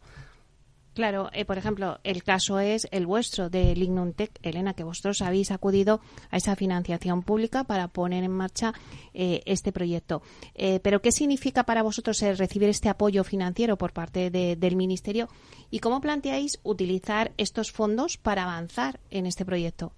Claro, 1.02 1.32
eh, 1.34 1.46
por 1.46 1.58
ejemplo, 1.58 2.00
el 2.04 2.24
caso 2.24 2.60
es 2.60 2.88
el 2.92 3.08
vuestro 3.08 3.50
de 3.50 3.76
Lignum 3.76 4.14
Tech, 4.14 4.38
Elena, 4.44 4.76
que 4.76 4.84
vosotros 4.84 5.24
habéis 5.24 5.50
acudido 5.50 6.00
a 6.30 6.38
esa 6.38 6.56
financiación 6.56 7.24
pública 7.24 7.64
para 7.64 7.88
poner 7.88 8.24
en 8.24 8.30
marcha 8.30 8.76
eh, 9.16 9.42
este 9.48 9.72
proyecto. 9.72 10.22
Eh, 10.54 10.80
pero, 10.84 11.02
¿qué 11.02 11.12
significa 11.12 11.64
para 11.64 11.82
vosotros 11.82 12.22
recibir 12.22 12.70
este 12.70 12.88
apoyo 12.88 13.24
financiero 13.24 13.80
por 13.80 13.94
parte 13.94 14.30
del 14.30 14.76
Ministerio 14.76 15.28
y 15.72 15.80
cómo 15.80 16.02
planteáis 16.02 16.60
utilizar 16.62 17.32
estos 17.38 17.72
fondos 17.72 18.18
para 18.18 18.44
avanzar 18.44 19.00
en 19.10 19.26
este 19.26 19.44
proyecto? 19.44 19.94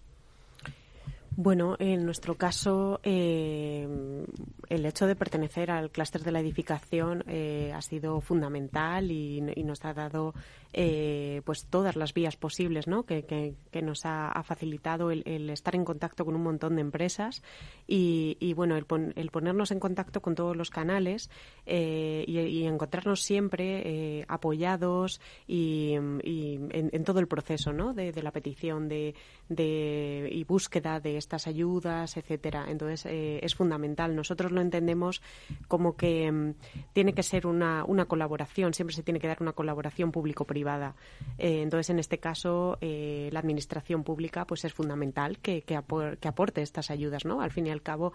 Bueno, 1.36 1.76
en 1.80 2.06
nuestro 2.06 2.36
caso, 2.36 3.00
eh, 3.04 3.88
el 4.70 4.86
hecho 4.86 5.08
de 5.08 5.16
pertenecer 5.16 5.72
al 5.72 5.90
clúster 5.90 6.22
de 6.22 6.32
la 6.32 6.40
edificación 6.40 7.24
eh, 7.28 7.72
ha 7.74 7.82
sido 7.82 8.22
fundamental 8.22 9.10
y, 9.10 9.42
nos 9.42 9.84
ha 9.86 9.94
dado 9.94 10.36
eh, 10.74 11.42
pues 11.46 11.66
todas 11.66 11.96
las 11.96 12.14
vías 12.14 12.36
posibles 12.36 12.88
¿no? 12.88 13.04
que, 13.04 13.56
nos 13.82 14.02
ha, 14.06 14.44
facilitado 14.44 15.10
el, 15.10 15.50
estar 15.50 15.76
en 15.76 15.86
contacto 15.86 16.24
con 16.24 16.36
un 16.36 16.44
montón 16.44 16.76
de 16.76 16.82
empresas 16.82 17.42
y, 17.88 18.54
bueno, 18.54 18.76
el, 18.76 18.86
ponernos 18.86 19.72
en 19.72 19.80
contacto 19.80 20.22
con 20.22 20.36
todos 20.36 20.56
los 20.56 20.70
canales 20.70 21.32
y, 21.66 22.64
encontrarnos 22.66 23.22
siempre 23.22 24.26
apoyados 24.28 25.20
y, 25.48 25.94
en, 25.94 27.04
todo 27.04 27.20
el 27.20 27.28
proceso 27.28 27.74
¿no? 27.74 27.94
de, 27.94 28.22
la 28.22 28.32
petición 28.32 28.88
de, 28.88 29.16
de, 29.50 30.30
y 30.32 30.44
búsqueda 30.44 31.00
de 31.00 31.23
estas 31.24 31.48
ayudas, 31.48 32.18
etcétera. 32.18 32.66
Entonces 32.68 33.06
eh, 33.06 33.40
es 33.42 33.56
fundamental. 33.56 34.16
Nosotros 34.16 34.52
lo 34.52 34.62
entendemos 34.62 35.22
como 35.68 35.96
que 35.96 36.32
mm, 36.32 36.54
tiene 36.94 37.14
que 37.14 37.24
ser 37.24 37.48
una, 37.48 37.84
una, 37.86 38.06
colaboración, 38.06 38.74
siempre 38.74 38.96
se 38.96 39.04
tiene 39.04 39.20
que 39.20 39.28
dar 39.28 39.38
una 39.42 39.54
colaboración 39.54 40.12
público-privada. 40.12 40.96
Eh, 41.38 41.62
entonces 41.62 41.90
en 41.90 42.00
este 42.00 42.18
caso 42.20 42.78
eh, 42.82 43.30
la 43.32 43.40
administración 43.40 44.04
pública 44.04 44.46
pues 44.46 44.66
es 44.66 44.74
fundamental 44.74 45.40
que, 45.40 45.62
que, 45.62 45.76
aporte 45.76 46.62
estas 46.62 46.92
ayudas, 46.92 47.26
¿no? 47.26 47.42
Al 47.42 47.52
fin 47.52 47.68
y 47.68 47.72
al 47.72 47.82
cabo 47.82 48.14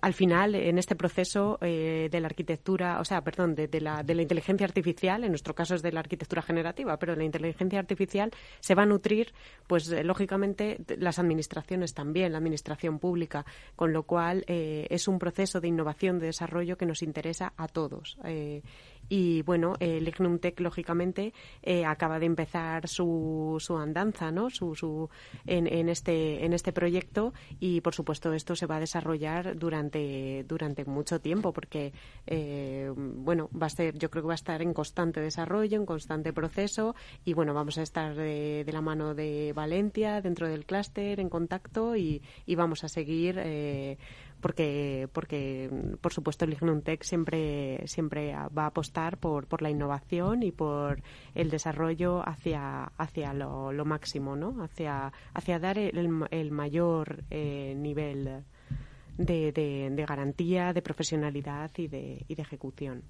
al 0.00 0.14
final, 0.14 0.54
en 0.54 0.78
este 0.78 0.96
proceso 0.96 1.58
eh, 1.60 2.08
de 2.10 2.20
la 2.20 2.26
arquitectura, 2.26 3.00
o 3.00 3.04
sea, 3.04 3.22
perdón, 3.22 3.54
de, 3.54 3.68
la, 3.80 4.02
de, 4.02 4.14
la, 4.14 4.22
inteligencia 4.22 4.66
artificial, 4.66 5.24
en 5.24 5.30
nuestro 5.30 5.54
caso 5.54 5.74
es 5.74 5.82
de 5.82 5.92
la 5.92 6.00
arquitectura 6.00 6.42
generativa, 6.42 6.98
pero 6.98 7.14
la 7.14 7.24
inteligencia 7.24 7.78
artificial 7.78 8.30
se 8.60 8.74
va 8.74 8.82
a 8.82 8.86
nutrir, 8.86 9.32
pues 9.66 9.90
eh, 9.90 10.04
lógicamente, 10.04 10.78
las 10.98 11.18
administraciones 11.18 11.94
también, 11.94 12.32
la 12.32 12.38
administración 12.38 12.98
pública, 12.98 13.44
con 13.76 13.92
lo 13.92 14.04
cual 14.04 14.44
eh, 14.46 14.86
es 14.90 15.08
un 15.08 15.18
proceso 15.18 15.60
de 15.60 15.68
innovación, 15.68 16.18
de 16.18 16.26
desarrollo 16.26 16.76
que 16.76 16.86
nos 16.86 17.02
interesa 17.02 17.52
a 17.56 17.68
todos. 17.68 18.16
Y 19.08 19.42
bueno, 19.42 19.74
el 19.80 20.06
Ignum 20.08 20.38
Tech, 20.38 20.58
lógicamente, 20.60 21.34
eh, 21.62 21.84
acaba 21.84 22.18
de 22.18 22.26
empezar 22.26 22.88
su, 22.88 23.56
su 23.60 23.76
andanza 23.76 24.30
¿no? 24.30 24.50
su, 24.50 24.74
su, 24.74 25.10
en, 25.46 25.66
en, 25.66 25.88
este, 25.88 26.44
en 26.44 26.52
este 26.52 26.72
proyecto 26.72 27.32
y, 27.60 27.80
por 27.80 27.94
supuesto, 27.94 28.32
esto 28.32 28.56
se 28.56 28.66
va 28.66 28.76
a 28.76 28.80
desarrollar 28.80 29.56
durante, 29.56 30.44
durante 30.48 30.84
mucho 30.84 31.20
tiempo 31.20 31.52
porque, 31.52 31.92
eh, 32.26 32.90
bueno, 32.96 33.50
va 33.50 33.66
a 33.66 33.70
ser, 33.70 33.98
yo 33.98 34.10
creo 34.10 34.22
que 34.22 34.28
va 34.28 34.34
a 34.34 34.36
estar 34.36 34.62
en 34.62 34.72
constante 34.72 35.20
desarrollo, 35.20 35.76
en 35.76 35.86
constante 35.86 36.32
proceso 36.32 36.94
y, 37.24 37.34
bueno, 37.34 37.54
vamos 37.54 37.78
a 37.78 37.82
estar 37.82 38.14
de, 38.14 38.64
la 38.72 38.80
mano 38.80 39.14
de 39.14 39.52
Valencia 39.54 40.22
dentro 40.22 40.48
del 40.48 40.64
clúster 40.64 41.20
en 41.20 41.28
contacto 41.28 41.96
y, 41.96 42.22
y 42.46 42.54
vamos 42.54 42.84
a 42.84 42.88
seguir. 42.88 43.38
Eh, 43.38 43.98
porque, 44.42 45.08
porque 45.12 45.70
por 46.00 46.12
supuesto 46.12 46.44
el 46.44 46.52
Ignum 46.52 46.82
Tech 46.82 47.02
siempre, 47.04 47.86
siempre 47.86 48.34
va 48.34 48.64
a 48.64 48.66
apostar 48.66 49.16
por, 49.16 49.46
por 49.46 49.62
la 49.62 49.70
innovación 49.70 50.42
y 50.42 50.50
por 50.50 51.00
el 51.34 51.48
desarrollo 51.48 52.28
hacia, 52.28 52.92
hacia 52.98 53.32
lo, 53.32 53.84
máximo, 53.86 54.36
¿no? 54.36 54.62
hacia, 54.62 55.12
hacia 55.32 55.58
dar 55.58 55.78
el, 55.78 56.26
el 56.30 56.50
mayor 56.50 57.22
eh, 57.30 57.74
nivel 57.78 58.44
de, 59.18 59.52
de, 59.52 60.06
garantía, 60.06 60.72
de 60.72 60.82
profesionalidad 60.82 61.70
y 61.76 61.88
de, 61.88 62.24
y 62.28 62.34
de 62.34 62.42
ejecución. 62.42 63.02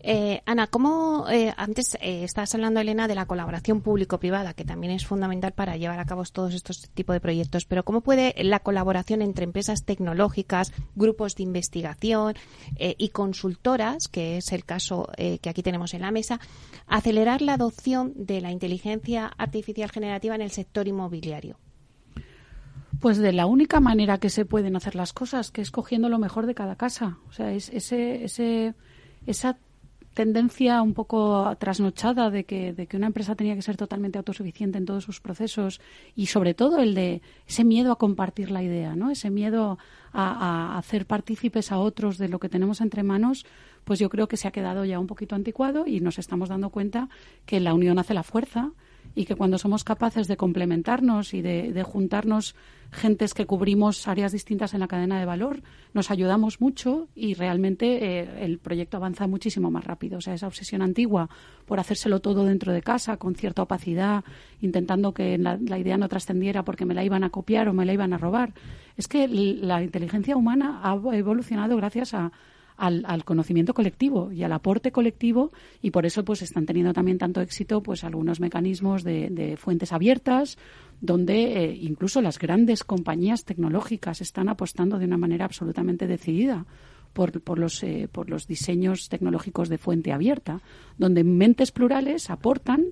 Eh, 0.00 0.42
Ana, 0.46 0.66
¿cómo 0.66 1.26
eh, 1.30 1.52
antes 1.56 1.94
eh, 2.00 2.24
estabas 2.24 2.54
hablando, 2.54 2.80
Elena, 2.80 3.08
de 3.08 3.14
la 3.14 3.26
colaboración 3.26 3.80
público-privada, 3.80 4.54
que 4.54 4.64
también 4.64 4.92
es 4.92 5.06
fundamental 5.06 5.52
para 5.52 5.76
llevar 5.76 5.98
a 5.98 6.04
cabo 6.04 6.24
todos 6.24 6.54
estos 6.54 6.90
tipos 6.94 7.14
de 7.14 7.20
proyectos, 7.20 7.64
pero 7.64 7.84
cómo 7.84 8.00
puede 8.00 8.34
la 8.42 8.60
colaboración 8.60 9.22
entre 9.22 9.44
empresas 9.44 9.84
tecnológicas, 9.84 10.72
grupos 10.94 11.34
de 11.36 11.44
investigación 11.44 12.34
y 12.76 13.08
consultoras, 13.10 14.08
que 14.08 14.36
es 14.38 14.52
el 14.52 14.64
caso 14.64 15.08
que 15.16 15.48
aquí 15.48 15.62
tenemos 15.62 15.94
en 15.94 16.02
la 16.02 16.10
mesa, 16.10 16.40
acelerar 16.86 17.42
la 17.42 17.54
adopción 17.54 18.12
de 18.16 18.40
la 18.40 18.50
inteligencia 18.50 19.26
artificial 19.38 19.90
generativa 19.90 20.34
en 20.34 20.42
el 20.42 20.50
sector 20.50 20.88
inmobiliario? 20.88 21.56
Pues 23.00 23.18
de 23.18 23.32
la 23.32 23.46
única 23.46 23.78
manera 23.78 24.18
que 24.18 24.28
se 24.28 24.44
pueden 24.44 24.74
hacer 24.74 24.96
las 24.96 25.12
cosas, 25.12 25.52
que 25.52 25.60
es 25.60 25.70
cogiendo 25.70 26.08
lo 26.08 26.18
mejor 26.18 26.46
de 26.46 26.54
cada 26.54 26.74
casa. 26.74 27.18
O 27.28 27.32
sea, 27.32 27.52
es 27.52 27.68
ese, 27.68 28.24
ese, 28.24 28.74
esa 29.24 29.56
tendencia 30.14 30.82
un 30.82 30.94
poco 30.94 31.54
trasnochada 31.60 32.28
de 32.28 32.42
que, 32.42 32.72
de 32.72 32.88
que 32.88 32.96
una 32.96 33.06
empresa 33.06 33.36
tenía 33.36 33.54
que 33.54 33.62
ser 33.62 33.76
totalmente 33.76 34.18
autosuficiente 34.18 34.76
en 34.76 34.84
todos 34.84 35.04
sus 35.04 35.20
procesos 35.20 35.80
y 36.16 36.26
sobre 36.26 36.54
todo 36.54 36.80
el 36.80 36.96
de 36.96 37.22
ese 37.46 37.62
miedo 37.62 37.92
a 37.92 37.98
compartir 37.98 38.50
la 38.50 38.64
idea, 38.64 38.96
¿no? 38.96 39.12
Ese 39.12 39.30
miedo 39.30 39.78
a, 40.12 40.72
a 40.72 40.78
hacer 40.78 41.06
partícipes 41.06 41.70
a 41.70 41.78
otros 41.78 42.18
de 42.18 42.28
lo 42.28 42.40
que 42.40 42.48
tenemos 42.48 42.80
entre 42.80 43.04
manos, 43.04 43.46
pues 43.84 44.00
yo 44.00 44.08
creo 44.08 44.26
que 44.26 44.36
se 44.36 44.48
ha 44.48 44.50
quedado 44.50 44.84
ya 44.84 44.98
un 44.98 45.06
poquito 45.06 45.36
anticuado 45.36 45.86
y 45.86 46.00
nos 46.00 46.18
estamos 46.18 46.48
dando 46.48 46.70
cuenta 46.70 47.08
que 47.46 47.60
la 47.60 47.74
unión 47.74 48.00
hace 48.00 48.12
la 48.12 48.24
fuerza 48.24 48.72
y 49.14 49.24
que 49.24 49.34
cuando 49.34 49.58
somos 49.58 49.84
capaces 49.84 50.28
de 50.28 50.36
complementarnos 50.36 51.34
y 51.34 51.42
de, 51.42 51.82
juntarnos 51.82 52.54
gentes 52.90 53.34
que 53.34 53.46
cubrimos 53.46 54.08
áreas 54.08 54.32
distintas 54.32 54.74
en 54.74 54.80
la 54.80 54.88
cadena 54.88 55.18
de 55.18 55.26
valor, 55.26 55.62
nos 55.92 56.10
ayudamos 56.10 56.60
mucho 56.60 57.08
y 57.14 57.34
realmente 57.34 58.20
eh, 58.20 58.44
el 58.44 58.58
proyecto 58.58 58.96
avanza 58.96 59.26
muchísimo 59.26 59.70
más 59.70 59.84
rápido. 59.84 60.18
O 60.18 60.20
sea, 60.20 60.34
esa 60.34 60.46
obsesión 60.46 60.82
antigua 60.82 61.28
por 61.66 61.80
hacérselo 61.80 62.20
todo 62.20 62.44
dentro 62.44 62.72
de 62.72 62.82
casa, 62.82 63.16
con 63.16 63.34
cierta 63.34 63.62
opacidad, 63.62 64.24
intentando 64.60 65.12
que 65.12 65.36
la 65.36 65.78
idea 65.78 65.98
no 65.98 66.08
trascendiera 66.08 66.64
porque 66.64 66.84
me 66.84 66.94
la 66.94 67.04
iban 67.04 67.24
a 67.24 67.30
copiar 67.30 67.68
o 67.68 67.74
me 67.74 67.84
la 67.84 67.92
iban 67.92 68.12
a 68.12 68.18
robar. 68.18 68.54
Es 68.96 69.08
que 69.08 69.28
la 69.28 69.82
inteligencia 69.82 70.36
humana 70.36 70.80
ha 70.82 70.94
evolucionado 71.16 71.76
gracias 71.76 72.14
a, 72.14 72.32
al, 72.78 73.24
conocimiento 73.24 73.74
colectivo 73.74 74.30
y 74.32 74.44
al 74.44 74.52
aporte 74.52 74.92
colectivo 74.92 75.50
y 75.82 75.90
por 75.90 76.06
eso 76.06 76.24
pues 76.24 76.42
están 76.42 76.64
teniendo 76.64 76.92
también 76.92 77.18
tanto 77.18 77.40
éxito 77.40 77.82
pues 77.82 78.04
algunos 78.04 78.40
mecanismos 78.40 79.02
de, 79.02 79.56
fuentes 79.58 79.92
abiertas 79.92 80.56
donde 81.00 81.64
eh, 81.64 81.78
incluso 81.80 82.22
las 82.22 82.38
grandes 82.38 82.84
compañías 82.84 83.44
tecnológicas 83.44 84.20
están 84.20 84.48
apostando 84.48 84.98
de 84.98 85.06
una 85.06 85.18
manera 85.18 85.44
absolutamente 85.44 86.06
decidida 86.06 86.66
por, 87.12 87.40
por, 87.40 87.58
los, 87.58 87.82
eh, 87.82 88.08
por 88.10 88.30
los 88.30 88.46
diseños 88.46 89.08
tecnológicos 89.08 89.68
de 89.68 89.78
fuente 89.78 90.12
abierta, 90.12 90.60
donde 90.98 91.24
mentes 91.24 91.72
plurales 91.72 92.30
aportan 92.30 92.84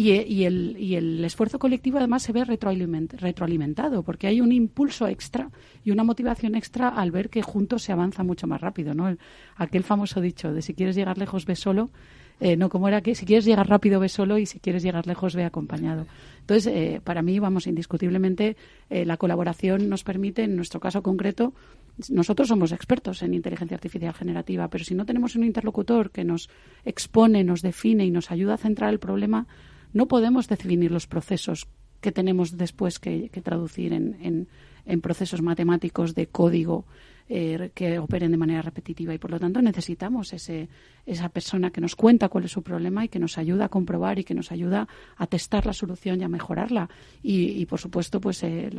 y, 0.00 0.44
el, 0.44 0.76
y 0.78 0.94
el 0.94 1.24
esfuerzo 1.24 1.58
colectivo 1.58 1.98
además 1.98 2.22
se 2.22 2.30
ve 2.30 2.44
retroalimentado, 2.44 4.04
porque 4.04 4.28
hay 4.28 4.40
un 4.40 4.52
impulso 4.52 5.08
extra 5.08 5.50
y 5.84 5.90
una 5.90 6.04
motivación 6.04 6.54
extra 6.54 6.88
al 6.88 7.10
ver 7.10 7.28
que 7.30 7.42
juntos 7.42 7.82
se 7.82 7.90
avanza 7.90 8.22
mucho 8.22 8.46
más 8.46 8.60
rápido. 8.60 8.94
¿no? 8.94 9.16
aquel 9.56 9.82
famoso 9.82 10.20
dicho 10.20 10.52
de 10.52 10.62
si 10.62 10.72
quieres 10.72 10.94
llegar 10.94 11.18
lejos, 11.18 11.46
ve 11.46 11.56
solo. 11.56 11.90
Eh, 12.38 12.56
no, 12.56 12.68
como 12.68 12.86
era 12.86 13.00
que 13.00 13.16
si 13.16 13.26
quieres 13.26 13.44
llegar 13.44 13.68
rápido, 13.68 13.98
ve 13.98 14.08
solo 14.08 14.38
y 14.38 14.46
si 14.46 14.60
quieres 14.60 14.84
llegar 14.84 15.08
lejos, 15.08 15.34
ve 15.34 15.42
acompañado. 15.42 16.06
Entonces, 16.42 16.72
eh, 16.72 17.00
para 17.02 17.20
mí, 17.20 17.40
vamos, 17.40 17.66
indiscutiblemente, 17.66 18.56
eh, 18.90 19.04
la 19.04 19.16
colaboración 19.16 19.88
nos 19.88 20.04
permite, 20.04 20.44
en 20.44 20.54
nuestro 20.54 20.78
caso 20.78 21.02
concreto, 21.02 21.54
nosotros 22.08 22.46
somos 22.46 22.70
expertos 22.70 23.24
en 23.24 23.34
inteligencia 23.34 23.74
artificial 23.74 24.14
generativa, 24.14 24.68
pero 24.68 24.84
si 24.84 24.94
no 24.94 25.04
tenemos 25.04 25.34
un 25.34 25.42
interlocutor 25.42 26.12
que 26.12 26.22
nos 26.22 26.48
expone, 26.84 27.42
nos 27.42 27.62
define 27.62 28.06
y 28.06 28.12
nos 28.12 28.30
ayuda 28.30 28.54
a 28.54 28.58
centrar 28.58 28.90
el 28.90 29.00
problema, 29.00 29.48
no 29.92 30.06
podemos 30.06 30.48
definir 30.48 30.90
los 30.90 31.06
procesos 31.06 31.66
que 32.00 32.12
tenemos 32.12 32.56
después 32.56 32.98
que, 32.98 33.30
traducir 33.42 33.92
en, 33.92 34.48
procesos 35.02 35.42
matemáticos 35.42 36.14
de 36.14 36.28
código 36.28 36.86
eh, 37.28 37.72
que 37.74 37.98
operen 37.98 38.30
de 38.30 38.38
manera 38.38 38.62
repetitiva. 38.62 39.12
Y 39.12 39.18
por 39.18 39.30
lo 39.30 39.38
tanto 39.38 39.60
necesitamos 39.60 40.32
ese, 40.32 40.70
esa 41.04 41.28
persona 41.28 41.70
que 41.70 41.82
nos 41.82 41.94
cuenta 41.94 42.30
cuál 42.30 42.44
es 42.44 42.52
su 42.52 42.62
problema 42.62 43.04
y 43.04 43.08
que 43.08 43.18
nos 43.18 43.36
ayuda 43.36 43.66
a 43.66 43.68
comprobar 43.68 44.18
y 44.18 44.24
que 44.24 44.32
nos 44.32 44.50
ayuda 44.50 44.88
a 45.16 45.26
testar 45.26 45.66
la 45.66 45.74
solución 45.74 46.20
y 46.20 46.24
a 46.24 46.28
mejorarla. 46.28 46.88
Y, 47.22 47.66
por 47.66 47.80
supuesto 47.80 48.18
pues 48.18 48.42
eh, 48.44 48.70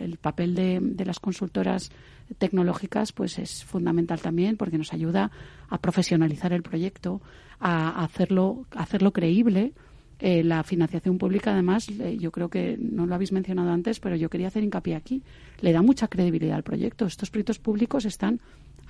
el 0.00 0.18
papel 0.18 0.54
de, 0.54 1.04
las 1.04 1.18
consultoras 1.18 1.90
tecnológicas 2.38 3.10
pues 3.10 3.40
es 3.40 3.64
fundamental 3.64 4.20
también 4.20 4.56
porque 4.56 4.78
nos 4.78 4.92
ayuda 4.92 5.32
a 5.68 5.78
profesionalizar 5.78 6.52
el 6.52 6.62
proyecto 6.62 7.20
a 7.58 8.04
hacerlo 8.04 8.66
a 8.70 8.84
hacerlo 8.84 9.12
creíble 9.12 9.72
eh, 10.20 10.44
la 10.44 10.62
financiación 10.62 11.18
pública, 11.18 11.52
además, 11.52 11.86
yo 12.18 12.30
creo 12.30 12.48
que 12.48 12.76
no 12.78 13.06
lo 13.06 13.14
habéis 13.14 13.32
mencionado 13.32 13.70
antes, 13.70 14.00
pero 14.00 14.16
yo 14.16 14.28
quería 14.28 14.48
hacer 14.48 14.62
hincapié 14.62 14.94
aquí, 14.94 15.22
le 15.60 15.72
da 15.72 15.82
mucha 15.82 16.08
credibilidad 16.08 16.56
al 16.56 16.62
proyecto. 16.62 17.06
Estos 17.06 17.30
proyectos 17.30 17.58
públicos 17.58 18.04
están 18.04 18.40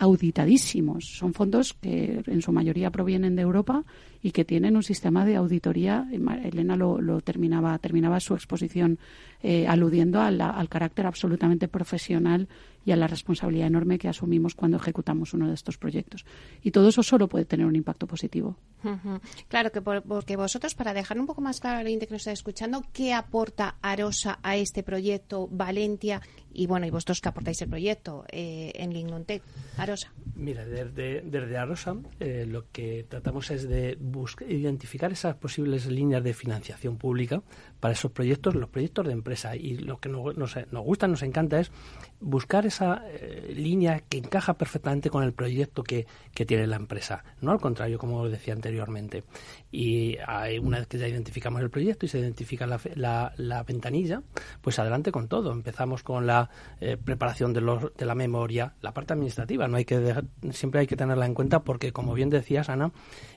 auditadísimos. 0.01 1.05
Son 1.05 1.35
fondos 1.35 1.75
que 1.75 2.23
en 2.27 2.43
su 2.43 2.53
mayoría 2.53 2.91
provienen 2.91 3.37
de 3.37 3.43
Europa 3.43 3.85
y 4.23 4.33
que 4.33 4.45
tienen 4.45 4.77
un 4.77 4.83
sistema 4.83 5.25
de 5.25 5.37
auditoría. 5.37 6.07
Elena 6.11 6.77
lo, 6.77 7.21
terminaba, 7.21 7.79
terminaba 7.79 8.21
su 8.21 8.35
exposición 8.35 8.99
eh, 9.43 9.67
aludiendo 9.67 10.21
al 10.21 10.69
carácter 10.69 11.07
absolutamente 11.07 11.69
profesional 11.69 12.49
y 12.85 12.93
a 12.93 12.97
la 12.97 13.07
responsabilidad 13.07 13.67
enorme 13.67 13.99
que 13.99 14.09
asumimos 14.09 14.55
cuando 14.55 14.77
ejecutamos 14.77 15.35
uno 15.35 15.49
de 15.49 15.55
estos 15.55 15.77
proyectos. 15.77 16.25
Y 16.63 16.71
todo 16.71 16.89
eso 16.89 17.03
solo 17.03 17.29
puede 17.29 17.45
tener 17.45 17.67
un 17.67 17.77
impacto 17.77 18.07
positivo. 18.07 18.57
Claro, 19.49 19.71
que 19.71 19.83
porque 19.83 20.37
vosotros, 20.37 20.75
para 20.75 20.95
dejar 20.95 21.21
un 21.21 21.27
poco 21.27 21.43
más 21.43 21.61
claro 21.61 21.79
a 21.79 21.83
la 21.83 21.91
gente 21.91 22.07
que 22.07 22.15
nos 22.15 22.23
está 22.23 22.33
escuchando, 22.33 22.83
¿qué 22.93 23.13
aporta 23.13 23.77
Arosa 23.83 24.39
a 24.43 24.57
este 24.57 24.83
proyecto 24.83 25.49
Valentia? 25.51 26.23
Y 26.53 26.67
bueno, 26.67 26.87
y 26.87 26.91
vosotros 26.91 27.21
que 27.21 27.29
aportáis 27.29 27.61
el 27.63 27.69
proyecto 27.69 28.25
eh, 28.33 28.73
en 28.75 28.93
Lingontec, 28.93 29.43
Arosa. 29.77 30.13
Mira, 30.35 30.65
desde, 30.65 31.21
desde 31.21 31.57
Arosa 31.59 31.97
eh, 32.19 32.47
lo 32.47 32.71
que 32.73 33.07
tratamos 33.09 33.51
es 33.51 33.69
de 33.69 33.97
buscar, 34.11 34.51
identificar 34.51 35.13
esas 35.13 35.37
posibles 35.37 35.87
líneas 35.87 36.23
de 36.23 36.35
financiación 36.35 36.97
pública 36.97 37.43
para 37.81 37.93
esos 37.93 38.11
proyectos, 38.13 38.55
los 38.55 38.69
proyectos 38.69 39.07
de 39.07 39.13
empresa. 39.13 39.57
Y 39.57 39.79
lo 39.79 39.99
que 39.99 40.09
nos, 40.09 40.37
nos, 40.37 40.57
nos 40.71 40.85
gusta, 40.85 41.09
nos 41.09 41.23
encanta 41.23 41.61
es 41.61 41.71
buscar 42.21 42.67
esa 42.67 43.03
eh, 43.09 43.53
línea 43.57 44.01
que 44.09 44.19
encaja 44.19 44.55
perfectamente 44.55 45.11
con 45.11 45.23
el 45.23 45.33
proyecto 45.33 45.83
que, 45.83 46.07
que, 46.35 46.47
tiene 46.47 46.67
la 46.67 46.77
empresa, 46.77 47.25
no 47.41 47.51
al 47.51 47.61
contrario, 47.61 47.99
como 47.99 48.29
decía 48.29 48.55
anteriormente. 48.55 49.25
Y 49.73 50.17
una 50.63 50.79
vez 50.79 50.89
que 50.89 50.99
ya 50.99 51.09
identificamos 51.09 51.63
el 51.63 51.71
proyecto 51.71 52.07
y 52.07 52.09
se 52.09 52.19
identifica 52.19 52.67
la, 52.67 53.33
la, 53.37 53.63
ventanilla, 53.63 54.23
pues 54.61 54.79
adelante 54.79 55.13
con 55.13 55.29
todo. 55.29 55.53
Empezamos 55.53 56.03
con 56.03 56.27
la 56.27 56.51
eh, 56.81 56.97
preparación 56.97 57.53
de, 57.53 57.61
los, 57.61 57.95
de 57.95 58.05
la 58.05 58.15
memoria, 58.15 58.75
la 58.81 58.93
parte 58.93 59.13
administrativa. 59.13 59.69
No 59.69 59.77
hay 59.77 59.85
que 59.85 60.23
siempre 60.53 60.81
hay 60.81 60.87
que 60.87 60.97
tenerla 60.97 61.27
en 61.27 61.35
cuenta 61.35 61.63
porque, 61.63 61.93
como 61.93 62.15
bien 62.15 62.31
decías, 62.31 62.69
Ana, 62.69 62.93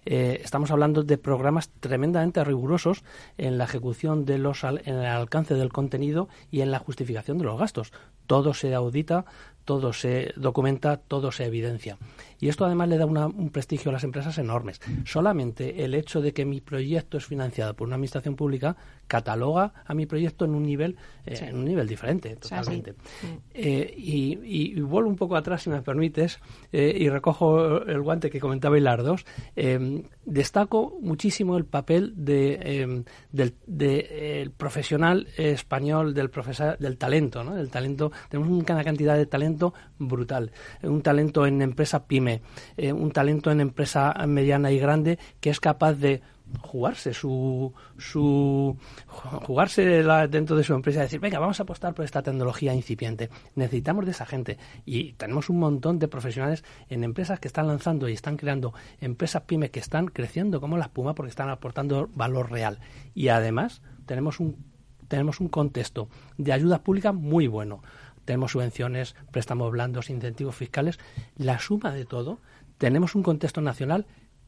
eh, 0.06 0.40
estamos 0.44 0.72
hablando 0.72 1.04
de 1.04 1.18
programas 1.18 1.70
tremendamente 1.80 2.44
rigurosos 2.44 3.04
en 3.38 3.58
la 3.58 3.66
ejecución 3.66 4.26
de 4.26 4.38
los, 4.38 4.64
en 4.64 4.80
el 4.96 5.06
alcance 5.06 5.54
del 5.56 5.72
contenido 5.72 6.30
y 6.52 6.62
en 6.62 6.72
la 6.72 6.80
justificación 6.80 7.38
de 7.38 7.46
los 7.46 7.60
gastos. 7.60 7.94
Todo 8.28 8.54
se 8.54 8.73
audita, 8.76 9.26
todo 9.66 9.94
se 9.94 10.34
documenta, 10.36 10.98
todo 10.98 11.32
se 11.32 11.46
evidencia. 11.46 11.98
Y 12.40 12.50
esto 12.50 12.66
además 12.66 12.90
le 12.90 12.98
da 12.98 13.06
un 13.06 13.50
prestigio 13.50 13.90
a 13.90 13.94
las 13.94 14.04
empresas 14.04 14.38
enormes. 14.38 14.82
Solamente 15.06 15.86
el 15.86 15.96
hecho 15.96 16.22
de 16.22 16.34
que 16.34 16.46
mi 16.46 16.60
proyecto 16.60 17.18
es 17.18 17.26
financiado 17.26 17.74
por 17.74 17.88
una 17.88 17.96
administración 17.96 18.36
pública 18.36 18.76
cataloga 19.14 19.72
a 19.86 19.94
mi 19.94 20.08
proyecto 20.08 20.44
en 20.46 20.56
un 20.56 20.64
nivel, 20.64 20.96
eh, 21.24 21.38
en 21.40 21.58
un 21.58 21.66
nivel 21.66 21.88
diferente, 21.88 22.36
totalmente. 22.36 22.96
Eh, 23.54 23.94
y, 23.96 24.82
vuelvo 24.82 25.08
un 25.08 25.16
poco 25.16 25.36
atrás, 25.36 25.62
si 25.62 25.70
me 25.70 25.84
permites, 25.84 26.40
eh, 26.72 26.98
y 26.98 27.10
recojo 27.10 27.84
el 27.84 28.02
guante 28.02 28.32
que 28.32 28.40
comentaba 28.40 28.76
Hilardos. 28.76 29.24
destaco 30.26 30.98
muchísimo 31.00 31.58
el 31.58 31.66
papel 31.66 32.14
de, 32.16 33.06
del 33.32 34.52
profesional 34.58 35.28
español, 35.38 36.16
del 36.16 36.32
profesor, 36.32 36.80
del 36.80 36.98
talento, 36.98 37.44
¿no? 37.44 37.54
Del 37.54 37.70
talento. 37.70 38.12
Tenemos 38.30 38.50
una 38.50 38.84
cantidad 38.84 39.16
de 39.16 39.28
talento 39.28 39.76
brutal. 40.00 40.52
Un 40.82 41.04
talento 41.04 41.46
en 41.46 41.62
empresa 41.62 42.08
pyme, 42.08 42.42
un 42.78 43.12
talento 43.12 43.52
en 43.52 43.62
empresa 43.62 44.12
mediana 44.28 44.72
y 44.72 44.80
grande 44.80 45.20
que 45.40 45.52
es 45.52 45.60
capaz 45.60 45.94
de 45.94 46.22
jugarse 46.62 47.14
su, 47.14 47.74
su 47.98 48.78
jugarse 49.08 50.04
dentro 50.30 50.56
de 50.56 50.64
su 50.64 50.74
empresa 50.74 51.00
y 51.00 51.04
decir 51.04 51.20
venga 51.20 51.40
vamos 51.40 51.60
a 51.60 51.64
apostar 51.64 51.94
por 51.94 52.06
esta 52.06 52.22
tecnología 52.22 52.74
incipiente. 52.74 53.30
Necesitamos 53.56 54.06
de 54.06 54.12
esa 54.12 54.26
gente 54.26 54.58
y 54.86 55.14
tenemos 55.14 55.50
un 55.50 55.60
montón 55.60 56.00
de 56.00 56.08
profesionales 56.08 56.64
en 56.90 57.04
empresas 57.04 57.40
que 57.40 57.48
están 57.48 57.68
lanzando 57.68 58.08
y 58.10 58.14
están 58.14 58.38
creando 58.38 58.74
empresas 59.00 59.44
pyme 59.44 59.72
que 59.72 59.80
están 59.80 60.08
creciendo 60.08 60.62
como 60.62 60.78
la 60.78 60.86
espuma 60.86 61.16
porque 61.16 61.30
están 61.30 61.50
aportando 61.50 62.10
valor 62.14 62.52
real. 62.52 62.80
Y 63.14 63.30
además 63.30 63.82
tenemos 64.06 64.40
un 64.40 64.74
tenemos 65.08 65.40
un 65.40 65.48
contexto 65.48 66.10
de 66.38 66.54
ayuda 66.54 66.84
pública 66.84 67.12
muy 67.12 67.48
bueno. 67.48 67.84
Tenemos 68.26 68.54
subvenciones 68.54 69.16
préstamos 69.32 69.72
blandos 69.72 70.10
incentivos 70.10 70.56
fiscales. 70.56 70.98
La 71.36 71.60
suma 71.60 71.92
de 71.92 72.06
todo 72.06 72.40
tenemos 72.78 73.16
un 73.16 73.24
contexto 73.24 73.62
nacional 73.62 74.08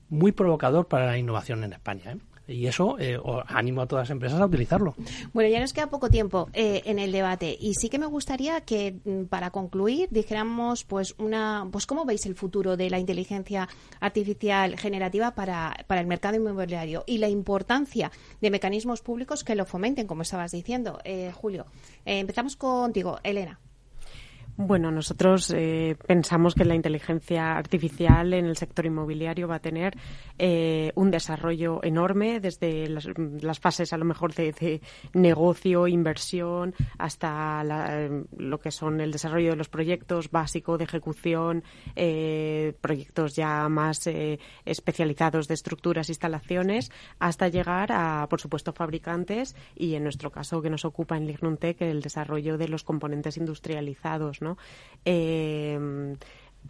muy 0.10 0.32
provocador 0.32 0.88
para 0.88 1.08
la 1.08 1.18
innovación 1.18 1.64
en 1.64 1.74
España. 1.74 2.14
¿eh? 2.14 2.18
y 2.48 2.68
eso 2.68 2.98
eh, 3.00 3.20
animo 3.48 3.82
a 3.82 3.88
todas 3.88 4.04
las 4.04 4.12
empresas 4.12 4.40
a 4.40 4.46
utilizarlo. 4.46 4.96
Bueno, 5.34 5.50
ya 5.50 5.60
nos 5.60 5.74
queda 5.74 5.88
poco 5.88 6.10
tiempo 6.10 6.50
eh, 6.54 6.82
en 6.86 7.00
el 7.00 7.12
debate 7.12 7.58
y 7.60 7.74
sí 7.74 7.90
que 7.90 8.00
me 8.00 8.06
gustaría 8.06 8.62
que 8.62 9.00
mm, 9.04 9.26
para 9.26 9.52
concluir 9.52 10.08
dijéramos 10.12 10.84
pues 10.84 11.16
una 11.18 11.68
pues 11.72 11.86
cómo 11.86 12.06
veis 12.06 12.26
el 12.26 12.36
futuro 12.36 12.78
de 12.78 12.90
la 12.90 13.00
inteligencia 13.00 13.68
artificial 14.00 14.78
generativa 14.78 15.32
para, 15.32 15.76
para 15.88 16.02
el 16.02 16.08
mercado 16.08 16.36
inmobiliario 16.36 17.04
y 17.08 17.18
la 17.18 17.30
importancia 17.30 18.12
de 18.42 18.52
mecanismos 18.52 19.02
públicos 19.02 19.44
que 19.44 19.56
lo 19.56 19.66
fomenten, 19.66 20.08
como 20.08 20.22
estabas 20.22 20.52
diciendo, 20.52 21.00
eh, 21.04 21.32
Julio. 21.34 21.66
empezamos 22.06 22.56
contigo, 22.56 23.20
Elena. 23.24 23.60
Bueno, 24.58 24.90
nosotros 24.90 25.52
eh, 25.54 25.98
pensamos 26.08 26.56
que 26.56 26.64
la 26.64 26.76
inteligencia 26.76 27.58
artificial 27.58 28.34
en 28.34 28.46
el 28.46 28.56
sector 28.56 28.86
inmobiliario 28.86 29.50
va 29.50 29.56
a 29.56 29.60
tener 29.60 29.98
eh, 30.40 30.94
un 30.96 31.12
desarrollo 31.12 31.84
enorme 31.84 32.40
desde 32.40 32.88
las, 32.88 33.60
fases 33.60 33.92
a 33.92 33.98
lo 33.98 34.06
mejor 34.06 34.34
de, 34.34 34.80
negocio, 35.14 35.88
inversión, 35.90 36.74
hasta 36.98 37.66
lo 38.38 38.60
que 38.62 38.72
son 38.72 39.02
el 39.02 39.12
desarrollo 39.12 39.50
de 39.52 39.56
los 39.58 39.68
proyectos 39.68 40.32
básicos 40.32 40.78
de 40.78 40.86
ejecución, 40.86 41.64
eh, 41.98 42.78
proyectos 42.80 43.36
ya 43.36 43.68
más 43.68 44.08
especializados 44.64 45.50
de 45.50 45.54
estructuras, 45.54 46.08
instalaciones, 46.08 46.94
hasta 47.20 47.50
llegar 47.50 47.92
a, 47.92 48.26
por 48.30 48.40
supuesto, 48.40 48.72
fabricantes 48.72 49.54
y 49.76 49.96
en 49.96 50.04
nuestro 50.04 50.32
caso 50.32 50.62
que 50.62 50.70
nos 50.70 50.86
ocupa 50.86 51.18
en 51.18 51.28
Lignuntec 51.28 51.82
el 51.82 52.02
desarrollo 52.02 52.58
de 52.58 52.70
los 52.70 52.86
componentes 52.86 53.36
industrializados. 53.36 54.45
Eh, 55.06 55.78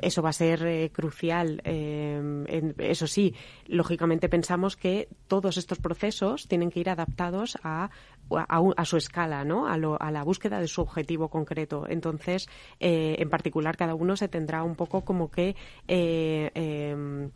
eso 0.02 0.22
va 0.22 0.30
a 0.30 0.34
ser 0.34 0.66
eh, 0.66 0.92
crucial. 0.92 1.62
Eh, 1.64 2.74
eso 2.78 3.08
sí, 3.08 3.34
lógicamente 3.68 4.30
pensamos 4.30 4.76
que 4.76 5.08
todos 5.28 5.58
estos 5.58 5.80
procesos 5.80 6.48
tienen 6.48 6.70
que 6.70 6.82
ir 6.82 6.90
adaptados 6.90 7.58
a 7.64 7.90
a, 8.32 8.86
su 8.86 8.98
escala, 8.98 9.44
¿no? 9.44 9.68
A, 9.68 9.78
la 9.78 10.24
búsqueda 10.24 10.60
de 10.60 10.68
su 10.68 10.82
objetivo 10.82 11.30
concreto. 11.30 11.86
Entonces, 11.88 12.48
eh, 12.80 13.16
en 13.20 13.30
particular, 13.30 13.78
cada 13.78 13.96
uno 13.96 14.16
se 14.16 14.28
tendrá 14.28 14.64
un 14.64 14.76
poco 14.76 15.02
como 15.02 15.30
que 15.30 15.56
eh, 15.88 16.52
em, 16.54 17.30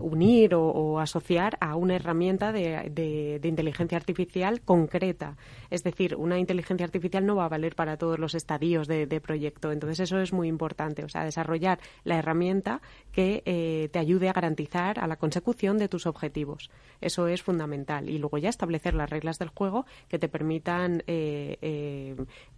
unir 0.00 0.54
o, 0.54 0.98
asociar 1.00 1.56
a 1.60 1.76
una 1.76 1.96
herramienta 1.96 2.52
de, 2.52 3.40
inteligencia 3.42 3.96
artificial 3.96 4.60
concreta. 4.60 5.36
Es 5.70 5.82
decir, 5.82 6.16
una 6.16 6.38
inteligencia 6.38 6.84
artificial 6.84 7.24
no 7.24 7.36
va 7.36 7.46
a 7.46 7.48
valer 7.48 7.74
para 7.74 7.96
todos 7.96 8.18
los 8.18 8.34
estadios 8.34 8.86
de, 8.86 9.20
proyecto. 9.20 9.72
Entonces, 9.72 10.00
eso 10.00 10.18
es 10.18 10.32
muy 10.32 10.48
importante. 10.48 11.04
O 11.04 11.08
sea, 11.08 11.24
desarrollar 11.24 11.78
la 12.04 12.18
herramienta 12.18 12.80
que 13.12 13.42
eh, 13.44 13.88
te 13.92 13.98
ayude 13.98 14.28
a 14.28 14.32
garantizar 14.32 14.98
a 14.98 15.06
la 15.06 15.16
consecución 15.16 15.78
de 15.78 15.88
tus 15.88 16.06
objetivos. 16.06 16.70
Eso 17.00 17.26
es 17.26 17.42
fundamental. 17.42 18.08
Y 18.08 18.18
luego 18.18 18.38
ya 18.38 18.48
establecer 18.48 18.94
las 18.94 19.10
reglas 19.10 19.38
del 19.38 19.48
juego 19.48 19.86
que 20.10 20.18
te 20.18 20.28
permitan 20.28 21.04
eh, 21.06 21.56
eh, 21.62 22.16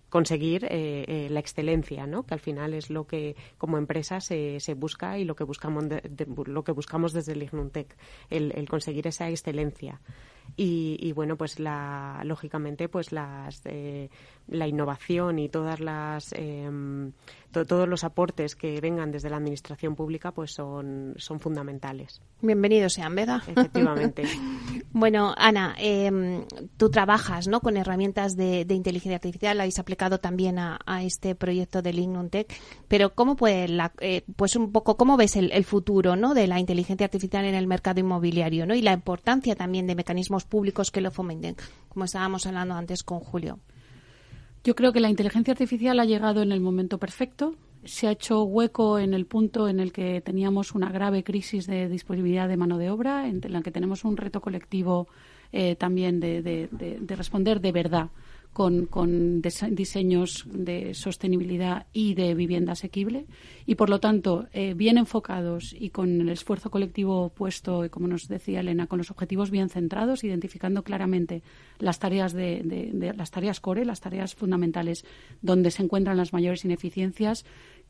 conseguir 0.09 0.67
eh, 0.69 1.29
la 1.31 1.39
excelencia, 1.39 2.07
¿no? 2.07 2.25
que 2.25 2.35
al 2.35 2.41
final 2.41 2.73
es 2.73 2.89
lo 2.89 3.07
que 3.07 3.37
como 3.59 3.77
empresa 3.77 4.21
se, 4.21 4.59
se 4.59 4.75
busca 4.75 5.19
y 5.19 5.25
lo 5.25 5.37
que 5.37 5.45
buscamos 5.45 5.85
lo 6.47 6.65
que 6.65 6.73
buscamos 6.73 7.13
desde 7.13 7.33
el 7.33 7.43
Ignuntec, 7.43 7.95
el 8.31 8.69
conseguir 8.69 9.07
esa 9.07 9.29
excelencia 9.29 10.01
y, 10.57 11.13
bueno 11.13 11.37
pues 11.37 11.59
la 11.59 12.21
lógicamente 12.25 12.89
pues 12.89 13.13
las 13.13 13.63
eh, 13.65 14.11
la 14.49 14.67
innovación 14.67 15.39
y 15.39 15.49
todas 15.49 15.81
las 15.81 16.33
em, 16.33 17.13
todos 17.51 17.89
los 17.89 18.03
aportes 18.05 18.57
que 18.57 18.81
vengan 18.81 19.13
desde 19.13 19.31
la 19.31 19.37
administración 19.37 19.95
pública 19.95 20.33
pues 20.33 20.53
son 20.53 21.15
son 21.17 21.41
fundamentales. 21.41 22.21
Bienvenidos 22.41 22.95
sean 22.95 23.15
verdad 23.15 23.43
efectivamente. 23.47 24.25
Bueno 24.95 25.35
Ana 25.39 25.75
em, 25.79 26.45
tú 26.77 26.91
trabajas 26.91 27.49
no 27.49 27.61
con 27.61 27.79
herramientas 27.79 28.37
de, 28.37 28.67
inteligencia 28.69 29.17
artificial 29.17 29.57
la 29.57 29.63
habéis 29.63 29.79
aplicado 29.79 30.19
también 30.19 30.59
a, 30.59 30.79
este 31.03 31.35
proyecto 31.35 31.81
del 31.81 31.99
Ignuntec 31.99 32.53
pero 32.89 33.15
cómo 33.15 33.37
puede 33.37 33.69
la, 33.69 33.93
eh, 34.01 34.23
pues 34.37 34.55
un 34.55 34.71
poco 34.71 34.99
cómo 34.99 35.17
ves 35.17 35.37
el, 35.37 35.51
el 35.53 35.65
futuro 35.65 36.15
no 36.15 36.35
de 36.35 36.47
la 36.47 36.61
inteligencia 36.61 37.07
artificial 37.07 37.47
en 37.47 37.55
el 37.55 37.67
mercado 37.67 38.01
inmobiliario 38.01 38.67
no 38.67 38.75
y 38.75 38.83
la 38.83 38.93
importancia 38.93 39.57
también 39.57 39.87
de 39.87 39.95
mecanismos 39.95 40.32
públicos 40.45 40.91
que 40.91 41.01
lo 41.01 41.11
fomenten, 41.11 41.57
como 41.89 42.05
estábamos 42.05 42.47
hablando 42.47 42.75
antes 42.75 43.03
con 43.03 43.21
Julio. 43.21 43.61
Yo 44.65 44.75
creo 44.75 44.93
que 44.93 45.01
la 45.01 45.11
inteligencia 45.11 45.53
artificial 45.53 45.99
ha 46.01 46.05
llegado 46.05 46.43
en 46.43 46.53
el 46.53 46.61
momento 46.61 46.99
perfecto. 46.99 47.55
Se 47.85 48.07
ha 48.07 48.13
hecho 48.13 48.45
hueco 48.45 48.99
en 48.99 49.13
el 49.13 49.27
punto 49.27 49.69
en 49.69 49.81
el 49.81 49.93
que 49.93 50.21
teníamos 50.21 50.73
una 50.73 50.91
grave 50.91 51.25
crisis 51.25 51.67
de 51.67 51.89
disponibilidad 51.89 52.49
de 52.49 52.57
mano 52.57 52.79
de 52.79 52.91
obra, 52.91 53.27
en 53.27 53.41
la 53.49 53.63
que 53.63 53.73
tenemos 53.73 54.05
un 54.05 54.17
reto 54.17 54.41
colectivo 54.41 55.09
eh, 55.55 55.77
también 55.77 56.19
de, 56.19 56.69
responder 57.09 57.61
de 57.61 57.73
verdad 57.73 58.09
con, 58.53 58.87
con, 58.87 59.41
diseños 59.41 60.45
de 60.47 60.95
sostenibilidad 60.95 61.87
y 61.93 62.15
de 62.15 62.35
vivienda 62.35 62.73
asequible. 62.73 63.27
Y 63.67 63.77
por 63.77 63.89
lo 63.89 64.01
tanto 64.01 64.47
eh, 64.53 64.75
bien 64.75 64.99
enfocados 64.99 65.75
y 65.79 65.91
con 65.91 66.21
el 66.21 66.29
esfuerzo 66.29 66.71
colectivo 66.71 67.31
puesto, 67.31 67.89
como 67.91 68.09
nos 68.09 68.29
decía 68.29 68.61
Elena, 68.61 68.87
con 68.87 68.99
los 68.99 69.11
objetivos 69.11 69.51
bien 69.51 69.69
centrados, 69.69 70.25
identificando 70.25 70.83
claramente 70.83 71.43
las 71.79 71.99
tareas 71.99 72.33
de 72.33 73.13
las 73.17 73.31
tareas 73.31 73.61
core, 73.61 73.85
las 73.85 74.01
tareas 74.01 74.35
fundamentales 74.35 75.05
donde 75.41 75.71
se 75.71 75.83
encuentran 75.83 76.17
las 76.17 76.33
mayores 76.33 76.65
ineficiencias 76.65 77.45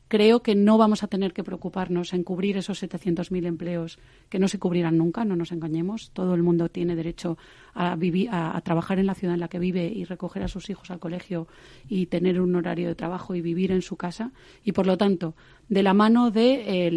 creo 0.07 0.41
que 0.41 0.55
no 0.55 0.77
vamos 0.77 1.03
a 1.03 1.07
tener 1.07 1.33
que 1.33 1.43
preocuparnos 1.43 2.13
en 2.13 2.23
cubrir 2.23 2.57
esos 2.57 2.83
700.000 2.83 3.45
empleos 3.45 3.99
que 4.29 4.39
no 4.39 4.47
se 4.47 4.59
cubrirán 4.59 4.97
nunca, 4.97 5.25
no 5.25 5.35
nos 5.35 5.51
engañemos. 5.51 6.11
Todo 6.11 6.35
el 6.35 6.43
mundo 6.43 6.69
tiene 6.69 6.95
derecho 6.95 7.37
a, 7.73 7.95
vivir, 7.95 8.29
a, 8.31 8.59
trabajar 8.61 8.99
en 8.99 9.07
la 9.07 9.15
ciudad 9.15 9.33
en 9.33 9.39
la 9.39 9.47
que 9.47 9.59
vive 9.59 9.87
y 9.87 10.03
recoger 10.05 10.43
a 10.43 10.47
sus 10.47 10.69
hijos 10.69 10.91
al 10.91 10.99
colegio 10.99 11.47
y 11.87 12.05
tener 12.07 12.39
un 12.39 12.55
horario 12.55 12.89
de 12.89 12.95
trabajo 12.95 13.35
y 13.35 13.41
vivir 13.41 13.71
en 13.71 13.81
su 13.81 13.95
casa. 13.95 14.31
Y, 14.63 14.73
por 14.73 14.85
lo 14.85 14.97
tanto, 14.97 15.35
de 15.69 15.83
la 15.83 15.93
mano 15.93 16.31
de 16.31 16.91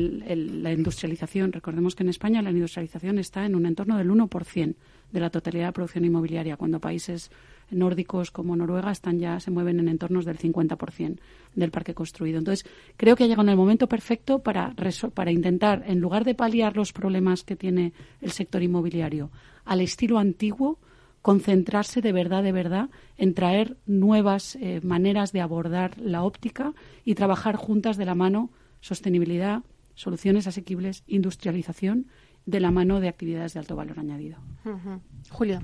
la 0.62 0.72
industrialización, 0.72 1.52
recordemos 1.52 1.94
que 1.94 2.02
en 2.02 2.10
España 2.10 2.42
la 2.42 2.50
industrialización 2.50 3.18
está 3.18 3.46
en 3.46 3.54
un 3.54 3.66
entorno 3.66 3.96
del 3.96 4.10
1% 4.10 4.74
de 5.12 5.20
la 5.20 5.30
totalidad 5.30 5.66
de 5.66 5.72
producción 5.72 6.04
inmobiliaria, 6.04 6.56
cuando 6.56 6.80
países 6.80 7.30
nórdicos 7.70 8.30
como 8.30 8.56
Noruega 8.56 8.90
están 8.90 9.18
ya 9.18 9.40
se 9.40 9.50
mueven 9.50 9.80
en 9.80 9.88
entornos 9.88 10.24
del 10.24 10.38
50% 10.38 11.18
del 11.54 11.70
parque 11.70 11.94
construido. 11.94 12.38
Entonces, 12.38 12.66
creo 12.96 13.16
que 13.16 13.24
ha 13.24 13.26
llegado 13.26 13.48
en 13.48 13.50
el 13.50 13.56
momento 13.56 13.88
perfecto 13.88 14.40
para, 14.40 14.74
para 15.14 15.30
intentar, 15.32 15.84
en 15.86 16.00
lugar 16.00 16.24
de 16.24 16.34
paliar 16.34 16.76
los 16.76 16.92
problemas 16.92 17.44
que 17.44 17.56
tiene 17.56 17.92
el 18.20 18.30
sector 18.30 18.62
inmobiliario 18.62 19.30
al 19.64 19.80
estilo 19.80 20.18
antiguo, 20.18 20.78
concentrarse 21.22 22.00
de 22.00 22.12
verdad, 22.12 22.42
de 22.42 22.52
verdad, 22.52 22.88
en 23.18 23.34
traer 23.34 23.76
nuevas 23.84 24.56
eh, 24.56 24.80
maneras 24.82 25.32
de 25.32 25.40
abordar 25.40 25.98
la 25.98 26.22
óptica 26.22 26.72
y 27.04 27.14
trabajar 27.14 27.56
juntas 27.56 27.96
de 27.96 28.04
la 28.04 28.14
mano 28.14 28.50
sostenibilidad, 28.80 29.62
soluciones 29.94 30.46
asequibles, 30.46 31.02
industrialización, 31.08 32.06
de 32.46 32.60
la 32.60 32.70
mano 32.70 33.00
de 33.00 33.08
actividades 33.08 33.54
de 33.54 33.60
alto 33.60 33.74
valor 33.74 33.98
añadido. 33.98 34.38
Julio. 35.30 35.60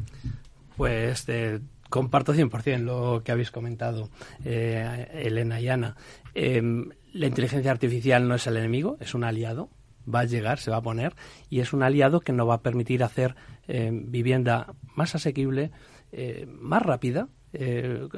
Pues 0.76 1.28
eh, 1.28 1.61
comparto 1.93 2.32
100% 2.32 2.78
lo 2.80 3.22
que 3.22 3.32
habéis 3.32 3.51
comentado, 3.51 4.09
eh, 4.47 5.09
Elena 5.12 5.61
y 5.61 5.68
Ana. 5.68 5.95
Em, 6.34 6.88
la 7.12 7.26
inteligencia 7.26 7.70
artificial 7.70 8.26
no 8.26 8.34
es 8.34 8.47
el 8.47 8.57
enemigo, 8.57 8.97
es 8.99 9.14
un 9.14 9.24
aliado. 9.24 9.68
Va 10.12 10.20
a 10.20 10.24
llegar, 10.24 10.59
se 10.59 10.70
va 10.70 10.78
a 10.78 10.82
poner, 10.82 11.14
y 11.51 11.61
es 11.61 11.74
un 11.74 11.82
aliado 11.82 12.20
que 12.20 12.32
nos 12.32 12.49
va 12.49 12.55
a 12.55 12.62
permitir 12.62 13.05
hacer 13.05 13.36
em, 13.68 14.11
vivienda 14.11 14.74
más 14.97 15.14
asequible, 15.14 15.70
eh, 16.12 16.47
más 16.49 16.82
rápida, 16.82 17.28
eh, 17.53 18.09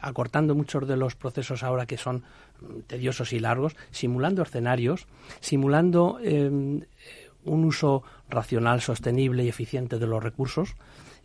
acortando 0.00 0.56
muchos 0.56 0.86
de 0.88 0.96
los 0.96 1.14
procesos 1.14 1.62
ahora 1.62 1.86
que 1.86 1.96
son 1.96 2.24
tediosos 2.88 3.32
y 3.32 3.38
largos, 3.38 3.76
simulando 3.92 4.42
escenarios, 4.42 5.06
simulando 5.40 6.18
em, 6.22 6.82
un 7.44 7.64
uso 7.64 8.02
racional, 8.28 8.80
sostenible 8.80 9.44
y 9.44 9.48
eficiente 9.48 10.00
de 10.00 10.06
los 10.08 10.22
recursos, 10.22 10.74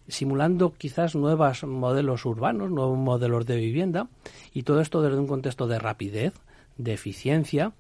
simulando 0.08 0.74
quizás 0.74 1.16
nuevos 1.16 1.64
modelos 1.64 2.26
urbanos, 2.26 2.70
nuevos 2.72 2.98
modelos 2.98 3.46
de 3.46 3.56
vivienda, 3.58 4.08
y 4.54 4.64
todo 4.64 4.82
esto 4.82 5.02
desde 5.02 5.18
un 5.18 5.28
contexto 5.28 5.68
de 5.68 5.80
rapidez, 5.80 6.34
de 6.78 6.94
eficiencia 6.94 7.74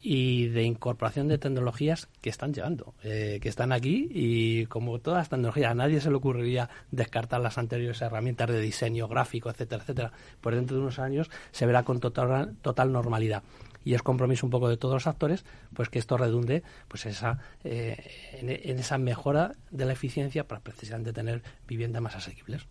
y 0.00 0.48
de 0.48 0.62
incorporación 0.62 1.26
de 1.26 1.38
tecnologías 1.38 2.08
que 2.20 2.30
están 2.30 2.52
llegando, 2.52 2.94
eh, 3.02 3.40
que 3.42 3.48
están 3.48 3.72
aquí 3.72 4.08
y 4.10 4.66
como 4.66 5.00
todas 5.00 5.18
las 5.18 5.28
tecnologías, 5.30 5.72
a 5.72 5.74
nadie 5.74 6.00
se 6.00 6.10
le 6.10 6.16
ocurriría 6.16 6.70
descartar 6.90 7.40
las 7.40 7.58
anteriores 7.58 8.00
herramientas 8.02 8.48
de 8.50 8.60
diseño 8.60 9.08
gráfico, 9.08 9.50
etcétera, 9.50 9.82
etcétera. 9.82 10.12
Por 10.40 10.54
dentro 10.54 10.76
de 10.76 10.82
unos 10.82 10.98
años 10.98 11.30
se 11.50 11.66
verá 11.66 11.82
con 11.82 11.98
total, 11.98 12.54
total 12.62 12.92
normalidad 12.92 13.42
y 13.86 13.94
es 13.94 14.02
compromiso 14.02 14.44
un 14.44 14.50
poco 14.50 14.68
de 14.68 14.76
todos 14.76 14.94
los 14.94 15.06
actores, 15.06 15.44
pues 15.72 15.88
que 15.88 16.00
esto 16.00 16.16
redunde 16.16 16.64
pues 16.88 17.06
esa, 17.06 17.38
eh, 17.62 17.96
en, 18.32 18.80
esa 18.80 18.98
mejora 18.98 19.52
de 19.70 19.84
la 19.84 19.92
eficiencia 19.92 20.48
para 20.48 20.60
precisamente 20.60 21.12
tener 21.12 21.44
viviendas 21.68 22.02
más 22.02 22.16
asequibles. 22.16 22.66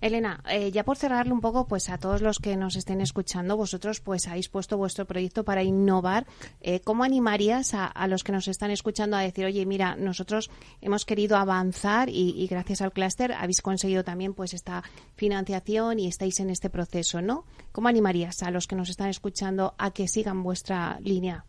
Elena, 0.00 0.42
eh, 0.48 0.70
ya 0.70 0.84
por 0.84 0.96
cerrarle 0.96 1.32
un 1.32 1.40
poco, 1.40 1.66
pues 1.66 1.88
a 1.88 1.98
todos 1.98 2.22
los 2.22 2.38
que 2.38 2.56
nos 2.56 2.76
estén 2.76 3.00
escuchando, 3.00 3.56
vosotros 3.56 4.00
pues 4.00 4.28
habéis 4.28 4.48
puesto 4.48 4.76
vuestro 4.76 5.06
proyecto 5.06 5.44
para 5.44 5.62
innovar. 5.62 6.26
Eh, 6.60 6.80
¿Cómo 6.80 7.04
animarías 7.04 7.74
a, 7.74 8.06
los 8.06 8.24
que 8.24 8.32
nos 8.32 8.48
están 8.48 8.70
escuchando 8.70 9.16
a 9.16 9.20
decir, 9.20 9.44
oye, 9.44 9.64
mira, 9.66 9.96
nosotros 9.96 10.50
hemos 10.80 11.04
querido 11.04 11.36
avanzar 11.36 12.08
y, 12.08 12.46
gracias 12.48 12.80
al 12.82 12.92
clúster 12.92 13.32
habéis 13.32 13.62
conseguido 13.62 14.04
también 14.04 14.34
pues 14.34 14.54
esta 14.54 14.82
financiación 15.16 15.98
y 15.98 16.06
estáis 16.06 16.40
en 16.40 16.50
este 16.50 16.70
proceso, 16.70 17.20
¿no? 17.20 17.44
¿Cómo 17.72 17.88
animarías 17.88 18.42
a 18.42 18.50
los 18.50 18.66
que 18.66 18.76
nos 18.76 18.88
están 18.88 19.08
escuchando 19.08 19.74
a 19.78 19.90
que 19.90 20.08
sigan 20.08 20.42
vuestra 20.42 20.98
línea? 21.00 21.44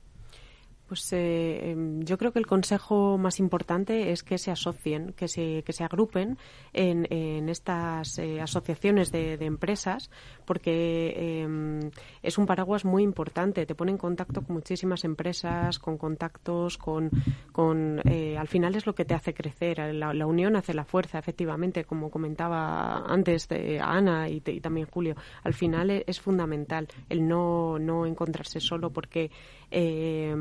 Pues 0.88 1.12
eh, 1.12 1.72
em, 1.72 2.02
yo 2.04 2.18
creo 2.18 2.32
que 2.32 2.40
el 2.40 2.48
consejo 2.48 3.18
más 3.18 3.40
importante 3.40 4.12
es 4.12 4.24
que 4.24 4.38
se 4.38 4.52
asocien, 4.52 5.14
que 5.14 5.28
se, 5.28 5.64
que 5.66 5.74
se 5.74 5.84
agrupen 5.84 6.38
en, 6.72 7.08
en 7.12 7.50
estas 7.50 8.18
eh, 8.20 8.40
asociaciones 8.40 9.12
de, 9.12 9.34
empresas, 9.42 10.10
porque 10.48 11.42
em, 11.44 11.92
es 12.24 12.38
un 12.38 12.46
paraguas 12.46 12.86
muy 12.86 13.04
importante. 13.04 13.66
Te 13.66 13.76
pone 13.76 13.92
en 13.92 13.98
contacto 13.98 14.42
con 14.42 14.56
muchísimas 14.56 15.04
empresas, 15.04 15.78
con 15.78 15.98
contactos, 15.98 16.78
con, 16.78 17.12
con 17.52 18.02
eh, 18.10 18.38
al 18.38 18.48
final 18.48 18.74
es 18.76 18.86
lo 18.86 18.96
que 18.96 19.04
te 19.04 19.14
hace 19.14 19.34
crecer. 19.34 19.94
La, 19.94 20.26
unión 20.26 20.56
hace 20.56 20.74
la 20.74 20.86
fuerza, 20.86 21.20
efectivamente, 21.20 21.84
como 21.84 22.10
comentaba 22.10 23.04
antes 23.06 23.50
de 23.50 23.80
Ana 23.80 24.30
y, 24.30 24.40
también 24.40 24.88
Julio. 24.88 25.16
Al 25.44 25.54
final 25.54 25.92
es, 25.92 26.04
es 26.08 26.22
fundamental 26.22 26.88
el 27.10 27.28
no, 27.28 27.78
no 27.78 28.06
encontrarse 28.06 28.62
solo, 28.62 28.90
porque 28.90 29.30
eh, 29.70 30.34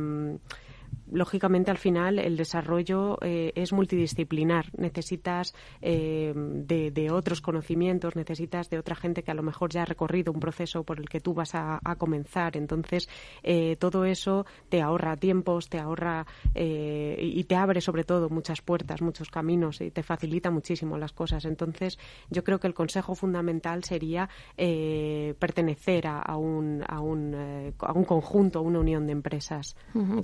lógicamente 1.10 1.70
al 1.70 1.78
final 1.78 2.18
el 2.18 2.36
desarrollo 2.36 3.18
eh, 3.22 3.52
es 3.54 3.72
multidisciplinar. 3.72 4.66
Necesitas 4.76 5.54
eh, 5.80 6.32
de, 6.34 7.10
otros 7.10 7.40
conocimientos, 7.40 8.16
necesitas 8.16 8.68
de 8.70 8.78
otra 8.78 8.96
gente 8.96 9.22
que 9.22 9.30
a 9.30 9.34
lo 9.34 9.42
mejor 9.42 9.70
ya 9.70 9.82
ha 9.82 9.84
recorrido 9.84 10.32
un 10.32 10.40
proceso 10.40 10.82
por 10.82 10.98
el 10.98 11.08
que 11.08 11.20
tú 11.20 11.34
vas 11.34 11.54
a, 11.54 11.80
comenzar. 11.98 12.56
Entonces, 12.56 13.08
eh, 13.42 13.76
todo 13.76 14.04
eso 14.04 14.44
te 14.68 14.82
ahorra 14.82 15.16
tiempos, 15.16 15.68
te 15.68 15.78
ahorra 15.78 16.26
y 16.54 17.44
te 17.44 17.56
abre 17.56 17.80
sobre 17.80 18.04
todo 18.04 18.28
muchas 18.28 18.60
puertas, 18.60 19.00
muchos 19.00 19.30
caminos 19.30 19.80
y 19.80 19.90
te 19.90 20.02
facilita 20.02 20.50
muchísimo 20.50 20.98
las 20.98 21.12
cosas. 21.12 21.44
Entonces, 21.44 21.98
yo 22.30 22.44
creo 22.44 22.58
que 22.58 22.66
el 22.66 22.74
consejo 22.74 23.14
fundamental 23.14 23.84
sería 23.84 24.28
pertenecer 24.56 26.06
a, 26.06 26.36
un, 26.36 26.82
a, 26.86 27.00
un, 27.00 27.72
a 27.78 27.92
un 27.92 28.04
conjunto, 28.04 28.58
a 28.58 28.62
una 28.62 28.80
unión 28.80 29.06
de 29.06 29.12
empresas. 29.12 29.76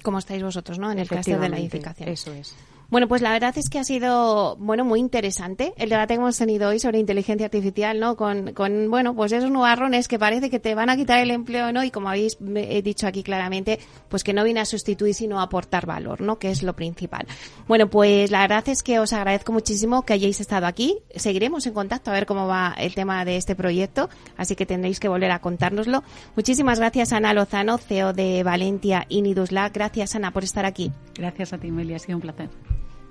¿Cómo 0.02 0.18
estáis 0.18 0.42
vosotros? 0.42 0.71
En 0.92 0.98
el 0.98 1.08
clúster 1.08 1.38
de 1.38 1.48
la 1.48 1.58
edificación. 1.58 2.08
Eso 2.08 2.32
es. 2.32 2.54
Bueno, 2.92 3.08
pues 3.08 3.22
la 3.22 3.32
verdad 3.32 3.56
es 3.56 3.70
que 3.70 3.78
ha 3.78 3.84
sido, 3.84 4.54
bueno, 4.56 4.84
muy 4.84 5.00
interesante 5.00 5.72
el 5.78 5.88
debate 5.88 6.12
que 6.12 6.20
hemos 6.20 6.36
tenido 6.36 6.68
hoy 6.68 6.78
sobre 6.78 6.98
inteligencia 6.98 7.46
artificial, 7.46 7.98
¿no? 7.98 8.16
Con, 8.16 8.52
con 8.52 8.90
bueno, 8.90 9.14
pues 9.14 9.32
esos 9.32 9.50
nubarrones 9.50 10.08
que 10.08 10.18
parece 10.18 10.50
que 10.50 10.60
te 10.60 10.74
van 10.74 10.90
a 10.90 10.96
quitar 10.98 11.18
el 11.18 11.30
empleo, 11.30 11.72
¿no? 11.72 11.82
Y 11.84 11.90
como 11.90 12.10
habéis 12.10 12.36
dicho 12.84 13.06
aquí 13.06 13.22
claramente, 13.22 13.78
pues 14.10 14.22
que 14.22 14.34
no 14.34 14.44
viene 14.44 14.60
a 14.60 14.66
sustituir, 14.66 15.14
sino 15.14 15.40
a 15.40 15.44
aportar 15.44 15.86
valor, 15.86 16.20
¿no? 16.20 16.38
Que 16.38 16.50
es 16.50 16.62
lo 16.62 16.76
principal. 16.76 17.26
Bueno, 17.66 17.88
pues 17.88 18.30
la 18.30 18.42
verdad 18.42 18.68
es 18.68 18.82
que 18.82 18.98
os 18.98 19.14
agradezco 19.14 19.52
muchísimo 19.52 20.02
que 20.02 20.12
hayáis 20.12 20.38
estado 20.40 20.66
aquí. 20.66 20.98
Seguiremos 21.16 21.66
en 21.66 21.72
contacto 21.72 22.10
a 22.10 22.12
ver 22.12 22.26
cómo 22.26 22.46
va 22.46 22.74
el 22.76 22.94
tema 22.94 23.24
de 23.24 23.38
este 23.38 23.56
proyecto, 23.56 24.10
así 24.36 24.54
que 24.54 24.66
tendréis 24.66 25.00
que 25.00 25.08
volver 25.08 25.30
a 25.30 25.38
contárnoslo. 25.38 26.04
Muchísimas 26.36 26.78
gracias, 26.78 27.14
Ana 27.14 27.32
Lozano, 27.32 27.78
CEO 27.78 28.12
de 28.12 28.42
Valentia 28.42 29.06
Inidusla. 29.08 29.70
Gracias, 29.70 30.14
Ana, 30.14 30.30
por 30.30 30.44
estar 30.44 30.66
aquí. 30.66 30.92
Gracias 31.14 31.54
a 31.54 31.58
ti, 31.58 31.70
Meli. 31.70 31.94
Ha 31.94 31.98
sido 31.98 32.18
un 32.18 32.20
placer. 32.20 32.50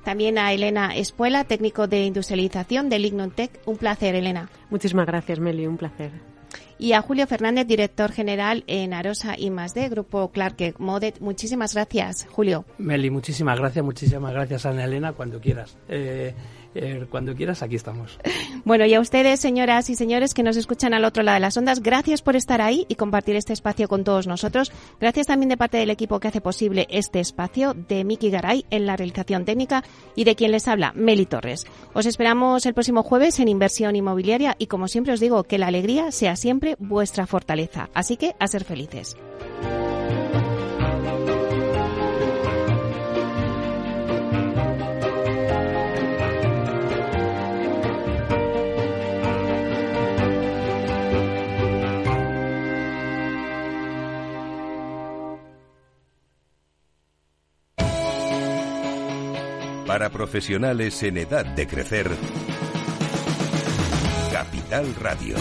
También 0.04 0.38
a 0.38 0.52
Elena 0.54 0.96
Espuela, 0.96 1.44
técnico 1.44 1.88
de 1.88 2.06
industrialización 2.06 2.90
de 2.90 3.00
Lignontech. 3.00 3.60
Un 3.66 3.78
placer, 3.78 4.16
Elena. 4.16 4.50
Muchísimas 4.70 5.06
gracias, 5.06 5.40
Meli. 5.40 5.68
Un 5.68 5.78
placer. 5.78 6.12
Y 6.82 6.94
a 6.94 7.02
Julio 7.02 7.28
Fernández, 7.28 7.68
director 7.68 8.12
general 8.12 8.64
en 8.66 8.96
Arosa 8.96 9.36
y 9.38 9.52
más 9.52 9.76
de 9.76 9.88
Grupo 9.88 10.32
Clark 10.32 10.76
Modet. 10.80 11.20
Muchísimas 11.20 11.76
gracias, 11.76 12.28
Julio. 12.32 12.66
Meli, 12.80 13.12
muchísimas 13.12 13.60
gracias, 13.60 13.86
muchísimas 13.86 14.34
gracias, 14.34 14.66
Ana 14.66 14.86
Elena, 14.86 15.14
cuando 15.14 15.40
quieras. 15.40 15.78
Eh, 15.88 16.34
eh, 16.76 17.06
cuando 17.10 17.36
quieras, 17.36 17.62
aquí 17.64 17.76
estamos. 17.76 18.20
Bueno, 18.64 18.86
y 18.86 18.94
a 18.94 19.00
ustedes, 19.00 19.40
señoras 19.40 19.90
y 19.90 19.96
señores 19.96 20.36
que 20.36 20.44
nos 20.44 20.56
escuchan 20.56 20.94
al 20.94 21.04
otro 21.04 21.24
lado 21.24 21.34
de 21.34 21.40
las 21.40 21.58
ondas, 21.58 21.82
gracias 21.82 22.22
por 22.22 22.36
estar 22.36 22.62
ahí 22.62 22.86
y 22.90 22.96
compartir 22.96 23.36
este 23.36 23.54
espacio 23.54 23.88
con 23.88 24.04
todos 24.04 24.28
nosotros. 24.28 24.72
Gracias 25.00 25.26
también 25.26 25.50
de 25.50 25.58
parte 25.58 25.78
del 25.78 25.90
equipo 25.90 26.20
que 26.20 26.28
hace 26.28 26.42
posible 26.42 26.86
este 26.92 27.20
espacio, 27.20 27.74
de 27.74 28.04
Miki 28.04 28.30
Garay 28.30 28.66
en 28.70 28.86
la 28.86 28.96
realización 28.96 29.46
técnica 29.46 29.84
y 30.16 30.26
de 30.26 30.36
quien 30.36 30.52
les 30.52 30.68
habla, 30.68 30.94
Meli 30.96 31.26
Torres. 31.26 31.66
Os 31.94 32.06
esperamos 32.06 32.68
el 32.68 32.76
próximo 32.76 33.02
jueves 33.02 33.40
en 33.40 33.48
Inversión 33.48 33.96
Inmobiliaria 33.96 34.56
y 34.60 34.68
como 34.68 34.88
siempre 34.88 35.14
os 35.14 35.20
digo, 35.20 35.44
que 35.44 35.58
la 35.58 35.68
alegría 35.68 36.12
sea 36.12 36.36
siempre 36.36 36.76
vuestra 36.78 37.26
fortaleza. 37.26 37.90
Así 37.96 38.16
que 38.16 38.36
a 38.38 38.48
ser 38.48 38.64
felices. 38.64 39.18
Para 60.02 60.10
profesionales 60.10 61.04
en 61.04 61.18
edad 61.18 61.46
de 61.46 61.68
crecer, 61.68 62.10
Capital 64.32 64.96
Radio. 64.96 65.36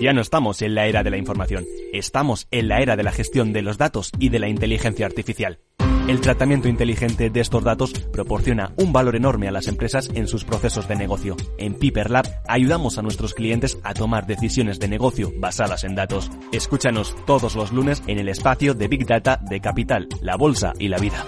Ya 0.00 0.14
no 0.14 0.22
estamos 0.22 0.62
en 0.62 0.74
la 0.74 0.86
era 0.86 1.02
de 1.02 1.10
la 1.10 1.18
información, 1.18 1.66
estamos 1.92 2.48
en 2.50 2.68
la 2.68 2.80
era 2.80 2.96
de 2.96 3.02
la 3.02 3.12
gestión 3.12 3.52
de 3.52 3.60
los 3.60 3.76
datos 3.76 4.10
y 4.18 4.30
de 4.30 4.38
la 4.38 4.48
inteligencia 4.48 5.04
artificial. 5.04 5.58
El 6.06 6.20
tratamiento 6.20 6.68
inteligente 6.68 7.30
de 7.30 7.40
estos 7.40 7.64
datos 7.64 7.94
proporciona 8.12 8.74
un 8.76 8.92
valor 8.92 9.16
enorme 9.16 9.48
a 9.48 9.50
las 9.50 9.68
empresas 9.68 10.10
en 10.12 10.28
sus 10.28 10.44
procesos 10.44 10.86
de 10.86 10.96
negocio. 10.96 11.34
En 11.56 11.78
Piper 11.78 12.10
Lab 12.10 12.26
ayudamos 12.46 12.98
a 12.98 13.02
nuestros 13.02 13.32
clientes 13.32 13.78
a 13.84 13.94
tomar 13.94 14.26
decisiones 14.26 14.78
de 14.78 14.88
negocio 14.88 15.32
basadas 15.38 15.82
en 15.82 15.94
datos. 15.94 16.30
Escúchanos 16.52 17.16
todos 17.24 17.56
los 17.56 17.72
lunes 17.72 18.02
en 18.06 18.18
el 18.18 18.28
espacio 18.28 18.74
de 18.74 18.88
Big 18.88 19.06
Data 19.06 19.40
de 19.48 19.60
Capital, 19.60 20.06
la 20.20 20.36
Bolsa 20.36 20.74
y 20.78 20.88
la 20.88 20.98
Vida. 20.98 21.24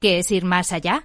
¿Qué 0.00 0.20
es 0.20 0.30
ir 0.30 0.44
más 0.46 0.72
allá? 0.72 1.04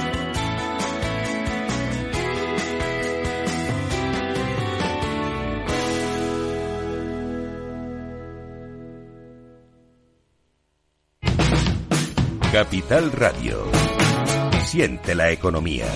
Capital 12.61 13.11
Radio. 13.11 13.63
Siente 14.65 15.15
la 15.15 15.31
economía. 15.31 15.87